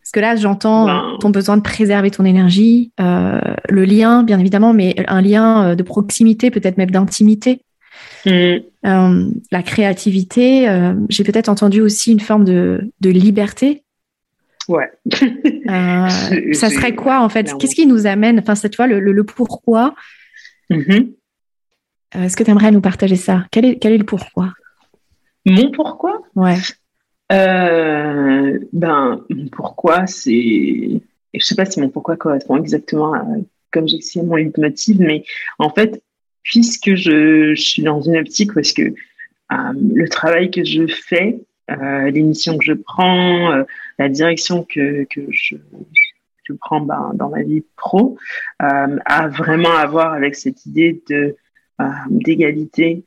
Parce 0.00 0.12
que 0.12 0.20
là, 0.20 0.36
j'entends 0.36 1.18
ton 1.18 1.30
besoin 1.30 1.56
de 1.56 1.62
préserver 1.62 2.12
ton 2.12 2.24
énergie, 2.24 2.92
euh, 3.00 3.40
le 3.68 3.84
lien, 3.84 4.22
bien 4.22 4.38
évidemment, 4.38 4.72
mais 4.72 4.94
un 5.08 5.20
lien 5.20 5.70
euh, 5.70 5.74
de 5.74 5.82
proximité, 5.82 6.50
peut-être 6.50 6.78
même 6.78 6.90
d'intimité 6.90 7.60
Mm. 8.24 8.58
Euh, 8.86 9.30
la 9.50 9.62
créativité, 9.62 10.68
euh, 10.68 10.94
j'ai 11.08 11.24
peut-être 11.24 11.48
entendu 11.48 11.80
aussi 11.80 12.12
une 12.12 12.20
forme 12.20 12.44
de, 12.44 12.90
liberté. 13.02 13.84
Ouais. 14.68 14.90
Euh, 15.68 16.08
ça 16.52 16.70
serait 16.70 16.94
quoi 16.94 17.20
en 17.20 17.28
fait? 17.28 17.52
Qu'est-ce 17.58 17.74
qui 17.74 17.86
nous 17.86 18.06
amène 18.06 18.38
Enfin, 18.38 18.54
cette 18.54 18.76
fois, 18.76 18.86
le, 18.86 19.24
pourquoi? 19.24 19.94
Mm-hmm. 20.70 21.12
Est-ce 22.14 22.36
que 22.36 22.44
tu 22.44 22.50
aimerais 22.50 22.70
nous 22.70 22.80
partager 22.80 23.16
ça? 23.16 23.46
Quel 23.50 23.64
est, 23.64 23.78
quel 23.78 23.92
est 23.92 23.98
le 23.98 24.04
pourquoi? 24.04 24.52
Mon 25.44 25.70
pourquoi? 25.70 26.22
Ouais. 26.36 26.56
ben, 27.30 29.24
pourquoi, 29.52 30.06
c'est. 30.06 31.00
Je 31.34 31.44
sais 31.44 31.54
pas 31.54 31.66
si 31.66 31.80
mon 31.80 31.90
pourquoi 31.90 32.16
correspond 32.16 32.56
exactement 32.56 33.14
à, 33.14 33.24
comme 33.72 33.88
j'ai 33.88 33.96
essayé 33.96 34.24
mon 34.24 34.36
leitmotiv, 34.36 35.00
mais 35.00 35.24
en 35.58 35.70
fait, 35.70 36.02
puisque 36.48 36.94
je, 36.94 37.54
suis 37.54 37.82
dans 37.82 38.00
une 38.00 38.16
optique 38.16 38.54
parce 38.54 38.72
que 38.72 38.82
euh, 38.82 39.56
le 39.94 40.08
travail 40.08 40.50
que 40.50 40.64
je 40.64 40.86
fais, 40.86 41.38
euh, 41.70 42.10
l'émission 42.10 42.56
que 42.56 42.64
je 42.64 42.72
prends, 42.72 43.52
euh, 43.52 43.64
la 43.98 44.08
direction 44.08 44.64
que, 44.64 45.04
que 45.04 45.20
je, 45.30 45.56
je 46.44 46.52
prends 46.54 46.80
ben, 46.80 47.12
dans 47.14 47.28
ma 47.28 47.42
vie 47.42 47.64
pro, 47.76 48.16
à 48.58 49.28
vraiment 49.28 49.76
avoir 49.76 50.14
avec 50.14 50.34
cette 50.34 50.66
idée 50.66 51.02
de 51.08 51.36
d'égalité 52.10 53.04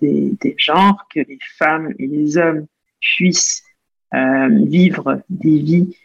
des, 0.00 0.32
des 0.40 0.54
genres, 0.56 1.06
que 1.14 1.20
les 1.20 1.38
femmes 1.58 1.92
et 1.98 2.06
les 2.06 2.38
hommes 2.38 2.64
puissent 2.98 3.62
vivre 4.10 5.20
des 5.28 5.58
vies 5.58 5.96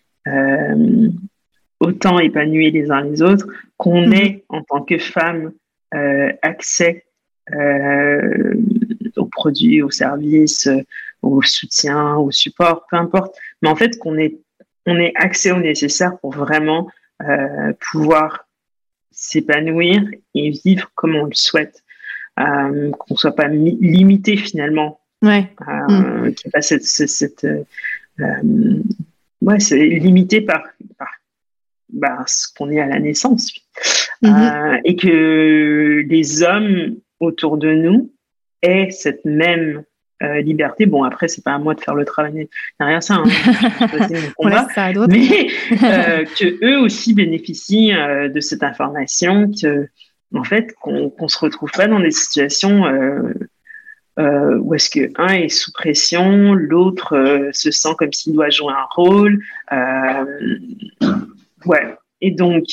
autant 1.80 2.20
épanouies 2.20 2.72
les 2.72 2.92
uns 2.92 3.02
les 3.02 3.22
autres, 3.22 3.48
qu'on 3.78 4.08
mhm. 4.08 4.14
ait 4.14 4.44
en 4.50 4.62
tant 4.64 4.82
que 4.82 4.98
femme 4.98 5.54
accès 6.42 7.06
euh, 7.54 8.56
aux 9.18 9.26
produits, 9.26 9.82
aux 9.82 9.92
services, 9.92 10.68
euh, 10.68 10.82
au 11.22 11.42
soutien, 11.42 12.16
au 12.16 12.32
support, 12.32 12.86
peu 12.90 12.98
importe. 12.98 13.36
Mais 13.62 13.70
en 13.70 13.76
fait, 13.76 13.98
qu'on 14.00 14.18
ait, 14.18 14.38
on 14.86 14.98
ait 14.98 15.14
accès 15.16 15.52
au 15.52 15.60
nécessaire 15.60 16.18
pour 16.20 16.32
vraiment 16.32 16.90
euh, 17.22 17.74
pouvoir 17.92 18.48
s'épanouir 19.12 20.04
et 20.34 20.50
vivre 20.50 20.92
comme 20.96 21.16
on 21.16 21.26
le 21.26 21.34
souhaite. 21.34 21.84
Euh, 22.38 22.92
qu'on 22.92 23.16
soit 23.16 23.36
pas 23.36 23.48
limité 23.48 24.36
finalement. 24.36 25.00
Ouais. 25.22 25.50
Euh, 25.70 26.30
mm. 26.30 26.34
Qu'il 26.34 26.52
pas 26.52 26.62
cette, 26.62 26.84
cette, 26.84 27.46
euh, 27.46 28.84
ouais, 29.42 29.60
c'est 29.62 29.78
limité 29.78 30.42
par, 30.42 30.64
par 30.98 31.08
bah, 31.96 32.24
ce 32.28 32.48
qu'on 32.56 32.70
est 32.72 32.80
à 32.80 32.88
la 32.88 33.00
naissance. 33.00 33.52
Mm-hmm. 34.24 34.82
et 34.86 34.96
que 34.96 36.06
les 36.08 36.44
hommes 36.44 36.96
autour 37.20 37.58
de 37.58 37.72
nous 37.72 38.12
aient 38.62 38.90
cette 38.90 39.26
même 39.26 39.84
euh, 40.24 40.42
liberté. 40.42 40.86
Bon, 40.86 41.04
après, 41.04 41.28
c'est 41.28 41.44
pas 41.44 41.54
à 41.54 41.58
moi 41.58 41.76
de 41.76 41.82
faire 41.82 41.94
le 41.94 42.06
travail 42.06 42.48
rien 42.80 43.02
ça. 43.02 43.16
Hein. 43.16 43.24
combat, 44.38 44.68
ça 44.74 44.92
mais 45.10 45.48
euh, 45.84 46.24
que 46.40 46.66
eux 46.66 46.80
aussi 46.80 47.14
bénéficient 47.14 47.94
euh, 47.94 48.30
de 48.30 48.40
cette 48.40 48.64
information, 48.64 49.52
que 49.52 49.90
en 50.34 50.44
fait, 50.44 50.74
qu'on 50.82 51.10
qu 51.10 51.28
se 51.28 51.38
retrouve 51.38 51.72
pas 51.72 51.88
dans 51.88 52.00
des 52.00 52.12
situations 52.12 52.86
euh, 52.86 53.34
euh, 54.18 54.58
où 54.60 54.74
est-ce 54.74 54.90
que 54.90 55.12
un 55.18 55.34
est 55.34 55.50
sous 55.50 55.74
pression, 55.74 56.54
l'autre 56.54 57.50
se 57.52 57.72
sent 57.72 57.96
comme 57.98 58.14
s'il 58.14 58.34
doit 58.34 58.50
jouer 58.50 58.72
un 58.72 58.88
rôle. 58.96 59.42
Ouais. 61.66 61.96
Et 62.22 62.32
donc, 62.32 62.64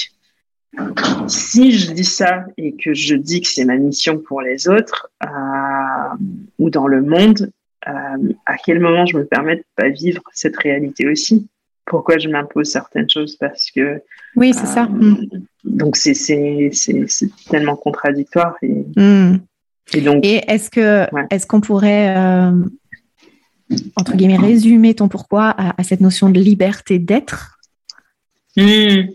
si 1.29 1.79
je 1.79 1.93
dis 1.93 2.05
ça 2.05 2.45
et 2.57 2.75
que 2.75 2.95
je 2.95 3.15
dis 3.15 3.41
que 3.41 3.49
c'est 3.49 3.65
ma 3.65 3.77
mission 3.77 4.19
pour 4.19 4.41
les 4.41 4.69
autres 4.69 5.11
euh, 5.25 6.17
ou 6.59 6.71
dans 6.71 6.87
le 6.87 7.03
monde, 7.03 7.51
euh, 7.89 8.33
à 8.47 8.57
quel 8.57 8.81
moment 8.81 9.05
je 9.07 9.17
me 9.19 9.25
permets 9.25 9.57
de 9.57 9.65
pas 9.77 9.89
vivre 9.89 10.23
cette 10.33 10.57
réalité 10.57 11.09
aussi? 11.09 11.49
Pourquoi 11.85 12.19
je 12.19 12.29
m'impose 12.29 12.71
certaines 12.71 13.11
choses? 13.11 13.37
Parce 13.37 13.71
que 13.71 14.01
oui, 14.37 14.55
c'est 14.55 14.67
ça. 14.67 14.89
Euh. 14.89 15.15
Donc 15.65 15.97
c'est 15.97 16.15
c'est 16.15 17.31
tellement 17.51 17.77
contradictoire 17.77 18.57
et, 18.63 18.85
mm. 18.97 19.41
et 19.95 20.01
donc. 20.01 20.25
Et 20.25 20.41
est-ce 20.47 20.71
que 20.71 21.07
est-ce 21.31 21.47
qu'on 21.47 21.61
pourrait 21.61 22.15
entre 23.97 24.17
guillemets 24.17 24.37
résumer 24.37 24.95
ton 24.95 25.09
pourquoi 25.09 25.55
à, 25.59 25.83
cette 25.83 26.01
notion 26.01 26.31
de 26.31 26.41
liberté 26.41 26.99
d'être? 26.99 27.59
Mm. 28.57 29.09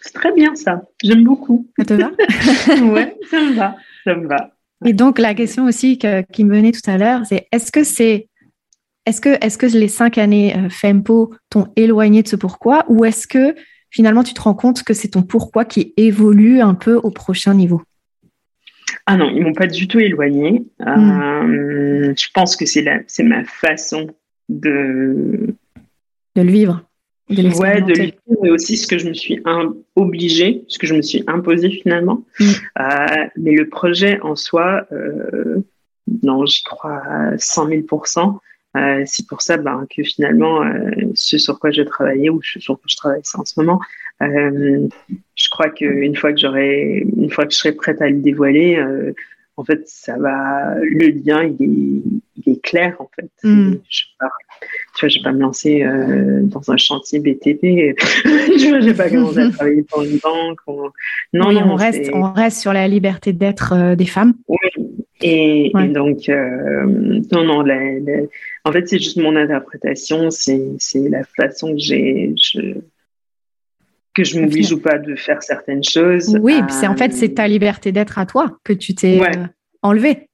C'est 0.00 0.12
très 0.12 0.32
bien 0.32 0.54
ça. 0.54 0.82
J'aime 1.02 1.24
beaucoup. 1.24 1.68
Ça 1.78 1.84
te 1.84 1.94
va 1.94 2.10
Ouais, 2.92 3.16
ça 3.30 3.40
me 3.40 3.54
va. 3.54 3.76
Ça 4.04 4.14
me 4.14 4.26
va. 4.26 4.54
Et 4.84 4.92
donc 4.92 5.18
la 5.18 5.34
question 5.34 5.64
aussi 5.64 5.98
qui 5.98 6.44
me 6.44 6.54
venait 6.54 6.72
tout 6.72 6.88
à 6.88 6.98
l'heure, 6.98 7.22
c'est 7.26 7.48
est-ce 7.50 7.72
que 7.72 7.82
c'est 7.82 8.28
est-ce 9.06 9.20
que, 9.20 9.30
est 9.30 9.58
que 9.58 9.66
les 9.66 9.88
cinq 9.88 10.18
années 10.18 10.54
euh, 10.54 10.68
FEMPO 10.68 11.34
t'ont 11.48 11.68
éloigné 11.76 12.22
de 12.22 12.28
ce 12.28 12.36
pourquoi 12.36 12.84
ou 12.88 13.06
est-ce 13.06 13.26
que 13.26 13.54
finalement 13.90 14.22
tu 14.22 14.34
te 14.34 14.40
rends 14.42 14.54
compte 14.54 14.82
que 14.82 14.92
c'est 14.92 15.08
ton 15.08 15.22
pourquoi 15.22 15.64
qui 15.64 15.94
évolue 15.96 16.60
un 16.60 16.74
peu 16.74 16.94
au 16.94 17.10
prochain 17.10 17.54
niveau? 17.54 17.82
Ah 19.06 19.16
non, 19.16 19.30
ils 19.30 19.42
m'ont 19.42 19.54
pas 19.54 19.66
du 19.66 19.88
tout 19.88 19.98
éloigné. 19.98 20.66
Hmm. 20.78 21.20
Euh, 21.20 22.14
je 22.16 22.26
pense 22.34 22.54
que 22.54 22.66
c'est 22.66 22.84
ma 23.22 23.44
façon 23.44 24.08
de... 24.50 25.54
De 26.36 26.42
le 26.42 26.52
vivre 26.52 26.87
de 27.30 27.58
ouais, 27.58 27.82
de 27.82 27.92
l'idée, 27.92 28.18
mais 28.42 28.50
aussi 28.50 28.76
ce 28.76 28.86
que 28.86 28.98
je 28.98 29.08
me 29.08 29.14
suis 29.14 29.42
obligée, 29.96 30.64
ce 30.68 30.78
que 30.78 30.86
je 30.86 30.94
me 30.94 31.02
suis 31.02 31.24
imposé 31.26 31.70
finalement. 31.70 32.24
Mm. 32.40 32.44
Euh, 32.80 33.06
mais 33.36 33.52
le 33.52 33.68
projet 33.68 34.20
en 34.22 34.36
soi, 34.36 34.86
euh, 34.92 35.62
non, 36.22 36.46
j'y 36.46 36.62
crois 36.62 37.02
à 37.06 37.38
100 37.38 37.68
000 37.68 37.82
euh, 38.76 39.02
C'est 39.06 39.26
pour 39.26 39.42
ça 39.42 39.56
ben, 39.56 39.86
que 39.94 40.02
finalement, 40.02 40.62
euh, 40.62 40.90
ce 41.14 41.38
sur 41.38 41.58
quoi 41.58 41.70
je 41.70 41.82
travaillais 41.82 42.30
ou 42.30 42.40
ce 42.42 42.60
sur 42.60 42.76
quoi 42.76 42.86
je 42.88 42.96
travaille 42.96 43.22
en 43.34 43.44
ce 43.44 43.60
moment, 43.60 43.80
euh, 44.22 44.88
je 45.34 45.48
crois 45.50 45.70
qu'une 45.70 46.16
fois 46.16 46.32
que 46.32 46.40
j'aurai, 46.40 47.06
une 47.16 47.30
fois 47.30 47.46
que 47.46 47.52
je 47.52 47.58
serai 47.58 47.72
prête 47.72 48.00
à 48.00 48.08
le 48.08 48.16
dévoiler, 48.16 48.82
en 49.58 49.64
fait, 49.64 49.82
ça 49.86 50.16
va, 50.16 50.76
le 50.80 51.08
lien, 51.08 51.42
il 51.42 51.64
est, 51.64 52.02
il 52.36 52.52
est 52.52 52.62
clair, 52.62 52.94
en 53.00 53.10
fait. 53.14 53.28
Mm. 53.42 53.74
Je 53.90 54.02
pas, 54.20 54.30
tu 54.94 55.00
vois, 55.00 55.08
je 55.08 55.18
vais 55.18 55.24
pas 55.24 55.32
me 55.32 55.40
lancer 55.40 55.82
euh, 55.82 56.42
dans 56.44 56.70
un 56.70 56.76
chantier 56.76 57.18
BTP. 57.18 57.98
tu 58.56 58.68
vois, 58.68 58.78
j'ai 58.78 58.94
pas 58.94 59.10
commencé 59.10 59.40
à 59.40 59.50
travailler 59.50 59.82
pour 59.82 60.02
une 60.04 60.18
banque. 60.18 60.58
Non, 61.32 61.52
non, 61.52 61.72
on 61.72 61.74
reste, 61.74 62.08
on 62.14 62.32
reste 62.32 62.60
sur 62.60 62.72
la 62.72 62.86
liberté 62.86 63.32
d'être 63.32 63.72
euh, 63.74 63.96
des 63.96 64.06
femmes. 64.06 64.34
Oui. 64.46 64.58
Et, 65.22 65.72
et 65.76 65.88
donc, 65.88 66.28
euh, 66.28 66.86
non, 67.32 67.42
non, 67.42 67.62
la, 67.62 67.80
en 68.64 68.70
fait, 68.70 68.86
c'est 68.88 68.98
juste 68.98 69.16
mon 69.16 69.34
interprétation, 69.34 70.30
c'est 70.30 70.78
la 70.94 71.24
façon 71.36 71.72
que 71.72 71.80
j'ai, 71.80 72.32
que 74.18 74.24
je 74.24 74.40
m'oblige 74.40 74.72
ou 74.72 74.80
pas 74.80 74.98
de 74.98 75.14
faire 75.14 75.44
certaines 75.44 75.84
choses. 75.84 76.36
Oui, 76.42 76.60
c'est 76.70 76.88
en 76.88 76.96
fait 76.96 77.12
c'est 77.12 77.34
ta 77.34 77.46
liberté 77.46 77.92
d'être 77.92 78.18
à 78.18 78.26
toi 78.26 78.58
que 78.64 78.72
tu 78.72 78.92
t'es 78.92 79.20
euh, 79.20 79.44
enlevé. 79.82 80.28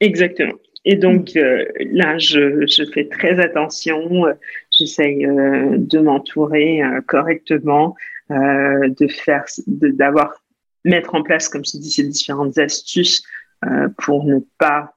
Exactement. 0.00 0.52
Et 0.84 0.96
donc 0.96 1.34
euh, 1.34 1.64
là, 1.92 2.18
je, 2.18 2.66
je, 2.66 2.84
fais 2.92 3.08
très 3.08 3.40
attention. 3.40 4.26
J'essaye 4.70 5.24
euh, 5.24 5.78
de 5.78 5.98
m'entourer 5.98 6.82
correctement, 7.06 7.94
de 8.28 9.08
faire, 9.08 9.46
d'avoir, 9.66 10.44
mettre 10.84 11.14
en 11.14 11.22
place, 11.22 11.48
comme 11.48 11.64
je 11.64 11.78
dis, 11.78 11.90
ces 11.90 12.06
différentes 12.06 12.58
astuces 12.58 13.24
pour 13.96 14.24
ne 14.24 14.40
pas 14.58 14.92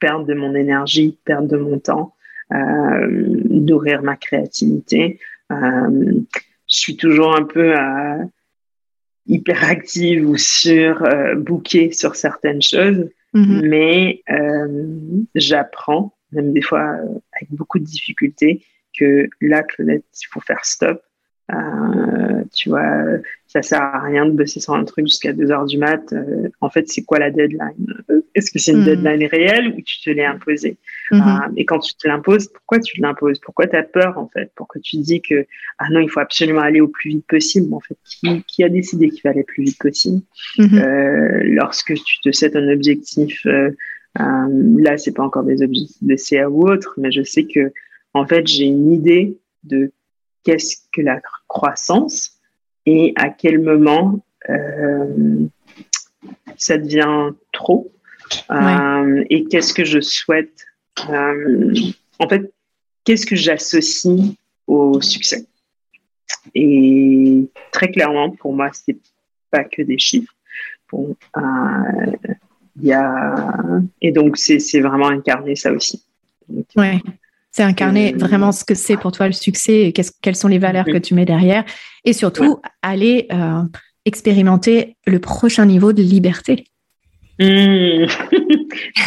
perdre 0.00 0.26
de 0.26 0.34
mon 0.34 0.56
énergie, 0.56 1.16
perdre 1.24 1.46
de 1.46 1.56
mon 1.56 1.78
temps, 1.78 2.14
nourrir 2.50 4.02
ma 4.02 4.16
créativité 4.16 5.20
suis 6.78 6.96
toujours 6.96 7.36
un 7.36 7.44
peu 7.44 7.78
euh, 7.78 8.24
hyperactive 9.26 10.28
ou 10.28 10.36
sur 10.36 11.02
euh, 11.04 11.34
bouquée 11.34 11.92
sur 11.92 12.16
certaines 12.16 12.62
choses, 12.62 13.08
mm-hmm. 13.34 13.68
mais 13.68 14.22
euh, 14.30 14.86
j'apprends, 15.34 16.16
même 16.32 16.52
des 16.52 16.62
fois 16.62 16.82
avec 17.32 17.50
beaucoup 17.50 17.78
de 17.78 17.84
difficultés, 17.84 18.64
que 18.98 19.28
là, 19.40 19.62
Claudette, 19.62 20.04
il 20.20 20.26
faut 20.30 20.40
faire 20.40 20.64
stop. 20.64 21.02
Euh, 21.52 22.42
tu 22.54 22.68
vois, 22.68 23.04
ça 23.46 23.62
sert 23.62 23.80
à 23.80 24.00
rien 24.02 24.26
de 24.26 24.32
bosser 24.32 24.60
sur 24.60 24.74
un 24.74 24.84
truc 24.84 25.06
jusqu'à 25.06 25.32
2 25.32 25.50
heures 25.50 25.66
du 25.66 25.78
mat. 25.78 26.12
Euh, 26.12 26.48
en 26.60 26.70
fait, 26.70 26.88
c'est 26.88 27.02
quoi 27.02 27.18
la 27.18 27.30
deadline? 27.30 28.02
Est-ce 28.34 28.50
que 28.50 28.58
c'est 28.58 28.72
une 28.72 28.80
mhm. 28.80 28.84
deadline 28.84 29.26
réelle 29.26 29.68
ou 29.76 29.80
tu 29.82 30.00
te 30.00 30.10
l'es 30.10 30.24
imposée? 30.24 30.76
Mhm. 31.10 31.20
euh, 31.20 31.52
Et 31.56 31.64
quand 31.64 31.78
tu 31.78 31.94
te 31.94 32.06
l'imposes, 32.06 32.48
pourquoi 32.48 32.78
tu 32.80 32.96
te 32.96 33.02
l'imposes? 33.02 33.38
Pourquoi 33.40 33.66
tu 33.66 33.76
as 33.76 33.82
peur 33.82 34.18
en 34.18 34.28
fait? 34.28 34.52
Pourquoi 34.54 34.80
tu 34.80 34.98
dis 34.98 35.20
que 35.20 35.46
ah 35.78 35.86
non, 35.90 36.00
il 36.00 36.08
faut 36.08 36.20
absolument 36.20 36.60
aller 36.60 36.80
au 36.80 36.88
plus 36.88 37.10
vite 37.10 37.26
possible 37.26 37.72
En 37.74 37.80
fait, 37.80 37.96
qui, 38.04 38.42
qui 38.44 38.64
a 38.64 38.68
décidé 38.68 39.10
qu'il 39.10 39.20
fallait 39.20 39.44
plus 39.44 39.64
vite 39.64 39.78
possible? 39.78 40.22
Euh, 40.60 41.40
Lorsque 41.44 41.94
tu 41.94 42.20
te 42.22 42.30
sais 42.30 42.56
un 42.56 42.68
objectif, 42.68 43.44
là, 44.16 44.96
c'est 44.98 45.14
pas 45.14 45.24
encore 45.24 45.44
des 45.44 45.62
objectifs 45.62 46.02
de 46.02 46.16
CA 46.16 46.48
ou 46.48 46.68
autre, 46.68 46.94
mais 46.98 47.10
je 47.10 47.22
sais 47.22 47.44
que 47.44 47.72
en 48.12 48.26
fait, 48.26 48.46
j'ai 48.46 48.64
une 48.64 48.92
idée 48.92 49.38
de 49.64 49.92
qu'est-ce 50.44 50.78
que 50.92 51.02
la 51.02 51.20
croissance 51.48 52.40
et 52.86 53.12
à 53.16 53.28
quel 53.28 53.60
moment 53.60 54.20
euh, 54.48 55.46
ça 56.56 56.78
devient 56.78 57.30
trop 57.52 57.92
euh, 58.50 59.24
et 59.30 59.44
qu'est-ce 59.44 59.74
que 59.74 59.84
je 59.84 60.00
souhaite 60.00 60.66
euh, 61.08 61.74
en 62.18 62.28
fait 62.28 62.52
qu'est-ce 63.04 63.26
que 63.26 63.36
j'associe 63.36 64.34
au 64.66 65.00
succès. 65.00 65.46
Et 66.54 67.48
très 67.72 67.90
clairement 67.90 68.30
pour 68.30 68.54
moi 68.54 68.70
c'est 68.72 68.98
pas 69.50 69.64
que 69.64 69.82
des 69.82 69.98
chiffres. 69.98 70.34
Bon 70.90 71.16
y 72.82 72.92
a 72.92 73.54
et 74.00 74.12
donc 74.12 74.38
c'est 74.38 74.80
vraiment 74.80 75.08
incarner 75.08 75.54
ça 75.54 75.72
aussi. 75.72 76.02
Ouais 76.76 77.00
c'est 77.50 77.62
incarner 77.62 78.12
vraiment 78.12 78.52
ce 78.52 78.64
que 78.64 78.74
c'est 78.74 78.96
pour 78.96 79.12
toi 79.12 79.26
le 79.26 79.32
succès 79.32 79.88
et 79.88 79.92
quelles 79.92 80.36
sont 80.36 80.48
les 80.48 80.58
valeurs 80.58 80.84
que 80.84 80.98
tu 80.98 81.14
mets 81.14 81.24
derrière. 81.24 81.64
Et 82.04 82.12
surtout, 82.12 82.60
aller 82.82 83.26
euh, 83.32 83.62
expérimenter 84.04 84.96
le 85.06 85.18
prochain 85.18 85.66
niveau 85.66 85.92
de 85.92 86.02
liberté. 86.02 86.64
Hmm. 87.40 88.04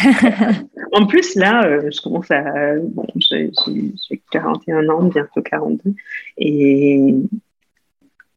en 0.92 1.06
plus, 1.06 1.36
là, 1.36 1.64
euh, 1.64 1.90
je 1.90 2.00
commence 2.00 2.30
à. 2.30 2.74
Bon, 2.82 3.06
j'ai 3.16 3.50
41 4.32 4.88
ans, 4.88 5.04
bientôt 5.04 5.40
42. 5.40 5.94
Et 6.38 7.14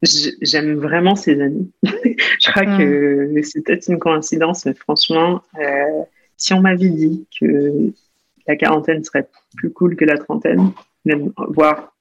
j'aime 0.04 0.76
vraiment 0.76 1.16
ces 1.16 1.42
années. 1.42 1.68
je 1.84 2.52
crois 2.52 2.78
que 2.78 3.34
c'est 3.44 3.64
peut-être 3.64 3.88
une 3.90 4.00
coïncidence, 4.00 4.66
mais 4.66 4.76
franchement, 4.76 5.42
euh, 5.60 6.04
si 6.38 6.54
on 6.54 6.62
m'avait 6.62 6.90
dit 6.90 7.26
que 7.40 7.92
la 8.48 8.56
quarantaine 8.56 9.04
serait 9.04 9.28
plus 9.56 9.72
cool 9.72 9.96
que 9.96 10.06
la 10.06 10.18
trentaine, 10.18 10.72
même, 11.06 11.32
voire 11.50 11.94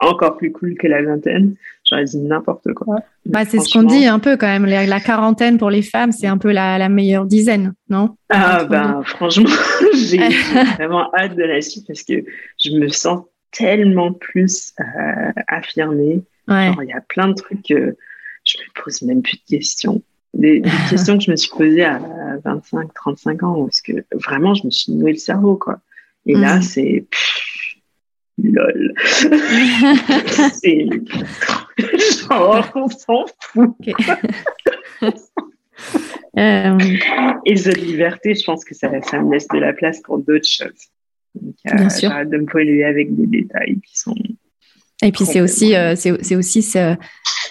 encore 0.00 0.36
plus 0.36 0.52
cool 0.52 0.76
que 0.76 0.86
la 0.86 1.02
vingtaine. 1.02 1.56
J'aurais 1.84 2.04
dit 2.04 2.18
n'importe 2.18 2.72
quoi. 2.74 2.96
Bah, 3.26 3.44
c'est 3.44 3.58
ce 3.58 3.72
qu'on 3.72 3.82
dit 3.82 4.06
un 4.06 4.18
peu 4.18 4.36
quand 4.36 4.46
même. 4.46 4.64
La, 4.64 5.00
quarantaine 5.00 5.58
pour 5.58 5.70
les 5.70 5.82
femmes, 5.82 6.12
c'est 6.12 6.26
un 6.26 6.38
peu 6.38 6.52
la, 6.52 6.88
meilleure 6.88 7.26
dizaine, 7.26 7.74
non? 7.88 8.16
Ah 8.30 8.64
ben 8.64 9.02
franchement, 9.04 9.50
j'ai 9.94 10.18
vraiment 10.76 11.12
hâte 11.14 11.34
de 11.34 11.42
la 11.42 11.60
suite 11.60 11.86
parce 11.86 12.02
que 12.02 12.24
je 12.58 12.70
me 12.70 12.88
sens 12.88 13.24
tellement 13.50 14.12
plus 14.12 14.72
euh, 14.80 15.32
affirmée. 15.48 16.22
il 16.48 16.88
y 16.88 16.92
a 16.92 17.00
plein 17.00 17.28
de 17.28 17.34
trucs 17.34 17.62
que 17.62 17.96
je 18.44 18.58
me 18.58 18.82
pose 18.82 19.02
même 19.02 19.22
plus 19.22 19.36
de 19.36 19.56
questions. 19.56 20.02
Des, 20.38 20.62
questions 20.88 21.18
que 21.18 21.24
je 21.24 21.30
me 21.32 21.36
suis 21.36 21.50
posées 21.50 21.84
à 21.84 22.00
25, 22.44 22.94
35 22.94 23.42
ans, 23.42 23.64
parce 23.64 23.80
que 23.80 23.92
vraiment, 24.14 24.54
je 24.54 24.66
me 24.66 24.70
suis 24.70 24.92
noué 24.92 25.12
le 25.12 25.18
cerveau, 25.18 25.56
quoi. 25.56 25.80
Et 26.26 26.34
là, 26.34 26.58
mm. 26.58 26.62
c'est 26.62 27.04
lol. 28.42 28.94
c'est 30.52 30.88
genre, 32.28 32.70
on 32.74 32.88
s'en 32.88 33.24
fout. 33.40 33.76
Euh, 36.36 36.78
Et 37.46 37.56
cette 37.56 37.80
liberté, 37.80 38.34
je 38.34 38.44
pense 38.44 38.64
que 38.64 38.74
ça, 38.74 38.88
ça 39.02 39.20
me 39.20 39.32
laisse 39.32 39.48
de 39.48 39.58
la 39.58 39.72
place 39.72 40.00
pour 40.00 40.18
d'autres 40.18 40.46
choses. 40.46 40.88
Donc, 41.34 41.54
euh, 41.66 41.76
Bien 41.76 41.88
sûr. 41.88 42.10
de 42.10 42.36
me 42.36 42.46
polluer 42.46 42.84
avec 42.84 43.14
des 43.14 43.26
détails 43.26 43.80
qui 43.80 43.98
sont. 43.98 44.14
Et 45.02 45.12
puis 45.12 45.24
c'est 45.24 45.40
aussi, 45.40 45.76
euh, 45.76 45.94
c'est 45.96 46.36
aussi 46.36 46.62
ce, 46.62 46.96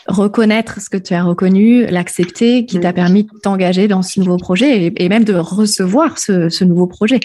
reconnaître 0.08 0.82
ce 0.82 0.90
que 0.90 0.98
tu 0.98 1.14
as 1.14 1.24
reconnu, 1.24 1.86
l'accepter, 1.86 2.66
qui 2.66 2.80
t'a 2.80 2.92
mm. 2.92 2.96
permis 2.96 3.24
de 3.26 3.30
t'engager 3.44 3.88
dans 3.88 4.02
ce 4.02 4.20
nouveau 4.20 4.38
projet 4.38 4.94
et, 4.96 5.10
même 5.10 5.24
de 5.24 5.34
recevoir 5.34 6.18
ce, 6.18 6.50
ce 6.50 6.64
nouveau 6.64 6.88
projet. 6.88 7.20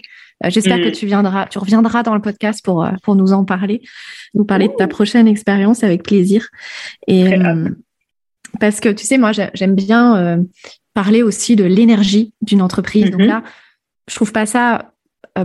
Euh, 0.45 0.51
j'espère 0.51 0.79
que 0.79 0.89
mm. 0.89 0.93
tu 0.93 1.07
viendras, 1.07 1.47
tu 1.47 1.59
reviendras 1.59 2.03
dans 2.03 2.15
le 2.15 2.21
podcast 2.21 2.65
pour, 2.65 2.85
euh, 2.85 2.91
pour 3.03 3.15
nous 3.15 3.33
en 3.33 3.45
parler, 3.45 3.83
nous 4.35 4.45
parler 4.45 4.69
de 4.69 4.75
ta 4.75 4.89
prochaine 4.89 5.29
expérience 5.29 5.85
avec 5.85 6.03
plaisir. 6.03 6.49
Et 7.07 7.33
euh, 7.35 7.69
parce 8.61 8.81
que 8.81 8.89
tu 8.89 9.07
sais, 9.07 9.19
moi, 9.19 9.33
j'aime 9.33 9.75
bien 9.75 10.45
parler 10.93 11.23
aussi 11.23 11.57
de 11.57 11.65
l'énergie 11.65 12.35
d'une 12.43 12.61
entreprise. 12.61 13.11
Donc 13.11 13.21
mm-hmm. 13.21 13.27
là, 13.27 13.43
je 14.09 14.15
trouve 14.15 14.33
pas 14.33 14.47
ça 14.47 14.92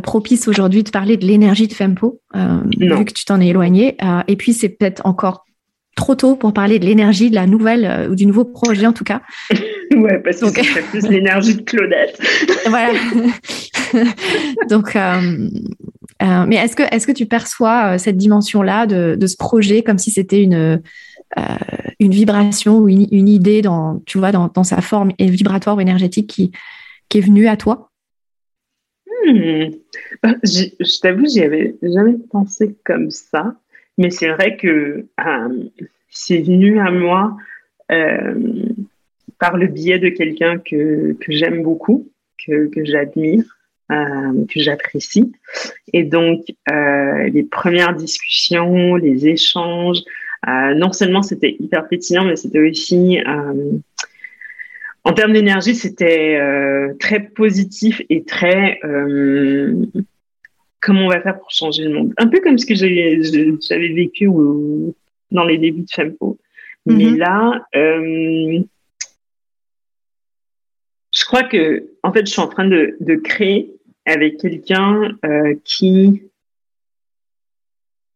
propice 0.03 0.47
aujourd'hui 0.47 0.83
de 0.83 0.89
parler 0.89 1.17
de 1.17 1.25
l'énergie 1.25 1.67
de 1.67 1.73
Fempo, 1.73 2.21
vu 2.33 3.05
que 3.05 3.13
tu 3.13 3.25
t'en 3.25 3.39
es 3.39 3.47
éloigné. 3.47 3.97
et 4.27 4.35
puis, 4.35 4.53
c'est 4.53 4.69
peut-être 4.69 5.05
encore 5.05 5.45
trop 5.95 6.15
tôt 6.15 6.35
pour 6.35 6.53
parler 6.53 6.79
de 6.79 6.85
l'énergie 6.85 7.29
de 7.29 7.35
la 7.35 7.47
nouvelle 7.47 8.09
ou 8.09 8.15
du 8.15 8.25
nouveau 8.25 8.45
projet 8.45 8.85
en 8.85 8.93
tout 8.93 9.03
cas. 9.03 9.21
ouais, 9.95 10.19
parce 10.19 10.39
que 10.39 10.63
c'est 10.63 10.81
plus 10.83 11.07
l'énergie 11.09 11.55
de 11.55 11.61
Claudette. 11.61 12.19
voilà. 12.67 12.93
Donc, 14.69 14.95
euh, 14.95 15.49
euh, 16.23 16.45
mais 16.47 16.55
est-ce 16.55 16.75
que, 16.75 16.83
est-ce 16.91 17.07
que 17.07 17.11
tu 17.11 17.25
perçois 17.25 17.93
euh, 17.93 17.97
cette 17.97 18.17
dimension-là 18.17 18.85
de, 18.85 19.15
de, 19.19 19.27
ce 19.27 19.38
projet 19.38 19.83
comme 19.83 19.97
si 19.97 20.11
c'était 20.11 20.41
une, 20.41 20.81
une 21.99 22.11
vibration 22.11 22.79
ou 22.79 22.89
une, 22.89 23.07
une, 23.11 23.29
idée 23.29 23.61
dans, 23.61 24.01
tu 24.05 24.17
vois, 24.17 24.31
dans, 24.31 24.47
dans, 24.47 24.63
sa 24.63 24.81
forme 24.81 25.11
vibratoire 25.19 25.77
ou 25.77 25.81
énergétique 25.81 26.27
qui, 26.27 26.51
qui 27.09 27.19
est 27.19 27.21
venue 27.21 27.47
à 27.47 27.57
toi? 27.57 27.91
Hmm. 29.28 29.71
Je 30.43 30.99
t'avoue, 30.99 31.25
j'y 31.28 31.41
avais 31.41 31.75
jamais 31.82 32.15
pensé 32.32 32.75
comme 32.84 33.11
ça, 33.11 33.55
mais 33.97 34.09
c'est 34.09 34.30
vrai 34.30 34.57
que 34.57 35.05
c'est 36.09 36.39
venu 36.39 36.80
à 36.80 36.91
moi 36.91 37.38
par 39.39 39.57
le 39.57 39.67
biais 39.67 39.99
de 39.99 40.09
quelqu'un 40.09 40.57
que, 40.57 41.15
j'aime 41.28 41.63
beaucoup, 41.63 42.09
que, 42.45 42.69
j'admire, 42.84 43.43
que 43.89 44.59
j'apprécie. 44.59 45.32
Et 45.93 46.03
donc, 46.03 46.45
les 46.67 47.43
premières 47.43 47.95
discussions, 47.95 48.95
les 48.95 49.28
échanges, 49.28 50.01
non 50.45 50.91
seulement 50.91 51.21
c'était 51.21 51.55
hyper 51.59 51.88
pétillant, 51.88 52.25
mais 52.25 52.36
c'était 52.36 52.59
aussi, 52.59 53.19
en 55.08 55.14
termes 55.14 55.34
d'énergie, 55.34 55.76
c'était 55.76 56.38
euh, 56.38 56.93
très 56.99 57.20
positif 57.20 58.01
et 58.10 58.24
très 58.24 58.80
comment 60.80 61.05
on 61.05 61.10
va 61.10 61.22
faire 61.22 61.39
pour 61.39 61.51
changer 61.51 61.84
le 61.84 61.93
monde? 61.93 62.14
Un 62.18 62.28
peu 62.28 62.39
comme 62.39 62.58
ce 62.58 62.66
que 62.66 62.76
j'avais 62.76 63.16
vécu 63.93 64.30
dans 65.32 65.43
les 65.43 65.58
débuts 65.58 65.82
de 65.82 65.91
Fempo. 65.91 66.38
Mais 66.86 67.05
mm-hmm. 67.05 67.18
là, 67.18 67.68
je 71.18 71.26
crois 71.26 71.43
que, 71.43 71.89
en 72.03 72.14
fait, 72.14 72.26
je 72.26 72.32
suis 72.32 72.41
en 72.41 72.47
train 72.47 72.68
de, 72.68 72.95
de 72.99 73.16
créer 73.16 73.74
avec 74.05 74.38
quelqu'un 74.38 75.18
euh, 75.26 75.55
qui. 75.64 76.24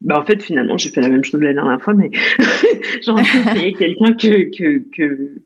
Bah, 0.01 0.19
en 0.19 0.25
fait, 0.25 0.41
finalement, 0.41 0.77
j'ai 0.77 0.89
fait 0.89 1.01
la 1.01 1.09
même 1.09 1.23
chose 1.23 1.41
la 1.41 1.53
dernière 1.53 1.81
fois, 1.81 1.93
mais 1.93 2.09
j'ai 3.01 3.11
envie 3.11 3.23
de 3.23 3.49
créer 3.49 3.73
quelqu'un 3.73 4.13
que, 4.13 4.55
que, 4.55 4.83
que, 4.95 5.41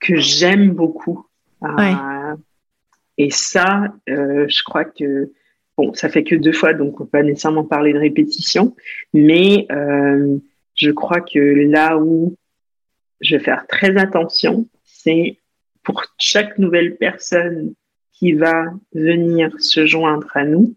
que 0.00 0.16
j'aime 0.16 0.70
beaucoup. 0.70 1.26
Euh, 1.62 2.36
et 3.16 3.30
ça, 3.30 3.92
euh, 4.08 4.46
je 4.48 4.62
crois 4.64 4.84
que. 4.84 5.32
Bon, 5.76 5.94
ça 5.94 6.08
fait 6.08 6.24
que 6.24 6.34
deux 6.34 6.52
fois, 6.52 6.74
donc 6.74 7.00
on 7.00 7.04
peut 7.04 7.10
pas 7.10 7.22
nécessairement 7.22 7.64
parler 7.64 7.92
de 7.92 7.98
répétition, 7.98 8.74
mais 9.14 9.68
je 10.74 10.90
crois 10.90 11.20
que 11.20 11.38
là 11.38 11.96
où 11.98 12.36
je 13.20 13.36
vais 13.36 13.42
faire 13.42 13.66
très 13.68 13.96
attention, 13.96 14.66
c'est 14.84 15.38
pour 15.84 16.04
chaque 16.18 16.58
nouvelle 16.58 16.96
personne 16.96 17.74
qui 18.12 18.32
va 18.32 18.66
venir 18.92 19.52
se 19.58 19.86
joindre 19.86 20.28
à 20.34 20.44
nous, 20.44 20.74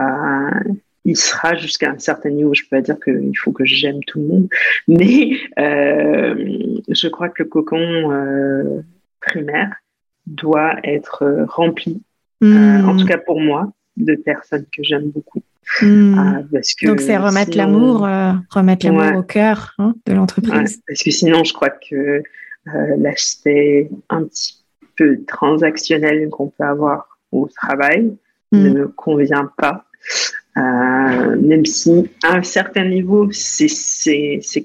euh, 0.00 0.74
il 1.04 1.16
sera 1.16 1.54
jusqu'à 1.56 1.90
un 1.90 1.98
certain 1.98 2.30
niveau. 2.30 2.54
Je 2.54 2.62
peux 2.62 2.76
pas 2.76 2.80
dire 2.80 2.98
qu'il 3.02 3.36
faut 3.36 3.52
que 3.52 3.64
j'aime 3.64 4.02
tout 4.06 4.20
le 4.20 4.26
monde, 4.26 4.48
mais 4.88 5.36
euh, 5.58 6.80
je 6.88 7.08
crois 7.08 7.28
que 7.28 7.42
le 7.42 7.48
cocon 7.48 8.12
euh, 8.12 8.82
primaire 9.20 9.74
doit 10.26 10.76
être 10.84 11.44
rempli, 11.48 12.02
hmm. 12.40 12.88
en 12.88 12.96
tout 12.96 13.06
cas 13.06 13.18
pour 13.18 13.40
moi, 13.40 13.72
de 13.96 14.14
personnes 14.14 14.66
que 14.74 14.82
j'aime 14.82 15.10
beaucoup. 15.10 15.42
Hmm. 15.80 16.42
parce 16.52 16.74
que 16.74 16.86
Donc 16.86 17.00
c'est 17.00 17.16
remettre 17.16 17.56
l'amour, 17.56 18.00
remettre 18.50 18.86
l'amour 18.86 19.20
au 19.20 19.22
cœur 19.22 19.74
hein, 19.78 19.94
de 20.06 20.12
l'entreprise. 20.12 20.82
parce 20.86 21.02
que 21.02 21.10
sinon, 21.10 21.44
je 21.44 21.52
crois 21.52 21.70
que 21.70 22.22
euh, 22.68 22.96
l'aspect 22.96 23.90
un 24.08 24.22
petit 24.22 24.62
peu 24.96 25.18
transactionnel 25.26 26.28
qu'on 26.30 26.48
peut 26.48 26.64
avoir 26.64 27.18
au 27.32 27.48
travail 27.48 28.16
ne 28.52 28.68
mm. 28.68 28.72
me 28.72 28.88
convient 28.88 29.50
pas. 29.56 29.84
Euh, 30.58 31.40
même 31.40 31.64
si 31.64 32.10
à 32.22 32.36
un 32.36 32.42
certain 32.42 32.84
niveau, 32.84 33.30
c'est 33.32 33.68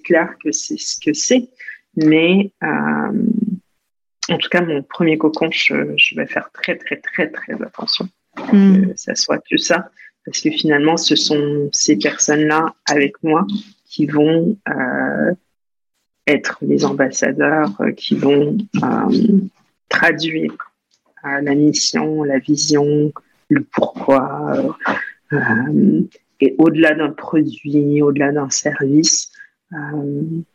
clair 0.03 0.35
que 0.43 0.51
c'est 0.51 0.77
ce 0.77 0.99
que 0.99 1.13
c'est, 1.13 1.47
mais 1.95 2.51
euh, 2.63 3.23
en 4.29 4.37
tout 4.37 4.49
cas, 4.49 4.61
mon 4.61 4.83
premier 4.83 5.17
cocon, 5.17 5.49
je, 5.51 5.93
je, 5.95 6.15
vais 6.15 6.27
faire 6.27 6.49
très, 6.51 6.75
très, 6.75 6.97
très, 6.97 7.29
très 7.29 7.53
attention 7.53 8.09
mm. 8.51 8.87
que 8.87 8.97
ça 8.97 9.15
soit 9.15 9.41
que 9.49 9.57
ça, 9.57 9.89
parce 10.25 10.41
que 10.41 10.51
finalement, 10.51 10.97
ce 10.97 11.15
sont 11.15 11.69
ces 11.71 11.97
personnes-là 11.97 12.75
avec 12.85 13.15
moi 13.23 13.47
qui 13.85 14.07
vont 14.07 14.57
euh, 14.67 15.33
être 16.27 16.57
les 16.61 16.85
ambassadeurs 16.85 17.71
euh, 17.79 17.91
qui 17.91 18.15
vont 18.15 18.57
euh, 18.83 19.39
traduire 19.89 20.53
euh, 21.25 21.41
la 21.41 21.55
mission, 21.55 22.23
la 22.23 22.39
vision, 22.39 23.11
le 23.49 23.63
pourquoi. 23.71 24.77
Et 26.39 26.55
au-delà 26.57 26.93
d'un 26.93 27.09
produit, 27.09 28.01
au-delà 28.01 28.31
d'un 28.31 28.49
service, 28.49 29.31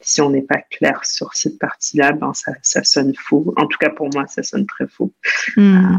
si 0.00 0.20
on 0.20 0.30
n'est 0.30 0.42
pas 0.42 0.60
clair 0.70 1.04
sur 1.04 1.34
cette 1.34 1.58
partie-là, 1.58 2.12
ben 2.12 2.32
ça, 2.32 2.52
ça, 2.62 2.82
sonne 2.82 3.12
faux. 3.14 3.52
En 3.56 3.66
tout 3.66 3.78
cas, 3.78 3.90
pour 3.90 4.08
moi, 4.14 4.26
ça 4.26 4.42
sonne 4.42 4.66
très 4.66 4.86
faux. 4.86 5.12
Hmm. 5.56 5.98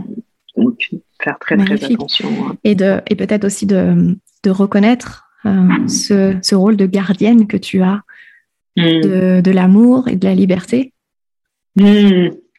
donc, 0.57 0.89
faire 1.21 1.37
très, 1.39 1.57
très 1.57 1.83
attention. 1.83 2.29
Hein. 2.47 2.55
Et, 2.63 2.75
de, 2.75 3.01
et 3.07 3.15
peut-être 3.15 3.45
aussi 3.45 3.65
de, 3.65 4.15
de 4.43 4.49
reconnaître 4.49 5.29
ce, 5.87 6.37
ce, 6.41 6.55
rôle 6.55 6.77
de 6.77 6.85
gardienne 6.85 7.47
que 7.47 7.57
tu 7.57 7.81
as 7.81 8.03
Mm. 8.75 9.41
de, 9.41 9.51
l'amour 9.51 10.07
et 10.07 10.15
de 10.15 10.25
la 10.25 10.33
liberté. 10.33 10.93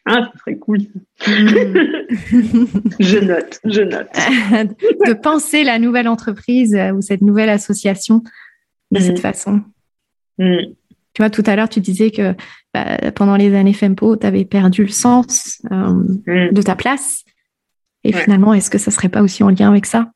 Ah, 0.05 0.29
ce 0.31 0.39
serait 0.39 0.57
cool. 0.57 0.79
Mm. 0.79 0.85
je 2.99 3.17
note, 3.19 3.59
je 3.65 3.81
note. 3.81 4.09
de 5.07 5.13
penser 5.13 5.63
la 5.63 5.79
nouvelle 5.79 6.07
entreprise 6.07 6.77
ou 6.93 7.01
cette 7.01 7.21
nouvelle 7.21 7.49
association 7.49 8.23
de 8.91 8.99
cette 8.99 9.19
façon. 9.19 9.61
Tu 10.37 11.21
vois, 11.21 11.29
tout 11.29 11.43
à 11.45 11.55
l'heure, 11.55 11.69
tu 11.69 11.79
disais 11.79 12.11
que 12.11 12.35
bah, 12.73 12.97
pendant 13.15 13.37
les 13.37 13.55
années 13.55 13.73
FEMPO, 13.73 14.17
tu 14.17 14.27
avais 14.27 14.43
perdu 14.45 14.83
le 14.83 14.89
sens 14.89 15.61
euh, 15.71 16.51
de 16.51 16.61
ta 16.61 16.75
place. 16.75 17.23
Et 18.03 18.11
finalement, 18.13 18.53
est-ce 18.53 18.69
que 18.69 18.77
ça 18.77 18.91
serait 18.91 19.09
pas 19.09 19.23
aussi 19.23 19.41
en 19.41 19.49
lien 19.49 19.69
avec 19.69 19.85
ça? 19.85 20.11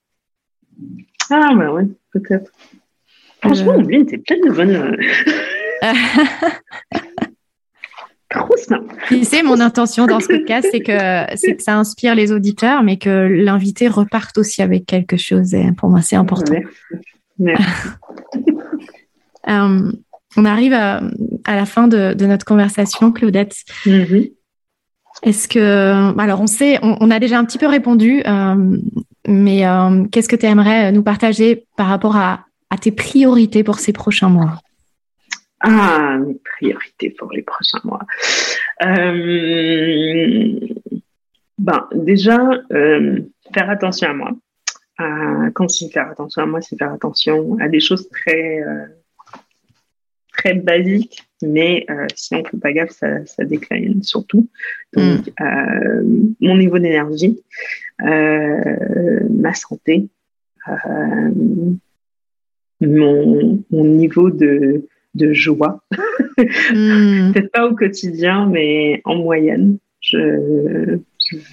Ah, 1.31 1.51
bah 1.55 1.71
ouais, 1.71 1.87
peut-être. 2.11 2.51
Franchement, 3.41 3.73
euh... 3.73 3.79
Oublie, 3.79 4.05
t'es 4.05 4.17
pleine 4.17 4.41
de 4.41 4.51
bonnes. 4.51 4.97
Tu 9.07 9.23
sais, 9.23 9.41
mon 9.43 9.59
intention 9.59 10.05
dans 10.05 10.19
ce 10.19 10.27
podcast, 10.37 10.67
c'est 10.71 10.81
que, 10.81 11.35
c'est 11.35 11.55
que 11.55 11.63
ça 11.63 11.77
inspire 11.77 12.15
les 12.15 12.31
auditeurs, 12.31 12.83
mais 12.83 12.97
que 12.97 13.09
l'invité 13.09 13.87
reparte 13.87 14.37
aussi 14.37 14.61
avec 14.61 14.85
quelque 14.85 15.17
chose. 15.17 15.53
Et 15.53 15.71
pour 15.71 15.89
moi, 15.89 16.01
c'est 16.01 16.15
important. 16.15 16.53
Merci. 17.39 17.63
euh, 19.49 19.91
on 20.37 20.45
arrive 20.45 20.73
à, 20.73 21.01
à, 21.45 21.55
la 21.55 21.65
fin 21.65 21.87
de, 21.87 22.13
de 22.13 22.25
notre 22.25 22.45
conversation, 22.45 23.11
Claudette. 23.11 23.55
Mm-hmm. 23.85 24.31
Est-ce 25.23 25.47
que, 25.47 26.19
alors 26.19 26.41
on 26.41 26.47
sait, 26.47 26.79
on, 26.83 26.97
on, 27.01 27.11
a 27.11 27.19
déjà 27.19 27.39
un 27.39 27.45
petit 27.45 27.57
peu 27.57 27.67
répondu, 27.67 28.21
euh, 28.25 28.77
mais 29.27 29.65
euh, 29.65 30.05
qu'est-ce 30.11 30.29
que 30.29 30.35
tu 30.35 30.45
aimerais 30.45 30.91
nous 30.91 31.03
partager 31.03 31.65
par 31.75 31.87
rapport 31.87 32.15
à, 32.15 32.45
à 32.69 32.77
tes 32.77 32.91
priorités 32.91 33.63
pour 33.63 33.79
ces 33.79 33.91
prochains 33.91 34.29
mois? 34.29 34.61
Ah, 35.61 36.17
mes 36.17 36.35
priorités 36.35 37.09
pour 37.11 37.31
les 37.31 37.41
prochains 37.41 37.81
mois. 37.83 38.05
Euh, 38.85 40.59
ben, 41.57 41.87
déjà, 41.93 42.39
euh, 42.71 43.19
faire 43.53 43.69
attention 43.69 44.09
à 44.09 44.13
moi. 44.13 44.31
Euh, 45.01 45.49
quand 45.51 45.69
c'est 45.69 45.89
faire 45.89 46.09
attention 46.09 46.43
à 46.43 46.45
moi, 46.45 46.61
c'est 46.61 46.77
faire 46.77 46.93
attention 46.93 47.57
à 47.59 47.67
des 47.67 47.79
choses 47.81 48.09
très, 48.09 48.63
très 50.33 50.53
basiques, 50.53 51.23
mais 51.41 51.85
si 52.15 52.35
on 52.35 52.39
ne 52.39 52.47
fait 52.47 52.57
pas 52.57 52.71
gaffe, 52.71 52.91
ça, 52.91 53.25
ça 53.25 53.43
décline 53.43 54.01
surtout. 54.03 54.47
Donc, 54.93 55.29
mm. 55.39 56.35
mon 56.41 56.57
niveau 56.57 56.79
d'énergie, 56.79 57.41
ma 57.99 59.53
santé, 59.53 60.07
mon, 62.81 63.63
mon 63.71 63.83
niveau 63.83 64.29
de 64.29 64.87
de 65.19 65.33
joie. 65.33 65.83
Hmm. 66.71 67.31
Peut-être 67.33 67.51
pas 67.51 67.67
au 67.67 67.75
quotidien, 67.75 68.47
mais 68.47 69.01
en 69.05 69.15
moyenne, 69.15 69.77
je, 70.01 70.97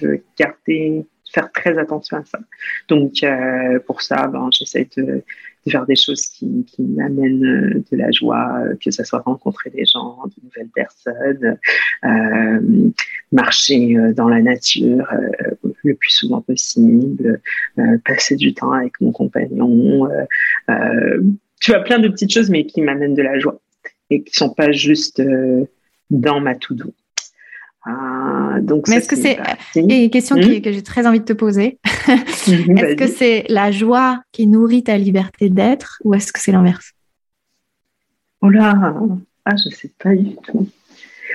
veux 0.01 0.23
garder, 0.37 1.05
faire 1.31 1.51
très 1.51 1.77
attention 1.77 2.17
à 2.17 2.25
ça. 2.25 2.39
Donc, 2.87 3.23
euh, 3.23 3.79
pour 3.85 4.01
ça, 4.01 4.27
ben, 4.27 4.49
j'essaie 4.51 4.87
de, 4.97 5.23
faire 5.69 5.85
des 5.85 5.97
choses 5.97 6.25
qui, 6.27 6.65
m'amènent 6.79 7.43
euh, 7.43 7.83
de 7.91 7.97
la 7.97 8.09
joie, 8.11 8.57
euh, 8.61 8.75
que 8.81 8.89
ce 8.89 9.03
soit 9.03 9.19
rencontrer 9.19 9.69
des 9.69 9.83
gens, 9.83 10.17
de 10.25 10.43
nouvelles 10.45 10.69
personnes, 10.73 11.57
marcher 13.33 13.97
dans 14.15 14.29
la 14.29 14.41
nature 14.41 15.05
le 15.83 15.93
plus 15.93 16.09
souvent 16.09 16.39
possible, 16.39 17.41
passer 18.05 18.37
du 18.37 18.53
temps 18.53 18.71
avec 18.71 19.01
mon 19.01 19.11
compagnon, 19.11 20.09
tu 21.59 21.73
as 21.73 21.79
plein 21.79 21.99
de 21.99 22.07
petites 22.07 22.33
choses, 22.33 22.49
mais 22.49 22.65
qui 22.65 22.81
m'amènent 22.81 23.15
de 23.15 23.21
la 23.21 23.39
joie 23.39 23.59
et 24.09 24.23
qui 24.23 24.33
sont 24.33 24.53
pas 24.53 24.71
juste 24.71 25.19
euh, 25.19 25.65
dans 26.09 26.39
ma 26.39 26.55
to-do. 26.55 26.93
Ah, 27.85 28.57
donc, 28.61 28.87
mais 28.87 28.97
est-ce 28.97 29.07
que 29.07 29.15
c'est 29.15 29.39
une 29.75 30.09
question 30.09 30.35
hmm? 30.35 30.61
que 30.61 30.71
j'ai 30.71 30.83
très 30.83 31.07
envie 31.07 31.19
de 31.21 31.25
te 31.25 31.33
poser 31.33 31.79
mhm, 32.07 32.77
Est-ce 32.77 32.95
que 32.95 33.07
c'est 33.07 33.45
la 33.47 33.71
joie 33.71 34.21
qui 34.33 34.45
nourrit 34.45 34.83
ta 34.83 34.97
liberté 34.97 35.49
d'être 35.49 36.01
ou 36.03 36.13
est-ce 36.13 36.33
que 36.33 36.39
c'est 36.39 36.51
l'inverse? 36.51 36.93
Oh 38.41 38.49
là, 38.49 38.93
ah, 39.45 39.55
je 39.55 39.73
sais 39.73 39.91
pas 39.97 40.13
du 40.13 40.35
tout. 40.35 40.67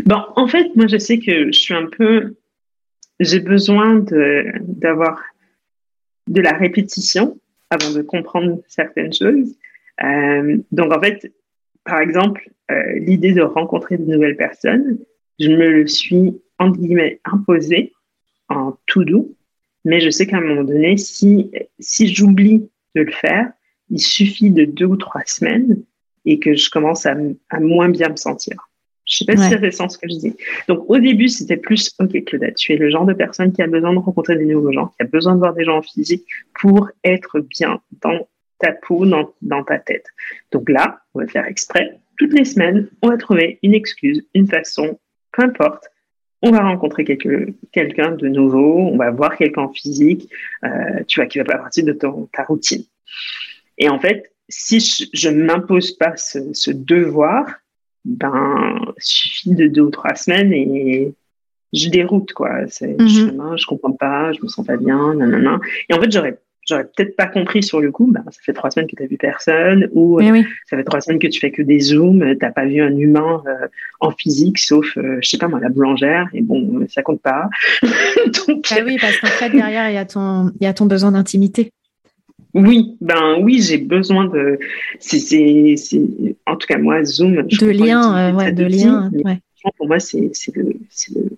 Bon, 0.05 0.23
en 0.37 0.47
fait, 0.47 0.77
moi, 0.77 0.87
je 0.87 0.99
sais 0.99 1.19
que 1.19 1.47
je 1.47 1.59
suis 1.59 1.75
un 1.75 1.87
peu, 1.87 2.37
j'ai 3.19 3.41
besoin 3.41 3.97
de 3.97 4.45
d'avoir 4.61 5.21
de 6.29 6.41
la 6.41 6.53
répétition 6.53 7.39
avant 7.71 7.91
de 7.93 8.03
comprendre 8.03 8.61
certaines 8.69 9.13
choses. 9.13 9.55
Euh, 10.03 10.59
donc 10.73 10.93
en 10.93 11.01
fait, 11.01 11.33
par 11.85 12.01
exemple, 12.01 12.51
euh, 12.71 12.99
l'idée 12.99 13.33
de 13.33 13.43
rencontrer 13.43 13.97
de 13.99 14.05
nouvelles 14.05 14.37
personnes, 14.37 14.99
je 15.39 15.51
me 15.51 15.71
le 15.71 15.87
suis 15.87 16.41
entre 16.59 16.79
guillemets 16.79 17.21
imposé 17.25 17.93
en 18.49 18.77
tout 18.87 19.05
doux, 19.05 19.35
mais 19.85 20.01
je 20.01 20.11
sais 20.11 20.27
qu'à 20.27 20.39
un 20.39 20.43
moment 20.43 20.65
donné, 20.65 20.97
si 20.97 21.51
si 21.79 22.13
j'oublie 22.13 22.69
de 22.95 23.03
le 23.03 23.13
faire, 23.13 23.53
il 23.91 24.01
suffit 24.01 24.51
de 24.51 24.65
deux 24.65 24.87
ou 24.87 24.97
trois 24.97 25.23
semaines 25.27 25.83
et 26.25 26.39
que 26.39 26.55
je 26.55 26.71
commence 26.71 27.07
à, 27.07 27.17
à 27.51 27.61
moins 27.61 27.89
bien 27.89 28.09
me 28.09 28.17
sentir. 28.17 28.69
Je 29.05 29.17
sais 29.17 29.25
pas 29.25 29.37
si 29.37 29.51
ça 29.51 29.59
fait 29.59 29.73
sens 29.73 29.95
ce 29.95 29.99
que 29.99 30.09
je 30.09 30.17
dis. 30.17 30.37
Donc 30.69 30.89
au 30.89 30.99
début, 30.99 31.29
c'était 31.29 31.57
plus 31.57 31.93
OK 31.99 32.25
Claudette, 32.25 32.55
tu 32.55 32.73
es 32.73 32.77
le 32.77 32.89
genre 32.89 33.05
de 33.05 33.13
personne 33.13 33.53
qui 33.53 33.61
a 33.61 33.67
besoin 33.67 33.93
de 33.93 33.99
rencontrer 33.99 34.37
des 34.37 34.47
nouveaux 34.47 34.73
gens, 34.73 34.87
qui 34.87 35.03
a 35.03 35.05
besoin 35.05 35.35
de 35.35 35.41
voir 35.41 35.55
des 35.55 35.65
gens 35.65 35.79
en 35.79 35.83
physique 35.83 36.25
pour 36.61 36.89
être 37.03 37.41
bien 37.41 37.81
dans 38.01 38.29
ta 38.63 38.73
peau 38.73 39.05
dans, 39.05 39.35
dans 39.43 39.65
ta 39.65 39.79
tête. 39.79 40.07
Donc 40.53 40.69
là, 40.69 41.01
on 41.13 41.21
va 41.21 41.27
faire 41.27 41.47
exprès. 41.47 41.99
Toutes 42.17 42.33
les 42.33 42.45
semaines, 42.45 42.89
on 43.03 43.09
va 43.09 43.17
trouver 43.17 43.59
une 43.63 43.75
excuse, 43.75 44.25
une 44.35 44.47
façon, 44.47 44.99
peu 45.33 45.43
importe. 45.43 45.85
On 46.43 46.51
va 46.51 46.61
rencontrer 46.61 47.05
quelqu'un 47.05 48.13
de 48.13 48.29
nouveau, 48.29 48.79
on 48.79 48.97
va 48.97 49.11
voir 49.11 49.37
quelqu'un 49.37 49.63
en 49.63 49.73
physique, 49.73 50.29
euh, 50.65 51.03
tu 51.07 51.21
vois, 51.21 51.27
qui 51.27 51.39
va 51.39 51.45
faire 51.45 51.59
partie 51.59 51.85
de 51.85 51.93
ton, 51.93 52.29
ta 52.33 52.45
routine. 52.45 52.85
Et 53.79 53.89
en 53.89 53.99
fait, 53.99 54.33
si 54.49 55.09
je 55.13 55.29
ne 55.29 55.45
m'impose 55.45 55.93
pas 55.93 56.17
ce, 56.17 56.39
ce, 56.53 56.71
devoir, 56.73 57.45
ben, 58.05 58.77
suffit 58.99 59.55
de 59.55 59.69
deux 59.69 59.83
ou 59.83 59.91
trois 59.91 60.17
semaines 60.17 60.53
et 60.53 61.15
je 61.73 61.89
déroute, 61.89 62.33
quoi. 62.33 62.67
C'est, 62.69 62.95
mm 63.01 63.07
-hmm. 63.07 63.59
je, 63.61 63.67
comprends 63.67 63.97
pas, 64.05 64.33
je 64.33 64.41
me 64.43 64.49
sens 64.49 64.67
pas 64.67 64.77
bien, 64.77 65.15
nanana. 65.15 65.61
Et 65.89 65.95
en 65.95 66.01
fait, 66.01 66.11
j'aurais 66.15 66.37
j'aurais 66.73 66.85
peut-être 66.85 67.17
pas 67.17 67.27
compris 67.27 67.63
sur 67.63 67.81
le 67.81 67.91
coup, 67.91 68.07
bah, 68.11 68.23
ça 68.31 68.39
fait 68.43 68.53
trois 68.53 68.71
semaines 68.71 68.89
que 68.89 68.97
tu 68.97 69.03
n'as 69.03 69.09
vu 69.09 69.17
personne, 69.17 69.89
ou 69.93 70.21
euh, 70.21 70.43
ça 70.67 70.77
fait 70.77 70.85
trois 70.85 71.01
semaines 71.01 71.19
que 71.19 71.27
tu 71.27 71.39
fais 71.39 71.51
que 71.51 71.63
des 71.63 71.81
zooms, 71.81 72.21
tu 72.21 72.39
n'as 72.41 72.51
pas 72.51 72.65
vu 72.65 72.81
un 72.81 72.97
humain 72.97 73.43
euh, 73.47 73.67
en 74.01 74.11
physique, 74.11 74.59
sauf, 74.59 74.97
euh, 74.97 75.19
je 75.21 75.29
sais 75.29 75.39
pas 75.39 75.49
moi, 75.49 75.61
la 75.61 75.69
boulangère, 75.69 76.29
et 76.33 76.41
bon, 76.41 76.87
ça 76.89 77.03
compte 77.03 77.21
pas. 77.21 77.49
Donc, 78.47 78.67
ah 78.71 78.81
oui, 78.85 78.97
parce 79.01 79.19
qu'en 79.19 79.29
fait, 79.29 79.51
derrière, 79.51 79.91
il 79.91 79.95
y 79.95 79.99
a 79.99 80.05
ton, 80.05 80.51
y 80.61 80.67
a 80.67 80.73
ton 80.73 80.87
besoin 80.87 81.13
d'intimité. 81.13 81.71
Oui, 82.55 82.97
ben 83.01 83.39
oui, 83.41 83.63
j'ai 83.63 83.79
besoin 83.79 84.27
de. 84.27 84.59
C'est, 85.01 85.77
en 86.47 86.57
tout 86.57 86.67
cas 86.67 86.79
moi, 86.79 87.03
Zoom. 87.05 87.43
de 87.47 87.71
lien, 87.71 88.37
ouais, 88.37 88.53
de 88.53 88.65
lien. 88.65 89.11
Ouais. 89.25 89.39
Pour 89.77 89.87
moi, 89.87 90.01
c'est, 90.01 90.31
c'est 90.35 90.55
le, 90.57 90.75
c'est 90.91 91.15
le, 91.15 91.31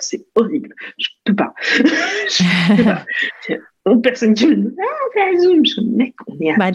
c'est 0.00 0.24
horrible. 0.34 0.74
Je 0.98 1.08
peux 1.24 1.34
pas. 1.34 1.54
je 1.68 2.76
peux 2.76 2.84
pas 2.84 3.04
personne 3.94 4.34
qui 4.34 4.48
me 4.48 4.54
dit 4.56 4.76
ah, 4.80 5.40
Zoom. 5.40 5.64
Je 5.64 5.80
dis, 5.80 5.90
mec, 5.90 6.14
on 6.26 6.34
est 6.40 6.56
bah, 6.58 6.70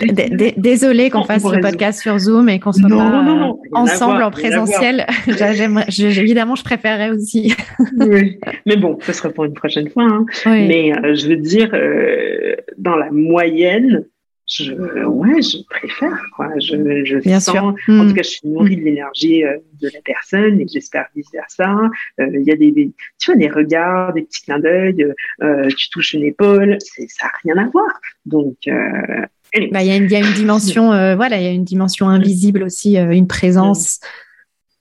Désolé 0.57 1.09
qu'on 1.09 1.24
fasse 1.24 1.43
le 1.43 1.59
podcast 1.59 2.01
sur 2.01 2.18
Zoom 2.18 2.49
et 2.49 2.59
qu'on 2.59 2.72
soit 2.72 2.89
pas 2.89 2.95
non, 2.95 3.59
ensemble 3.74 4.24
en 4.24 4.32
présentiel. 4.32 5.05
évidemment, 5.28 6.55
je 6.55 6.64
préférerais 6.64 7.09
aussi. 7.09 7.53
oui. 7.97 8.39
Mais 8.66 8.78
bon, 8.78 8.97
ce 9.01 9.14
sera 9.14 9.30
pour 9.30 9.45
une 9.45 9.53
prochaine 9.53 9.89
fois. 9.89 10.03
Hein. 10.03 10.26
Mais 10.45 10.93
euh, 10.93 11.16
je 11.16 11.28
veux 11.28 11.38
dire, 11.38 11.70
euh, 11.74 12.55
dans 12.78 12.95
la 12.95 13.12
moyenne, 13.12 14.05
je, 14.52 14.74
ouais, 15.06 15.41
je 15.41 15.64
préfère, 15.64 16.26
quoi. 16.36 16.49
Je, 16.60 17.06
je 17.06 17.18
Bien 17.20 17.39
sens, 17.39 17.56
sûr. 17.56 17.64
en 17.64 17.74
tout 17.74 17.91
hmm. 17.91 18.14
cas, 18.14 18.22
je 18.22 18.30
suis 18.30 18.49
nourrie 18.49 18.76
de 18.76 18.82
l'énergie 18.82 19.45
euh, 19.45 19.58
de 19.82 19.89
la 19.93 20.02
personne 20.04 20.60
et 20.60 20.68
j'espère 20.68 21.06
vice 21.16 21.30
versa. 21.32 21.74
Euh, 22.20 22.28
il 22.34 22.43
y 22.43 22.52
a 22.52 22.58
des, 22.58 22.72
des, 22.72 22.91
tu 23.18 23.32
vois, 23.32 23.39
des 23.39 23.47
regards, 23.47 24.14
des 24.14 24.24
petits 24.24 24.41
clins 24.41 24.60
d'œil, 24.60 25.06
euh, 25.41 25.70
tu 25.70 25.89
touches 25.89 26.14
une 26.14 26.24
épaule, 26.24 26.78
ça 26.82 27.26
n'a 27.26 27.32
rien 27.43 27.66
à 27.66 27.70
voir. 27.70 28.02
Donc, 28.26 28.58
bah, 28.66 29.28
il 29.54 29.70
bah, 29.72 29.84
y, 29.84 29.91
a 29.91 29.95
une, 29.95 30.10
y 30.10 30.16
a 30.16 30.20
une 30.20 30.34
dimension, 30.34 30.88
voilà, 31.16 31.38
il 31.38 31.43
y 31.43 31.47
a 31.47 31.52
une 31.52 31.64
dimension 31.64 32.10
invisible 32.10 32.64
aussi, 32.64 32.97
une 32.97 33.28
présence. 33.28 34.02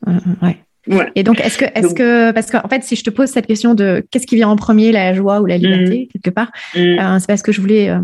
ouais. 0.07 0.59
Et 1.14 1.23
donc, 1.23 1.39
est-ce 1.41 1.59
que, 1.59 1.66
est-ce 1.77 1.95
que, 1.95 2.33
parce 2.33 2.51
qu'en 2.51 2.68
fait, 2.68 2.83
si 2.83 2.97
je 2.97 3.05
te 3.05 3.11
pose 3.11 3.29
cette 3.29 3.47
question 3.47 3.75
de 3.75 4.05
qu'est-ce 4.11 4.27
qui 4.27 4.35
vient 4.35 4.49
en 4.49 4.57
premier, 4.57 4.91
la 4.91 5.14
joie 5.14 5.41
ou 5.41 5.47
la 5.47 5.59
liberté, 5.59 6.09
mmh. 6.09 6.12
quelque 6.12 6.35
part, 6.35 6.51
mmh. 6.75 7.18
c'est 7.21 7.27
parce 7.29 7.43
que 7.43 7.53
je 7.53 7.61
voulais 7.61 7.95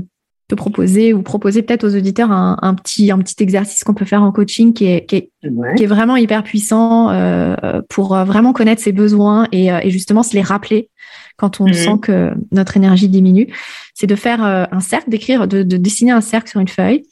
te 0.49 0.55
proposer 0.55 1.13
ou 1.13 1.23
proposer 1.23 1.63
peut-être 1.63 1.85
aux 1.85 1.97
auditeurs 1.97 2.31
un, 2.31 2.57
un, 2.63 2.75
petit 2.75 3.11
un 3.11 3.19
petit 3.19 3.43
exercice 3.43 3.83
qu'on 3.83 3.95
peut 3.95 4.05
faire 4.05 4.23
en 4.23 4.31
coaching 4.31 4.73
qui 4.73 4.87
est 4.87 5.05
qui 5.05 5.17
est, 5.17 5.31
ouais. 5.43 5.75
qui 5.75 5.83
est 5.83 5.89
vraiment 5.89 6.17
hyper 6.17 6.45
puissant 6.45 7.11
euh, 7.11 7.57
pour 7.89 8.15
euh, 8.15 8.25
vraiment 8.25 8.53
connaître 8.53 8.81
ses 8.81 8.93
besoins 8.93 9.49
et, 9.51 9.73
euh, 9.73 9.81
et, 9.83 9.91
justement 9.91 10.23
se 10.23 10.35
les 10.35 10.43
rappeler 10.43 10.89
quand 11.37 11.61
on 11.61 11.67
mmh. 11.67 11.75
sent 11.75 11.99
que 12.03 12.33
notre 12.53 12.77
énergie 12.77 13.09
diminue. 13.09 13.49
C'est 13.95 14.07
de 14.07 14.15
faire 14.15 14.45
euh, 14.45 14.65
un 14.71 14.81
cercle, 14.81 15.11
d'écrire, 15.11 15.47
de, 15.49 15.63
de, 15.63 15.77
dessiner 15.77 16.13
un 16.13 16.21
cercle 16.21 16.51
sur 16.51 16.61
une 16.61 16.69
feuille. 16.69 17.05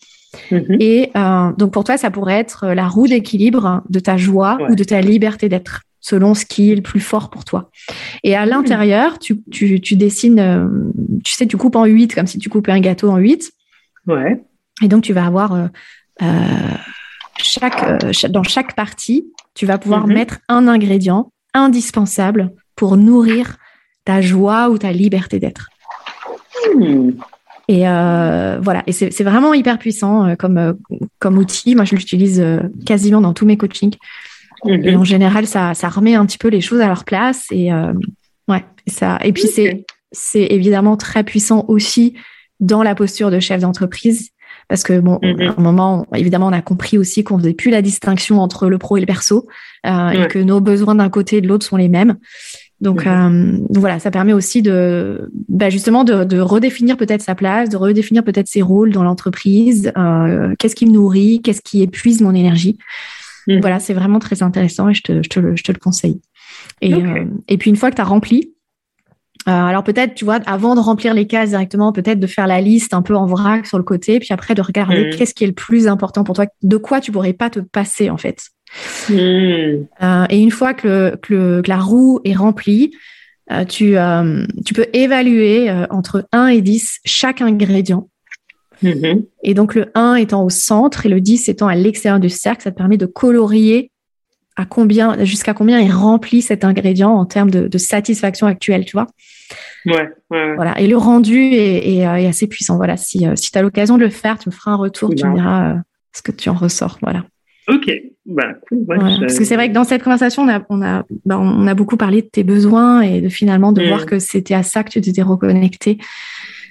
Mmh. 0.51 0.57
Et 0.80 1.11
euh, 1.16 1.53
donc 1.59 1.72
pour 1.72 1.85
toi, 1.85 1.97
ça 1.97 2.11
pourrait 2.11 2.39
être 2.39 2.68
la 2.68 2.89
roue 2.89 3.07
d'équilibre 3.07 3.82
de 3.89 4.01
ta 4.01 4.16
joie 4.16 4.57
ouais. 4.61 4.70
ou 4.70 4.74
de 4.74 4.85
ta 4.85 5.01
liberté 5.01 5.49
d'être 5.49 5.82
selon 6.05 6.35
ce 6.35 6.45
qui 6.45 6.71
est 6.71 6.75
le 6.75 6.83
plus 6.83 7.01
fort 7.01 7.31
pour 7.31 7.47
toi. 7.47 7.71
Et 8.25 8.37
à 8.37 8.45
l'intérieur, 8.45 9.19
tu, 9.19 9.43
tu, 9.51 9.81
tu, 9.81 9.97
dessines, 9.97 10.39
euh, 10.39 10.69
tu 11.25 11.33
sais, 11.33 11.47
tu 11.47 11.57
coupes 11.57 11.77
en 11.77 11.87
huit, 11.87 12.15
comme 12.15 12.27
si 12.27 12.39
tu 12.39 12.51
coupais 12.51 12.73
un 12.73 12.81
gâteau 12.81 13.09
en 13.09 13.17
huit. 13.17 13.51
Ouais. 14.07 14.45
Et 14.83 14.89
donc, 14.89 15.03
tu 15.03 15.15
vas 15.15 15.25
avoir 15.25 15.55
euh, 15.55 15.67
euh 16.23 16.77
chaque, 17.39 18.05
dans 18.31 18.45
chaque 18.45 18.77
partie, 18.77 19.27
tu 19.55 19.67
vas 19.67 19.79
pouvoir 19.79 20.07
mm 20.07 20.11
-hmm. 20.11 20.15
mettre 20.15 20.39
un 20.49 20.69
ingrédient 20.69 21.33
indispensable 21.53 22.53
pour 22.77 22.97
nourrir 22.97 23.57
ta 24.05 24.21
joie 24.21 24.71
ou 24.71 24.79
ta 24.79 24.93
liberté 24.93 25.41
d'être. 25.41 25.69
Mmh. 26.77 27.11
Et 27.67 27.83
voilà, 28.67 28.83
et 28.87 28.93
c'est 28.93 29.25
vraiment 29.25 29.53
hyper 29.53 29.79
puissant 29.79 30.37
comme, 30.37 30.61
comme 31.19 31.39
outil. 31.39 31.75
Moi, 31.75 31.85
je 31.85 31.97
l'utilise 31.97 32.41
quasiment 32.87 33.21
dans 33.21 33.35
tous 33.35 33.47
mes 33.47 33.57
coachings. 33.57 33.97
Mmh. 34.65 34.85
Et 34.85 34.97
en 34.97 35.05
général, 35.05 35.47
ça, 35.47 35.75
ça 35.75 35.89
remet 35.89 36.15
un 36.15 36.27
petit 36.27 36.39
peu 36.39 36.49
les 36.49 36.61
choses 36.61 36.81
à 36.81 36.87
leur 36.87 37.05
place. 37.05 37.47
Et 37.51 37.71
ouais, 38.49 38.65
ça. 38.87 39.19
Et 39.23 39.33
puis 39.33 39.47
c'est 39.47 39.85
c'est 40.15 40.47
évidemment 40.51 40.97
très 40.97 41.25
puissant 41.25 41.65
aussi 41.69 42.15
dans 42.61 42.83
la 42.83 42.95
posture 42.95 43.31
de 43.31 43.41
chef 43.41 43.61
d'entreprise. 43.61 44.31
Parce 44.69 44.83
que, 44.83 44.99
bon, 44.99 45.19
à 45.23 45.59
un 45.59 45.62
moment, 45.62 46.07
évidemment, 46.15 46.47
on 46.47 46.53
a 46.53 46.62
compris 46.62 46.97
aussi 46.97 47.23
qu'on 47.23 47.37
ne 47.37 47.43
faisait 47.43 47.55
plus 47.55 47.71
la 47.71 47.83
distinction 47.83 48.41
entre 48.41 48.69
le 48.69 48.79
pro 48.79 48.97
et 48.97 49.01
le 49.01 49.07
perso, 49.07 49.47
euh, 49.87 50.11
et 50.11 50.27
que 50.29 50.39
nos 50.39 50.61
besoins 50.61 50.95
d'un 50.95 51.11
côté 51.11 51.37
et 51.37 51.41
de 51.43 51.49
l'autre 51.49 51.67
sont 51.67 51.77
les 51.77 51.91
mêmes. 51.91 52.17
Donc, 52.81 53.07
euh, 53.07 53.59
voilà, 53.71 53.99
ça 53.99 54.11
permet 54.11 54.33
aussi 54.33 54.62
de, 54.62 55.31
bah, 55.49 55.69
justement, 55.69 56.03
de, 56.03 56.41
redéfinir 56.41 56.97
peut-être 56.97 57.21
sa 57.21 57.35
place, 57.35 57.69
de 57.69 57.77
redéfinir 57.77 58.25
peut-être 58.25 58.49
ses 58.49 58.62
rôles 58.62 58.93
dans 58.93 59.05
l'entreprise. 59.05 59.93
Euh, 59.99 60.55
qu'est-ce 60.59 60.75
qui 60.75 60.87
me 60.87 60.93
nourrit 60.93 61.43
Qu'est-ce 61.43 61.62
qui 61.62 61.83
épuise 61.83 62.23
mon 62.23 62.35
énergie 62.35 62.79
Voilà, 63.47 63.80
c'est 63.80 63.95
vraiment 63.95 64.18
très 64.18 64.42
intéressant 64.42 64.88
et 64.88 64.95
je 64.95 65.03
te, 65.03 65.22
je 65.22 65.28
te, 65.28 65.40
le, 65.40 65.57
je 65.57 65.62
te 65.62 65.72
le 65.72 65.78
conseille. 65.78 66.20
Et, 66.80 66.95
et 67.49 67.59
puis, 67.59 67.70
une 67.70 67.76
fois 67.76 67.90
que 67.90 67.97
tu 67.97 68.01
as 68.01 68.05
rempli 68.05 68.55
euh, 69.47 69.53
alors 69.53 69.84
peut-être, 69.84 70.14
tu 70.14 70.24
vois, 70.24 70.40
avant 70.47 70.74
de 70.74 70.80
remplir 70.80 71.12
les 71.12 71.26
cases 71.26 71.51
directement, 71.51 71.92
peut-être 71.92 72.18
de 72.18 72.26
faire 72.26 72.47
la 72.47 72.61
liste 72.62 72.95
un 72.95 73.03
peu 73.03 73.14
en 73.14 73.26
vrac 73.26 73.66
sur 73.66 73.76
le 73.76 73.84
côté, 73.84 74.18
puis 74.18 74.32
après 74.32 74.55
de 74.55 74.62
regarder 74.62 75.09
mmh. 75.09 75.16
qu'est-ce 75.16 75.34
qui 75.34 75.45
est 75.45 75.49
le 75.49 75.53
plus 75.53 75.86
important 75.86 76.24
pour 76.24 76.34
toi, 76.34 76.47
de 76.62 76.76
quoi 76.78 77.01
tu 77.01 77.12
pourrais 77.12 77.34
pas 77.34 77.51
te 77.51 77.61
passer 77.61 78.09
en 78.09 78.16
fait. 78.16 78.49
Mmh. 79.11 79.14
Euh, 79.14 80.26
et 80.30 80.40
une 80.40 80.51
fois 80.51 80.72
que, 80.72 81.16
que, 81.16 81.62
la 81.66 81.76
roue 81.76 82.20
est 82.24 82.34
remplie, 82.34 82.92
euh, 83.53 83.66
tu, 83.66 83.97
tu 84.64 84.72
peux 84.72 84.86
évaluer 84.95 85.70
entre 85.90 86.26
1 86.32 86.47
et 86.47 86.62
10 86.62 87.01
chaque 87.05 87.42
ingrédient. 87.42 88.09
Mmh. 88.85 89.22
Et 89.43 89.55
donc 89.55 89.74
le 89.74 89.91
1 89.95 90.16
étant 90.16 90.45
au 90.45 90.51
centre 90.51 91.07
et 91.07 91.09
le 91.09 91.20
10 91.20 91.49
étant 91.49 91.68
à 91.68 91.74
l'extérieur 91.74 92.20
du 92.20 92.28
cercle, 92.28 92.62
ça 92.62 92.70
te 92.70 92.76
permet 92.76 92.97
de 92.97 93.07
colorier 93.07 93.91
à 94.57 94.64
combien, 94.66 95.24
jusqu'à 95.24 95.53
combien 95.53 95.80
il 95.80 95.91
remplit 95.91 96.43
cet 96.43 96.64
ingrédient 96.64 97.11
en 97.11 97.26
termes 97.26 97.51
de, 97.51 97.66
de 97.66 97.78
satisfaction 97.78 98.47
actuelle, 98.47 98.85
tu 98.85 98.93
vois. 98.93 99.07
Ouais, 99.87 100.09
ouais, 100.30 100.55
Voilà. 100.55 100.80
Et 100.80 100.87
le 100.87 100.97
rendu 100.97 101.41
est, 101.43 102.07
euh, 102.07 102.14
est, 102.14 102.26
assez 102.26 102.47
puissant. 102.47 102.76
Voilà. 102.76 102.97
Si, 102.97 103.26
euh, 103.26 103.35
si 103.37 103.51
tu 103.51 103.59
as 103.59 103.62
l'occasion 103.62 103.99
de 103.99 104.05
le 104.05 104.11
faire, 104.11 104.39
tu 104.39 104.49
me 104.49 104.55
feras 104.55 104.72
un 104.72 104.76
retour, 104.76 105.11
tu 105.14 105.26
me 105.26 105.35
diras 105.35 105.72
euh, 105.72 105.78
ce 106.12 106.22
que 106.22 106.30
tu 106.30 106.49
en 106.49 106.55
ressors. 106.55 106.99
Voilà. 107.03 107.24
Ok, 107.66 107.91
bah, 108.26 108.55
cool. 108.68 108.85
Parce 108.87 109.39
que 109.39 109.45
c'est 109.45 109.55
vrai 109.57 109.68
que 109.70 109.74
dans 109.74 109.85
cette 109.85 110.03
conversation, 110.03 110.43
on 110.43 110.49
a, 110.49 110.62
on, 110.68 110.82
a, 110.82 111.05
bah, 111.24 111.39
on 111.41 111.66
a 111.66 111.74
beaucoup 111.74 111.97
parlé 111.97 112.20
de 112.20 112.26
tes 112.26 112.45
besoins 112.45 113.01
et 113.01 113.22
de 113.22 113.28
finalement 113.30 113.72
de 113.72 113.82
voir 113.87 114.03
mm. 114.03 114.07
que 114.07 114.18
c'était 114.18 114.55
à 114.55 114.62
ça 114.62 114.85
que 114.85 114.91
tu 114.91 115.01
t'étais 115.01 115.22
reconnecté. 115.22 115.99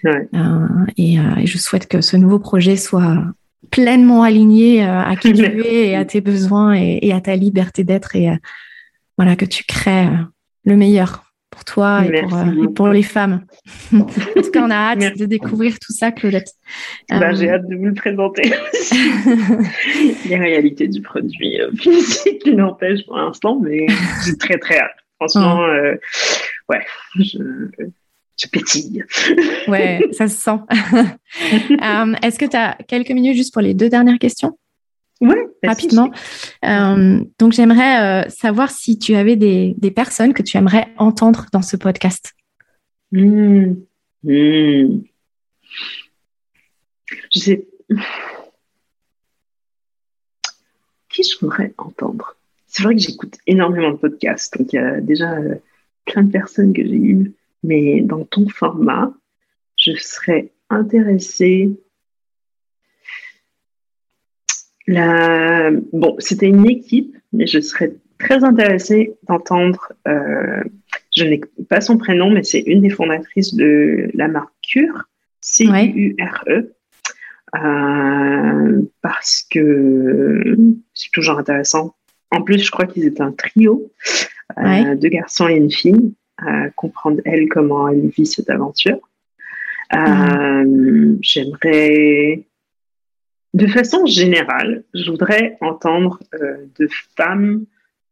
Ouais. 0.03 0.27
et, 0.97 1.15
et, 1.15 1.45
je 1.45 1.57
souhaite 1.57 1.87
que 1.87 2.01
ce 2.01 2.17
nouveau 2.17 2.39
projet 2.39 2.75
soit 2.75 3.23
pleinement 3.71 4.23
aligné 4.23 4.83
à 4.83 5.15
qui 5.15 5.33
tu 5.33 5.43
es 5.43 5.89
et 5.89 5.95
à 5.95 6.03
tes 6.03 6.21
besoins 6.21 6.75
et, 6.75 6.99
et 7.01 7.13
à 7.13 7.21
ta 7.21 7.35
liberté 7.35 7.83
d'être 7.83 8.15
et 8.15 8.29
voilà 9.17 9.35
que 9.35 9.45
tu 9.45 9.63
crées 9.63 10.07
le 10.65 10.75
meilleur 10.75 11.23
pour 11.53 11.65
toi 11.65 12.03
et 12.03 12.23
euh, 12.23 12.67
pour, 12.73 12.87
les 12.87 13.03
femmes. 13.03 13.45
en 13.93 14.05
tout 14.05 14.51
cas, 14.51 14.65
on 14.65 14.71
a 14.71 14.75
hâte 14.75 15.17
de 15.17 15.25
découvrir 15.25 15.77
tout 15.79 15.93
ça, 15.93 16.11
Claudette. 16.11 16.51
Bah, 17.09 17.33
J'ai 17.33 17.49
euh, 17.49 17.55
hâte 17.55 17.67
de 17.67 17.75
vous 17.75 17.85
le 17.85 17.93
présenter. 17.93 18.51
les 20.29 20.35
réalités 20.35 20.87
du 20.87 21.01
produit 21.01 21.61
euh, 21.61 21.69
physique 21.75 22.39
qui 22.39 22.55
n'empêche 22.55 23.05
pour 23.05 23.17
l'instant, 23.17 23.59
mais 23.61 23.85
j'ai 24.25 24.35
très 24.35 24.57
très 24.57 24.79
hâte. 24.79 24.95
Franchement, 25.19 25.61
ouais, 26.69 26.81
je, 27.15 27.37
je 28.37 28.47
pétille. 28.47 29.03
ouais, 29.67 30.01
ça 30.11 30.27
se 30.27 30.35
sent. 30.35 30.59
Est-ce 32.21 32.39
que 32.39 32.45
tu 32.45 32.57
as 32.57 32.77
quelques 32.87 33.11
minutes 33.11 33.35
juste 33.35 33.53
pour 33.53 33.61
les 33.61 33.73
deux 33.73 33.89
dernières 33.89 34.19
questions? 34.19 34.57
Oui, 35.21 35.35
rapidement. 35.63 36.11
Euh, 36.65 37.23
donc, 37.39 37.53
j'aimerais 37.53 38.25
euh, 38.25 38.29
savoir 38.29 38.71
si 38.71 38.99
tu 38.99 39.15
avais 39.15 39.35
des, 39.35 39.91
personnes 39.95 40.33
que 40.33 40.43
tu 40.43 40.57
aimerais 40.57 40.87
entendre 40.97 41.45
dans 41.53 41.61
ce 41.61 41.77
podcast. 41.77 42.33
Hmm. 43.11 43.73
Hmm. 44.23 45.01
Je 47.33 47.39
sais. 47.39 47.67
Qui 51.09 51.23
je 51.23 51.39
voudrais 51.39 51.73
entendre? 51.77 52.35
C'est 52.67 52.83
vrai 52.83 52.95
que 52.95 53.01
j'écoute 53.01 53.37
énormément 53.45 53.91
de 53.91 53.97
podcasts. 53.97 54.57
Donc, 54.57 54.73
il 54.73 54.77
y 54.77 54.79
a 54.79 54.99
déjà 54.99 55.35
euh, 55.35 55.55
plein 56.05 56.23
de 56.23 56.31
personnes 56.31 56.73
que 56.73 56.83
j'ai 56.83 56.95
eues. 56.95 57.33
Mais 57.63 58.01
dans 58.01 58.25
ton 58.25 58.47
format, 58.49 59.13
je 59.77 59.93
serais 59.95 60.51
intéressée. 60.69 61.69
La... 64.87 65.71
Bon, 65.93 66.15
c'était 66.19 66.47
une 66.47 66.69
équipe, 66.69 67.15
mais 67.31 67.47
je 67.47 67.59
serais 67.59 67.95
très 68.19 68.43
intéressée 68.43 69.15
d'entendre, 69.27 69.93
euh, 70.07 70.63
je 71.15 71.23
n'ai 71.23 71.41
pas 71.69 71.81
son 71.81 71.97
prénom, 71.97 72.29
mais 72.29 72.43
c'est 72.43 72.61
une 72.61 72.81
des 72.81 72.89
fondatrices 72.89 73.53
de 73.53 74.09
la 74.13 74.27
marque 74.27 74.53
Cure, 74.61 75.03
C-U-R-E, 75.41 76.73
euh, 77.55 78.81
parce 79.01 79.45
que 79.49 80.55
c'est 80.93 81.11
toujours 81.11 81.37
intéressant. 81.37 81.95
En 82.31 82.41
plus, 82.41 82.63
je 82.63 82.71
crois 82.71 82.87
qu'ils 82.87 83.05
étaient 83.05 83.21
un 83.21 83.31
trio, 83.31 83.91
euh, 84.57 84.95
deux 84.95 85.09
garçons 85.09 85.47
et 85.47 85.55
une 85.55 85.71
fille, 85.71 86.13
comprendre 86.75 87.21
elle 87.25 87.47
comment 87.49 87.87
elle 87.89 88.07
vit 88.07 88.25
cette 88.25 88.49
aventure. 88.49 88.99
Mhm. 89.93 91.19
J'aimerais 91.21 92.45
de 93.53 93.67
façon 93.67 94.05
générale, 94.05 94.83
je 94.93 95.09
voudrais 95.09 95.57
entendre 95.61 96.19
euh, 96.33 96.65
de 96.79 96.87
femmes 97.15 97.65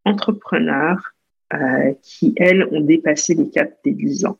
entrepreneurs 0.05 1.13
euh, 1.53 1.93
qui, 2.03 2.33
elles, 2.37 2.67
ont 2.71 2.81
dépassé 2.81 3.33
les 3.33 3.49
caps 3.49 3.75
des 3.83 3.91
10 3.91 4.25
ans. 4.25 4.37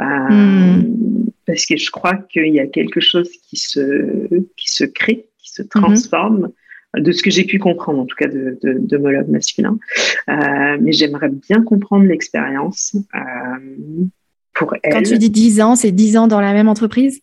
Euh, 0.00 0.04
hmm. 0.04 1.30
Parce 1.46 1.66
que 1.66 1.76
je 1.76 1.90
crois 1.90 2.16
qu'il 2.16 2.52
y 2.52 2.60
a 2.60 2.66
quelque 2.66 3.00
chose 3.00 3.30
qui 3.48 3.56
se, 3.56 4.28
qui 4.56 4.70
se 4.70 4.84
crée, 4.84 5.28
qui 5.38 5.50
se 5.50 5.62
transforme, 5.62 6.52
de 6.96 7.12
ce 7.12 7.22
que 7.22 7.30
j'ai 7.30 7.44
pu 7.44 7.58
comprendre, 7.58 8.00
en 8.00 8.06
tout 8.06 8.16
cas 8.16 8.28
de, 8.28 8.58
de, 8.62 8.78
de 8.78 9.30
masculin. 9.30 9.78
mais 10.28 10.92
j'aimerais 10.92 11.30
bien 11.30 11.62
comprendre 11.62 12.04
l'expérience 12.04 12.96
pour 14.54 14.74
elles. 14.82 14.92
Quand 14.92 15.02
tu 15.02 15.18
dis 15.18 15.30
10 15.30 15.60
ans, 15.60 15.76
c'est 15.76 15.92
10 15.92 16.16
ans 16.16 16.26
dans 16.26 16.40
la 16.40 16.52
même 16.52 16.68
entreprise? 16.68 17.22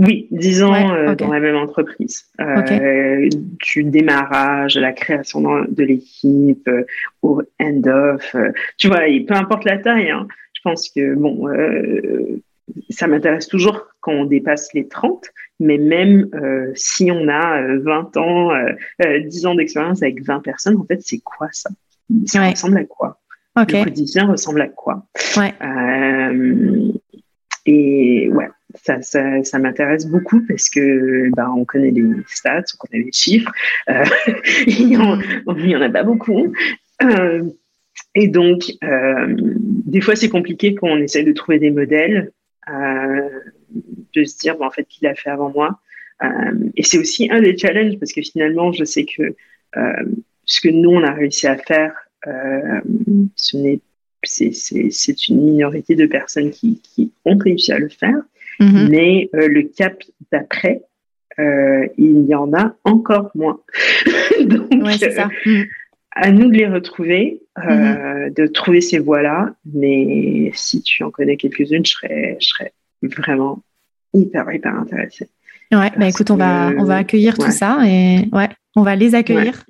Oui, 0.00 0.28
10 0.30 0.62
ans 0.62 0.94
euh, 0.94 1.14
dans 1.14 1.30
la 1.30 1.40
même 1.40 1.56
entreprise. 1.56 2.24
Euh, 2.40 3.28
Du 3.74 3.84
démarrage, 3.84 4.78
la 4.78 4.92
création 4.92 5.42
de 5.68 5.84
l'équipe, 5.84 6.66
euh, 6.68 6.84
au 7.22 7.42
end-off. 7.60 8.34
Euh, 8.34 8.50
tu 8.78 8.88
vois, 8.88 9.08
et 9.08 9.20
peu 9.20 9.34
importe 9.34 9.64
la 9.64 9.78
taille, 9.78 10.10
hein, 10.10 10.26
je 10.54 10.60
pense 10.64 10.88
que 10.88 11.14
bon, 11.14 11.48
ça 12.90 13.06
m'intéresse 13.06 13.48
toujours 13.48 13.88
quand 14.00 14.12
on 14.12 14.24
dépasse 14.24 14.72
les 14.74 14.88
30, 14.88 15.26
mais 15.60 15.78
même 15.78 16.28
si 16.74 17.10
on 17.10 17.28
a 17.28 17.76
20 17.78 18.16
ans, 18.16 18.50
10 19.00 19.46
ans 19.46 19.54
d'expérience 19.54 20.02
avec 20.02 20.24
20 20.24 20.40
personnes, 20.40 20.76
en 20.76 20.84
fait, 20.84 21.00
c'est 21.02 21.20
quoi 21.20 21.48
ça? 21.52 21.70
Ça 22.26 22.48
ressemble 22.48 22.78
à 22.78 22.84
quoi? 22.84 23.20
Le 23.56 23.84
quotidien 23.84 24.26
ressemble 24.26 24.62
à 24.62 24.68
quoi? 24.68 25.06
Ouais. 25.36 25.52
Et 27.66 28.28
ouais, 28.30 28.48
ça, 28.74 29.02
ça, 29.02 29.42
ça 29.44 29.58
m'intéresse 29.58 30.06
beaucoup 30.06 30.40
parce 30.46 30.70
que 30.70 31.30
bah, 31.36 31.50
on 31.54 31.64
connaît 31.64 31.90
les 31.90 32.04
stats, 32.26 32.62
on 32.74 32.78
connaît 32.78 33.04
les 33.04 33.12
chiffres, 33.12 33.52
euh, 33.88 34.04
il 34.66 34.88
n'y 34.88 34.96
en, 34.96 35.82
a 35.82 35.90
pas 35.90 36.02
beaucoup. 36.02 36.52
Euh, 37.02 37.44
et 38.14 38.28
donc, 38.28 38.72
euh, 38.82 39.36
des 39.38 40.00
fois, 40.00 40.16
c'est 40.16 40.28
compliqué 40.28 40.74
quand 40.74 40.88
on 40.88 40.98
essaie 40.98 41.22
de 41.22 41.32
trouver 41.32 41.58
des 41.58 41.70
modèles, 41.70 42.32
euh, 42.68 43.28
de 44.14 44.24
se 44.24 44.38
dire, 44.38 44.56
bon, 44.56 44.66
en 44.66 44.70
fait, 44.70 44.84
qui 44.84 45.04
l'a 45.04 45.14
fait 45.14 45.30
avant 45.30 45.50
moi. 45.50 45.80
Euh, 46.22 46.28
et 46.76 46.82
c'est 46.82 46.98
aussi 46.98 47.30
un 47.30 47.40
des 47.40 47.56
challenges 47.56 47.98
parce 47.98 48.12
que 48.12 48.22
finalement, 48.22 48.72
je 48.72 48.84
sais 48.84 49.04
que 49.04 49.34
ce 50.44 50.60
que 50.60 50.68
nous, 50.68 50.90
on 50.90 51.02
a 51.02 51.12
réussi 51.12 51.46
à 51.46 51.56
faire, 51.56 51.92
ce 52.24 53.56
n'est 53.56 53.80
c'est 54.22 55.28
une 55.28 55.42
minorité 55.42 55.94
de 55.94 56.06
personnes 56.06 56.50
qui, 56.50 56.80
qui, 56.82 57.12
ont 57.24 57.36
réussi 57.36 57.72
à 57.72 57.78
le 57.78 57.88
faire. 57.88 58.20
Mhm. 58.58 58.88
Mais 58.90 59.30
euh, 59.34 59.48
le 59.48 59.62
cap 59.62 60.02
d'après, 60.30 60.82
euh, 61.38 61.86
il 61.96 62.26
y 62.26 62.34
en 62.34 62.52
a 62.52 62.74
encore 62.84 63.30
moins. 63.34 63.60
Donc, 64.40 64.90
ça. 64.92 65.28
Euh, 65.46 65.50
mhm. 65.50 65.66
à 66.12 66.30
nous 66.32 66.50
de 66.50 66.56
les 66.56 66.66
retrouver, 66.66 67.40
mhm. 67.56 68.32
de 68.34 68.46
trouver 68.46 68.80
ces 68.80 68.98
voies-là. 68.98 69.54
Mais 69.72 70.50
si 70.54 70.82
tu 70.82 71.02
en 71.02 71.10
connais 71.10 71.36
quelques-unes, 71.36 71.86
je 71.86 71.92
serais, 71.92 72.36
je 72.40 72.48
serais 72.48 72.72
vraiment 73.02 73.62
hyper, 74.14 74.52
hyper 74.52 74.74
intéressée. 74.74 75.28
Ouais, 75.72 75.92
bah 75.96 76.08
écoute, 76.08 76.30
on 76.30 76.36
va, 76.36 76.72
on 76.76 76.84
va 76.84 76.96
accueillir 76.96 77.38
tout 77.38 77.50
ça 77.50 77.78
et 77.86 78.28
ouais, 78.32 78.48
on 78.74 78.82
va 78.82 78.96
les 78.96 79.14
accueillir. 79.14 79.64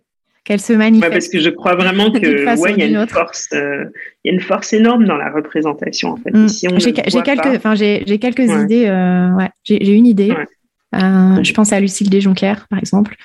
qu'elle 0.45 0.61
se 0.61 0.73
manifeste. 0.73 1.13
parce 1.13 1.29
que 1.29 1.39
je 1.39 1.51
crois 1.51 1.75
vraiment 1.75 2.11
que 2.13 2.61
ouais, 2.61 2.73
il 2.73 2.79
y 2.79 2.83
a 2.83 2.87
une 2.87 3.07
force, 3.07 3.49
il 3.53 3.91
y 4.25 4.31
a 4.31 4.33
une 4.33 4.41
force 4.41 4.73
énorme 4.73 5.05
dans 5.05 5.19
la 5.19 5.31
représentation 5.31 6.11
en 6.11 6.17
fait. 6.17 6.31
Mm. 6.33 6.49
j'ai 6.79 7.23
quelques, 7.23 7.47
enfin 7.47 7.75
j'ai 7.75 8.19
quelques 8.19 8.51
idées. 8.51 8.89
ouais, 9.37 9.51
j'ai 9.65 9.95
une 9.95 10.07
idée. 10.07 10.35
je 10.95 11.53
pense 11.53 11.73
à 11.73 11.81
Lucille 11.81 12.09
Desjonquières 12.09 12.67
par 12.69 12.79
exemple. 12.79 13.17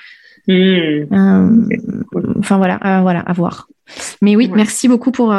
Mm. 0.48 1.68
enfin 2.38 2.58
voilà, 2.58 3.00
voilà, 3.02 3.20
à 3.20 3.32
voir. 3.32 3.68
Mais 4.20 4.36
oui, 4.36 4.50
merci 4.54 4.86
beaucoup 4.86 5.12
pour 5.12 5.34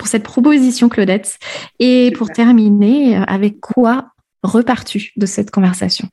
pour 0.00 0.08
cette 0.08 0.22
proposition, 0.22 0.88
Claudette. 0.88 1.38
Et 1.78 2.10
pour 2.16 2.30
terminer, 2.30 3.16
avec 3.26 3.60
quoi 3.60 4.12
repars-tu 4.42 5.12
de 5.16 5.26
cette 5.26 5.50
conversation 5.50 6.08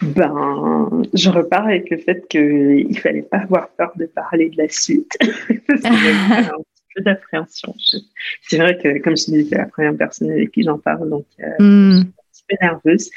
ben, 0.00 1.02
je 1.12 1.30
repars 1.30 1.66
avec 1.66 1.90
le 1.90 1.98
fait 1.98 2.26
qu'il 2.28 2.88
ne 2.88 2.94
fallait 2.94 3.22
pas 3.22 3.38
avoir 3.38 3.68
peur 3.70 3.92
de 3.96 4.06
parler 4.06 4.50
de 4.50 4.56
la 4.56 4.68
suite. 4.68 5.12
un 5.84 6.48
peu 6.94 7.02
d'appréhension. 7.02 7.74
C'est 8.42 8.58
vrai 8.58 8.78
que, 8.78 8.98
comme 9.02 9.16
je 9.16 9.24
disais, 9.24 9.44
c'est 9.50 9.58
la 9.58 9.66
première 9.66 9.96
personne 9.96 10.30
avec 10.30 10.50
qui 10.52 10.62
j'en 10.62 10.78
parle, 10.78 11.10
donc 11.10 11.26
euh, 11.40 12.02
peu 12.48 12.56
nerveuse. 12.60 13.10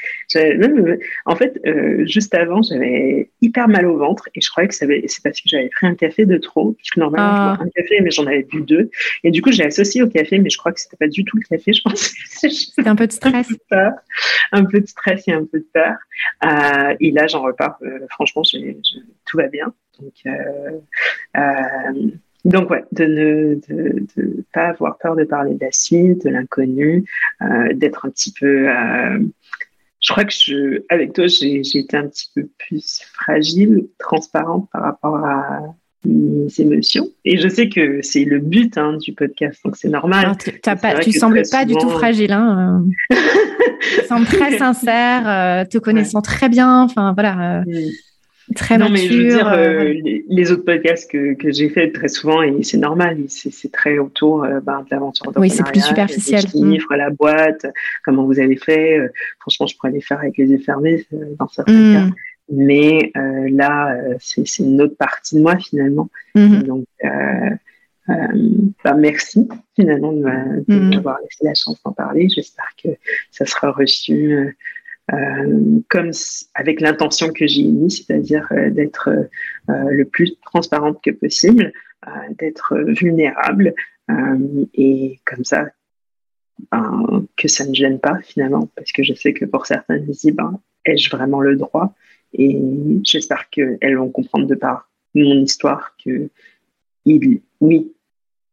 en 1.26 1.36
fait, 1.36 1.60
euh, 1.66 2.06
juste 2.06 2.34
avant, 2.34 2.62
j'avais 2.62 3.30
hyper 3.40 3.68
mal 3.68 3.86
au 3.86 3.96
ventre 3.96 4.28
et 4.34 4.40
je 4.40 4.50
croyais 4.50 4.68
que 4.68 4.74
c'est 4.74 4.86
parce 5.22 5.40
que 5.40 5.48
j'avais 5.48 5.68
pris 5.68 5.86
un 5.86 5.94
café 5.94 6.26
de 6.26 6.36
trop. 6.36 6.72
Puisque 6.72 6.96
normalement, 6.96 7.28
je 7.28 7.42
bois 7.42 7.56
ah. 7.60 7.64
un 7.64 7.82
café, 7.82 8.00
mais 8.00 8.10
j'en 8.10 8.26
avais 8.26 8.42
bu 8.42 8.62
deux. 8.62 8.90
Et 9.24 9.30
du 9.30 9.42
coup, 9.42 9.52
j'ai 9.52 9.64
associé 9.64 10.02
au 10.02 10.08
café, 10.08 10.38
mais 10.38 10.50
je 10.50 10.58
crois 10.58 10.72
que 10.72 10.80
c'était 10.80 10.96
pas 10.96 11.08
du 11.08 11.24
tout 11.24 11.36
le 11.36 11.42
café. 11.42 11.72
Je 11.72 11.82
pense 11.82 12.12
c'était 12.24 12.88
un 12.88 12.96
peu 12.96 13.06
de 13.06 13.12
stress. 13.12 13.48
Un 14.52 14.64
peu 14.64 14.80
de, 14.80 14.86
stress 14.86 15.28
et 15.28 15.32
un 15.32 15.44
peu 15.44 15.58
de 15.58 15.66
peur. 15.72 15.94
Euh, 16.44 16.96
et 17.00 17.10
là, 17.10 17.26
j'en 17.26 17.42
repars. 17.42 17.76
Euh, 17.82 18.06
franchement, 18.10 18.42
tout 18.42 19.36
va 19.36 19.48
bien. 19.48 19.74
Donc, 20.00 20.14
donc 22.48 22.70
ouais, 22.70 22.84
de 22.92 23.04
ne 23.04 23.54
de, 23.54 24.44
pas 24.52 24.68
avoir 24.68 24.96
peur 24.98 25.16
de 25.16 25.24
parler 25.24 25.54
de 25.54 25.60
la 25.60 25.72
suite, 25.72 26.24
de 26.24 26.30
l'inconnu, 26.30 27.04
euh, 27.42 27.74
d'être 27.74 28.06
un 28.06 28.10
petit 28.10 28.32
peu. 28.32 28.68
Euh, 28.68 29.18
je 30.00 30.12
crois 30.12 30.24
que 30.24 30.32
je, 30.32 30.82
avec 30.88 31.12
toi, 31.12 31.26
j'ai 31.26 31.60
été 31.60 31.96
un 31.96 32.06
petit 32.06 32.30
peu 32.34 32.48
plus 32.58 33.02
fragile, 33.12 33.86
transparente 33.98 34.68
par 34.72 34.82
rapport 34.82 35.16
à 35.16 35.60
mes 36.04 36.46
émotions. 36.58 37.08
Et 37.24 37.36
je 37.36 37.48
sais 37.48 37.68
que 37.68 38.00
c'est 38.00 38.24
le 38.24 38.38
but 38.38 38.78
hein, 38.78 38.96
du 38.98 39.12
podcast, 39.12 39.60
donc 39.64 39.76
c'est 39.76 39.88
normal. 39.88 40.36
tu 40.38 40.50
ne 40.50 41.12
sembles 41.12 41.42
pas 41.50 41.64
du 41.66 41.74
tout 41.74 41.90
fragile. 41.90 42.32
Hein. 42.32 42.82
Euh. 43.12 43.16
tu 44.00 44.06
sembles 44.06 44.26
très 44.26 44.56
sincère, 44.56 45.68
te 45.68 45.76
connaissant 45.76 46.22
très 46.22 46.48
bien. 46.48 46.82
Enfin 46.82 47.12
voilà. 47.12 47.62
Mm 47.66 47.88
très 48.54 48.78
non, 48.78 48.88
mais 48.88 49.06
je 49.06 49.16
veux 49.16 49.28
dire, 49.28 49.48
euh, 49.48 49.56
euh, 49.56 50.20
les, 50.28 50.52
autres 50.52 50.64
podcasts 50.64 51.10
que, 51.10 51.34
que 51.34 51.52
j'ai 51.52 51.68
fait 51.68 51.90
très 51.92 52.08
souvent, 52.08 52.42
et 52.42 52.62
c'est 52.62 52.78
normal, 52.78 53.18
c'est 53.28 53.72
très 53.72 53.98
autour 53.98 54.44
euh, 54.44 54.60
ben, 54.60 54.80
de 54.80 54.86
l'aventure. 54.90 55.32
Oui, 55.36 55.50
c'est 55.50 55.64
plus 55.64 55.84
superficiel. 55.84 56.44
Les 56.54 56.62
mm. 56.62 56.72
chiffres, 56.74 56.94
la 56.94 57.10
boîte, 57.10 57.66
comment 58.04 58.24
vous 58.24 58.38
avez 58.38 58.56
fait. 58.56 58.98
franchement, 59.40 59.66
je 59.66 59.76
pourrais 59.76 59.92
les 59.92 60.00
faire 60.00 60.18
avec 60.18 60.36
les 60.38 60.46
yeux 60.46 60.58
fermés 60.58 61.06
dans 61.38 61.48
certains 61.48 61.72
mm. 61.72 61.94
cas. 61.94 62.14
Mais 62.50 63.12
là, 63.14 63.96
c'est 64.20 64.58
une 64.60 64.80
autre 64.80 64.96
partie 64.96 65.36
de 65.36 65.42
moi 65.42 65.56
finalement. 65.58 66.08
Mm-hmm. 66.34 66.62
Donc, 66.62 66.84
ben, 67.02 68.96
merci 68.96 69.46
finalement 69.76 70.12
de 70.12 70.22
mm-hmm. 70.22 70.94
m'avoir 70.94 71.18
laissé 71.20 71.44
la 71.44 71.54
chance 71.54 71.78
d'en 71.84 71.92
parler. 71.92 72.28
J'espère 72.28 72.70
que 72.82 72.88
ça 73.30 73.44
sera 73.44 73.70
reçu 73.70 74.56
euh, 75.12 75.80
comme 75.88 76.10
avec 76.54 76.80
l'intention 76.80 77.32
que 77.32 77.46
j'ai 77.46 77.66
eue, 77.66 77.88
c'est-à-dire 77.88 78.46
euh, 78.52 78.70
d'être 78.70 79.08
euh, 79.08 79.90
le 79.90 80.04
plus 80.04 80.36
transparente 80.40 81.02
que 81.02 81.10
possible, 81.10 81.72
d'être 82.38 82.78
vulnérable 82.98 83.74
et 84.74 85.18
comme 85.26 85.44
ça 85.44 85.66
ben, 86.70 87.26
que 87.36 87.48
ça 87.48 87.66
ne 87.66 87.74
gêne 87.74 87.98
pas 87.98 88.18
finalement, 88.22 88.68
parce 88.76 88.92
que 88.92 89.02
je 89.02 89.12
sais 89.14 89.34
que 89.34 89.44
pour 89.44 89.66
certaines, 89.66 90.04
elles 90.04 90.06
disent 90.06 90.34
ben, 90.34 90.58
ai-je 90.86 91.10
vraiment 91.10 91.40
le 91.40 91.56
droit? 91.56 91.94
Et 92.32 92.56
j'espère 93.02 93.50
qu'elles 93.50 93.96
vont 93.96 94.10
comprendre 94.10 94.46
de 94.46 94.54
par 94.54 94.88
mon 95.14 95.42
histoire 95.42 95.96
que 96.02 96.30
il, 97.04 97.40
oui, 97.60 97.92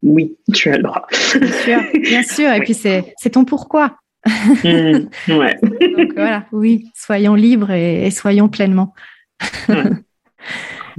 oui, 0.02 0.38
tu 0.54 0.70
as 0.70 0.78
le 0.78 0.84
droit. 0.84 1.08
Bien 1.40 1.52
sûr, 1.52 1.82
bien 2.02 2.24
sûr. 2.24 2.52
Et 2.52 2.60
puis 2.62 2.74
c'est 2.74 3.30
ton 3.32 3.46
pourquoi. 3.46 3.98
Mmh, 4.26 5.34
ouais. 5.34 5.58
Donc 5.62 6.14
voilà, 6.16 6.46
oui, 6.52 6.92
soyons 6.96 7.36
libres 7.36 7.72
et, 7.72 8.10
soyons 8.12 8.50
pleinement. 8.50 8.94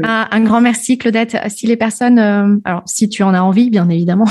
Ah, 0.02 0.28
un 0.30 0.40
grand 0.42 0.60
merci, 0.60 0.98
Claudette. 0.98 1.38
Si 1.48 1.66
les 1.66 1.78
personnes, 1.78 2.18
euh, 2.18 2.58
alors 2.64 2.82
si 2.84 3.08
tu 3.08 3.22
en 3.22 3.32
as 3.32 3.40
envie, 3.40 3.70
bien 3.70 3.88
évidemment, 3.88 4.28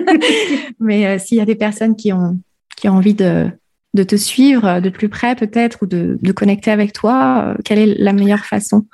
mais 0.80 1.06
euh, 1.06 1.18
s'il 1.18 1.38
y 1.38 1.40
a 1.40 1.44
des 1.44 1.54
personnes 1.54 1.94
qui 1.94 2.12
ont, 2.12 2.40
qui 2.76 2.88
ont 2.88 2.94
envie 2.94 3.14
de, 3.14 3.48
de 3.94 4.02
te 4.02 4.16
suivre 4.16 4.80
de 4.80 4.88
plus 4.88 5.08
près 5.08 5.36
peut-être 5.36 5.82
ou 5.82 5.86
de, 5.86 6.18
de 6.20 6.32
connecter 6.32 6.72
avec 6.72 6.92
toi, 6.92 7.44
euh, 7.46 7.54
quelle 7.64 7.78
est 7.78 7.94
la 7.98 8.12
meilleure 8.12 8.44
façon? 8.44 8.86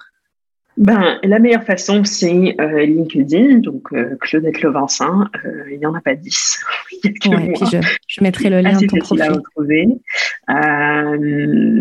Ben, 0.76 1.18
la 1.22 1.38
meilleure 1.38 1.64
façon, 1.64 2.04
c'est 2.04 2.54
euh, 2.60 2.84
LinkedIn, 2.84 3.60
donc 3.60 3.92
euh, 3.94 4.16
Claudette 4.20 4.60
Levincin. 4.60 5.30
Euh, 5.44 5.70
il 5.72 5.78
n'y 5.78 5.86
en 5.86 5.94
a 5.94 6.02
pas 6.02 6.14
dix. 6.14 6.62
ouais, 7.04 7.52
puis 7.54 7.66
je, 7.72 7.78
je, 8.06 8.22
mettrai 8.22 8.50
le 8.50 8.60
lien 8.60 8.78
de 8.78 8.86
ton 8.86 8.98
profil. 8.98 9.22
à 9.22 9.32
retrouver. 9.32 9.86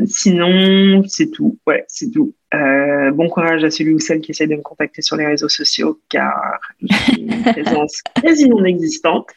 sinon, 0.07 1.03
c'est 1.07 1.29
tout. 1.29 1.59
Ouais, 1.67 1.83
c'est 1.89 2.09
tout. 2.09 2.33
bon 2.53 3.27
courage 3.27 3.65
à 3.65 3.69
celui 3.69 3.93
ou 3.93 3.99
celle 3.99 4.21
qui 4.21 4.31
essaie 4.31 4.47
de 4.47 4.55
me 4.55 4.61
contacter 4.61 5.01
sur 5.01 5.17
les 5.17 5.25
réseaux 5.25 5.49
sociaux, 5.49 5.99
car 6.09 6.59
j'ai 6.81 7.21
une 7.21 7.43
présence 7.51 8.01
quasi 8.21 8.47
non 8.47 8.63
existante. 8.63 9.27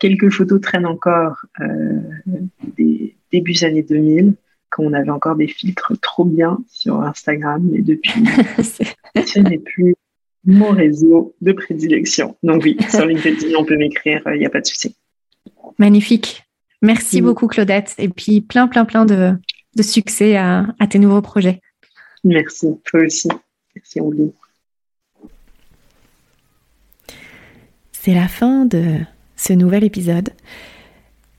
quelques 0.00 0.30
photos 0.30 0.60
traînent 0.62 0.86
encore 0.86 1.44
des 2.78 3.14
débuts 3.30 3.62
années 3.62 3.82
2000 3.82 4.32
quand 4.70 4.84
on 4.84 4.92
avait 4.92 5.10
encore 5.10 5.36
des 5.36 5.48
filtres 5.48 5.92
trop 6.00 6.24
bien 6.24 6.58
sur 6.68 7.00
Instagram, 7.00 7.66
mais 7.70 7.82
depuis, 7.82 8.24
ce 8.62 9.38
n'est 9.40 9.58
plus 9.58 9.94
mon 10.44 10.70
réseau 10.70 11.34
de 11.40 11.52
prédilection. 11.52 12.36
Donc 12.42 12.62
oui, 12.64 12.76
sur 12.88 13.06
LinkedIn, 13.06 13.54
on 13.58 13.64
peut 13.64 13.76
m'écrire, 13.76 14.22
il 14.26 14.38
n'y 14.38 14.46
a 14.46 14.50
pas 14.50 14.60
de 14.60 14.66
souci. 14.66 14.96
Magnifique. 15.78 16.44
Merci 16.82 17.20
beaucoup, 17.20 17.48
Claudette. 17.48 17.94
Et 17.98 18.08
puis, 18.08 18.40
plein, 18.40 18.68
plein, 18.68 18.84
plein 18.84 19.04
de, 19.04 19.36
succès 19.80 20.36
à, 20.36 20.66
tes 20.88 20.98
nouveaux 20.98 21.22
projets. 21.22 21.60
Merci, 22.24 22.68
toi 22.84 23.00
aussi. 23.00 23.28
Merci, 23.74 24.00
Ouli. 24.00 24.32
C'est 27.92 28.14
la 28.14 28.28
fin 28.28 28.64
de 28.64 28.96
ce 29.36 29.52
nouvel 29.52 29.84
épisode. 29.84 30.30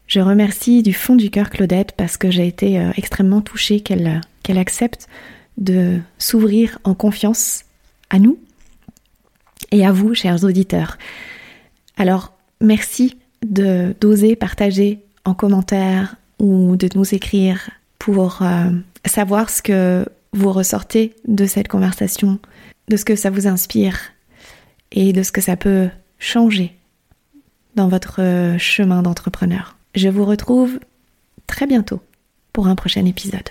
Je 0.10 0.20
remercie 0.22 0.82
du 0.82 0.92
fond 0.92 1.16
du 1.16 1.30
cœur 1.30 1.52
Claudette 1.52 1.92
parce 1.96 2.18
que 2.18 2.32
j'ai 2.32 2.48
été 2.48 2.80
euh, 2.80 2.90
extrêmement 2.98 3.42
touchée 3.42 3.80
qu'elle 3.82 4.22
qu'elle 4.42 4.58
accepte 4.58 5.08
de 5.60 6.00
s'ouvrir 6.18 6.80
en 6.84 6.96
confiance 6.96 7.66
à 8.10 8.18
nous 8.18 8.40
et 9.72 9.86
à 9.86 9.92
vous, 9.92 10.16
chers 10.16 10.44
auditeurs. 10.44 10.98
Alors, 11.96 12.34
merci 12.60 13.20
de 13.46 13.96
d'oser 14.02 14.36
partager 14.36 15.00
en 15.26 15.36
commentaire 15.36 16.16
ou 16.40 16.76
de 16.76 16.90
nous 16.96 17.14
écrire 17.14 17.70
pour 18.00 18.42
euh, 18.42 18.72
savoir 19.06 19.52
ce 19.52 19.62
que 19.62 20.06
vous 20.34 20.52
ressortez 20.52 21.14
de 21.28 21.46
cette 21.46 21.68
conversation, 21.68 22.40
de 22.88 22.98
ce 22.98 23.06
que 23.06 23.16
ça 23.16 23.30
vous 23.30 23.46
inspire 23.46 24.00
et 24.92 25.14
de 25.14 25.22
ce 25.22 25.32
que 25.32 25.42
ça 25.42 25.56
peut 25.56 25.88
changer 26.18 26.76
dans 27.76 27.90
votre 27.90 28.24
euh, 28.24 28.58
chemin 28.58 29.04
d'entrepreneur. 29.04 29.76
Je 29.96 30.08
vous 30.08 30.26
retrouve 30.26 30.80
très 31.48 31.66
bientôt 31.66 32.02
pour 32.54 32.68
un 32.68 32.76
prochain 32.76 33.06
épisode. 33.06 33.50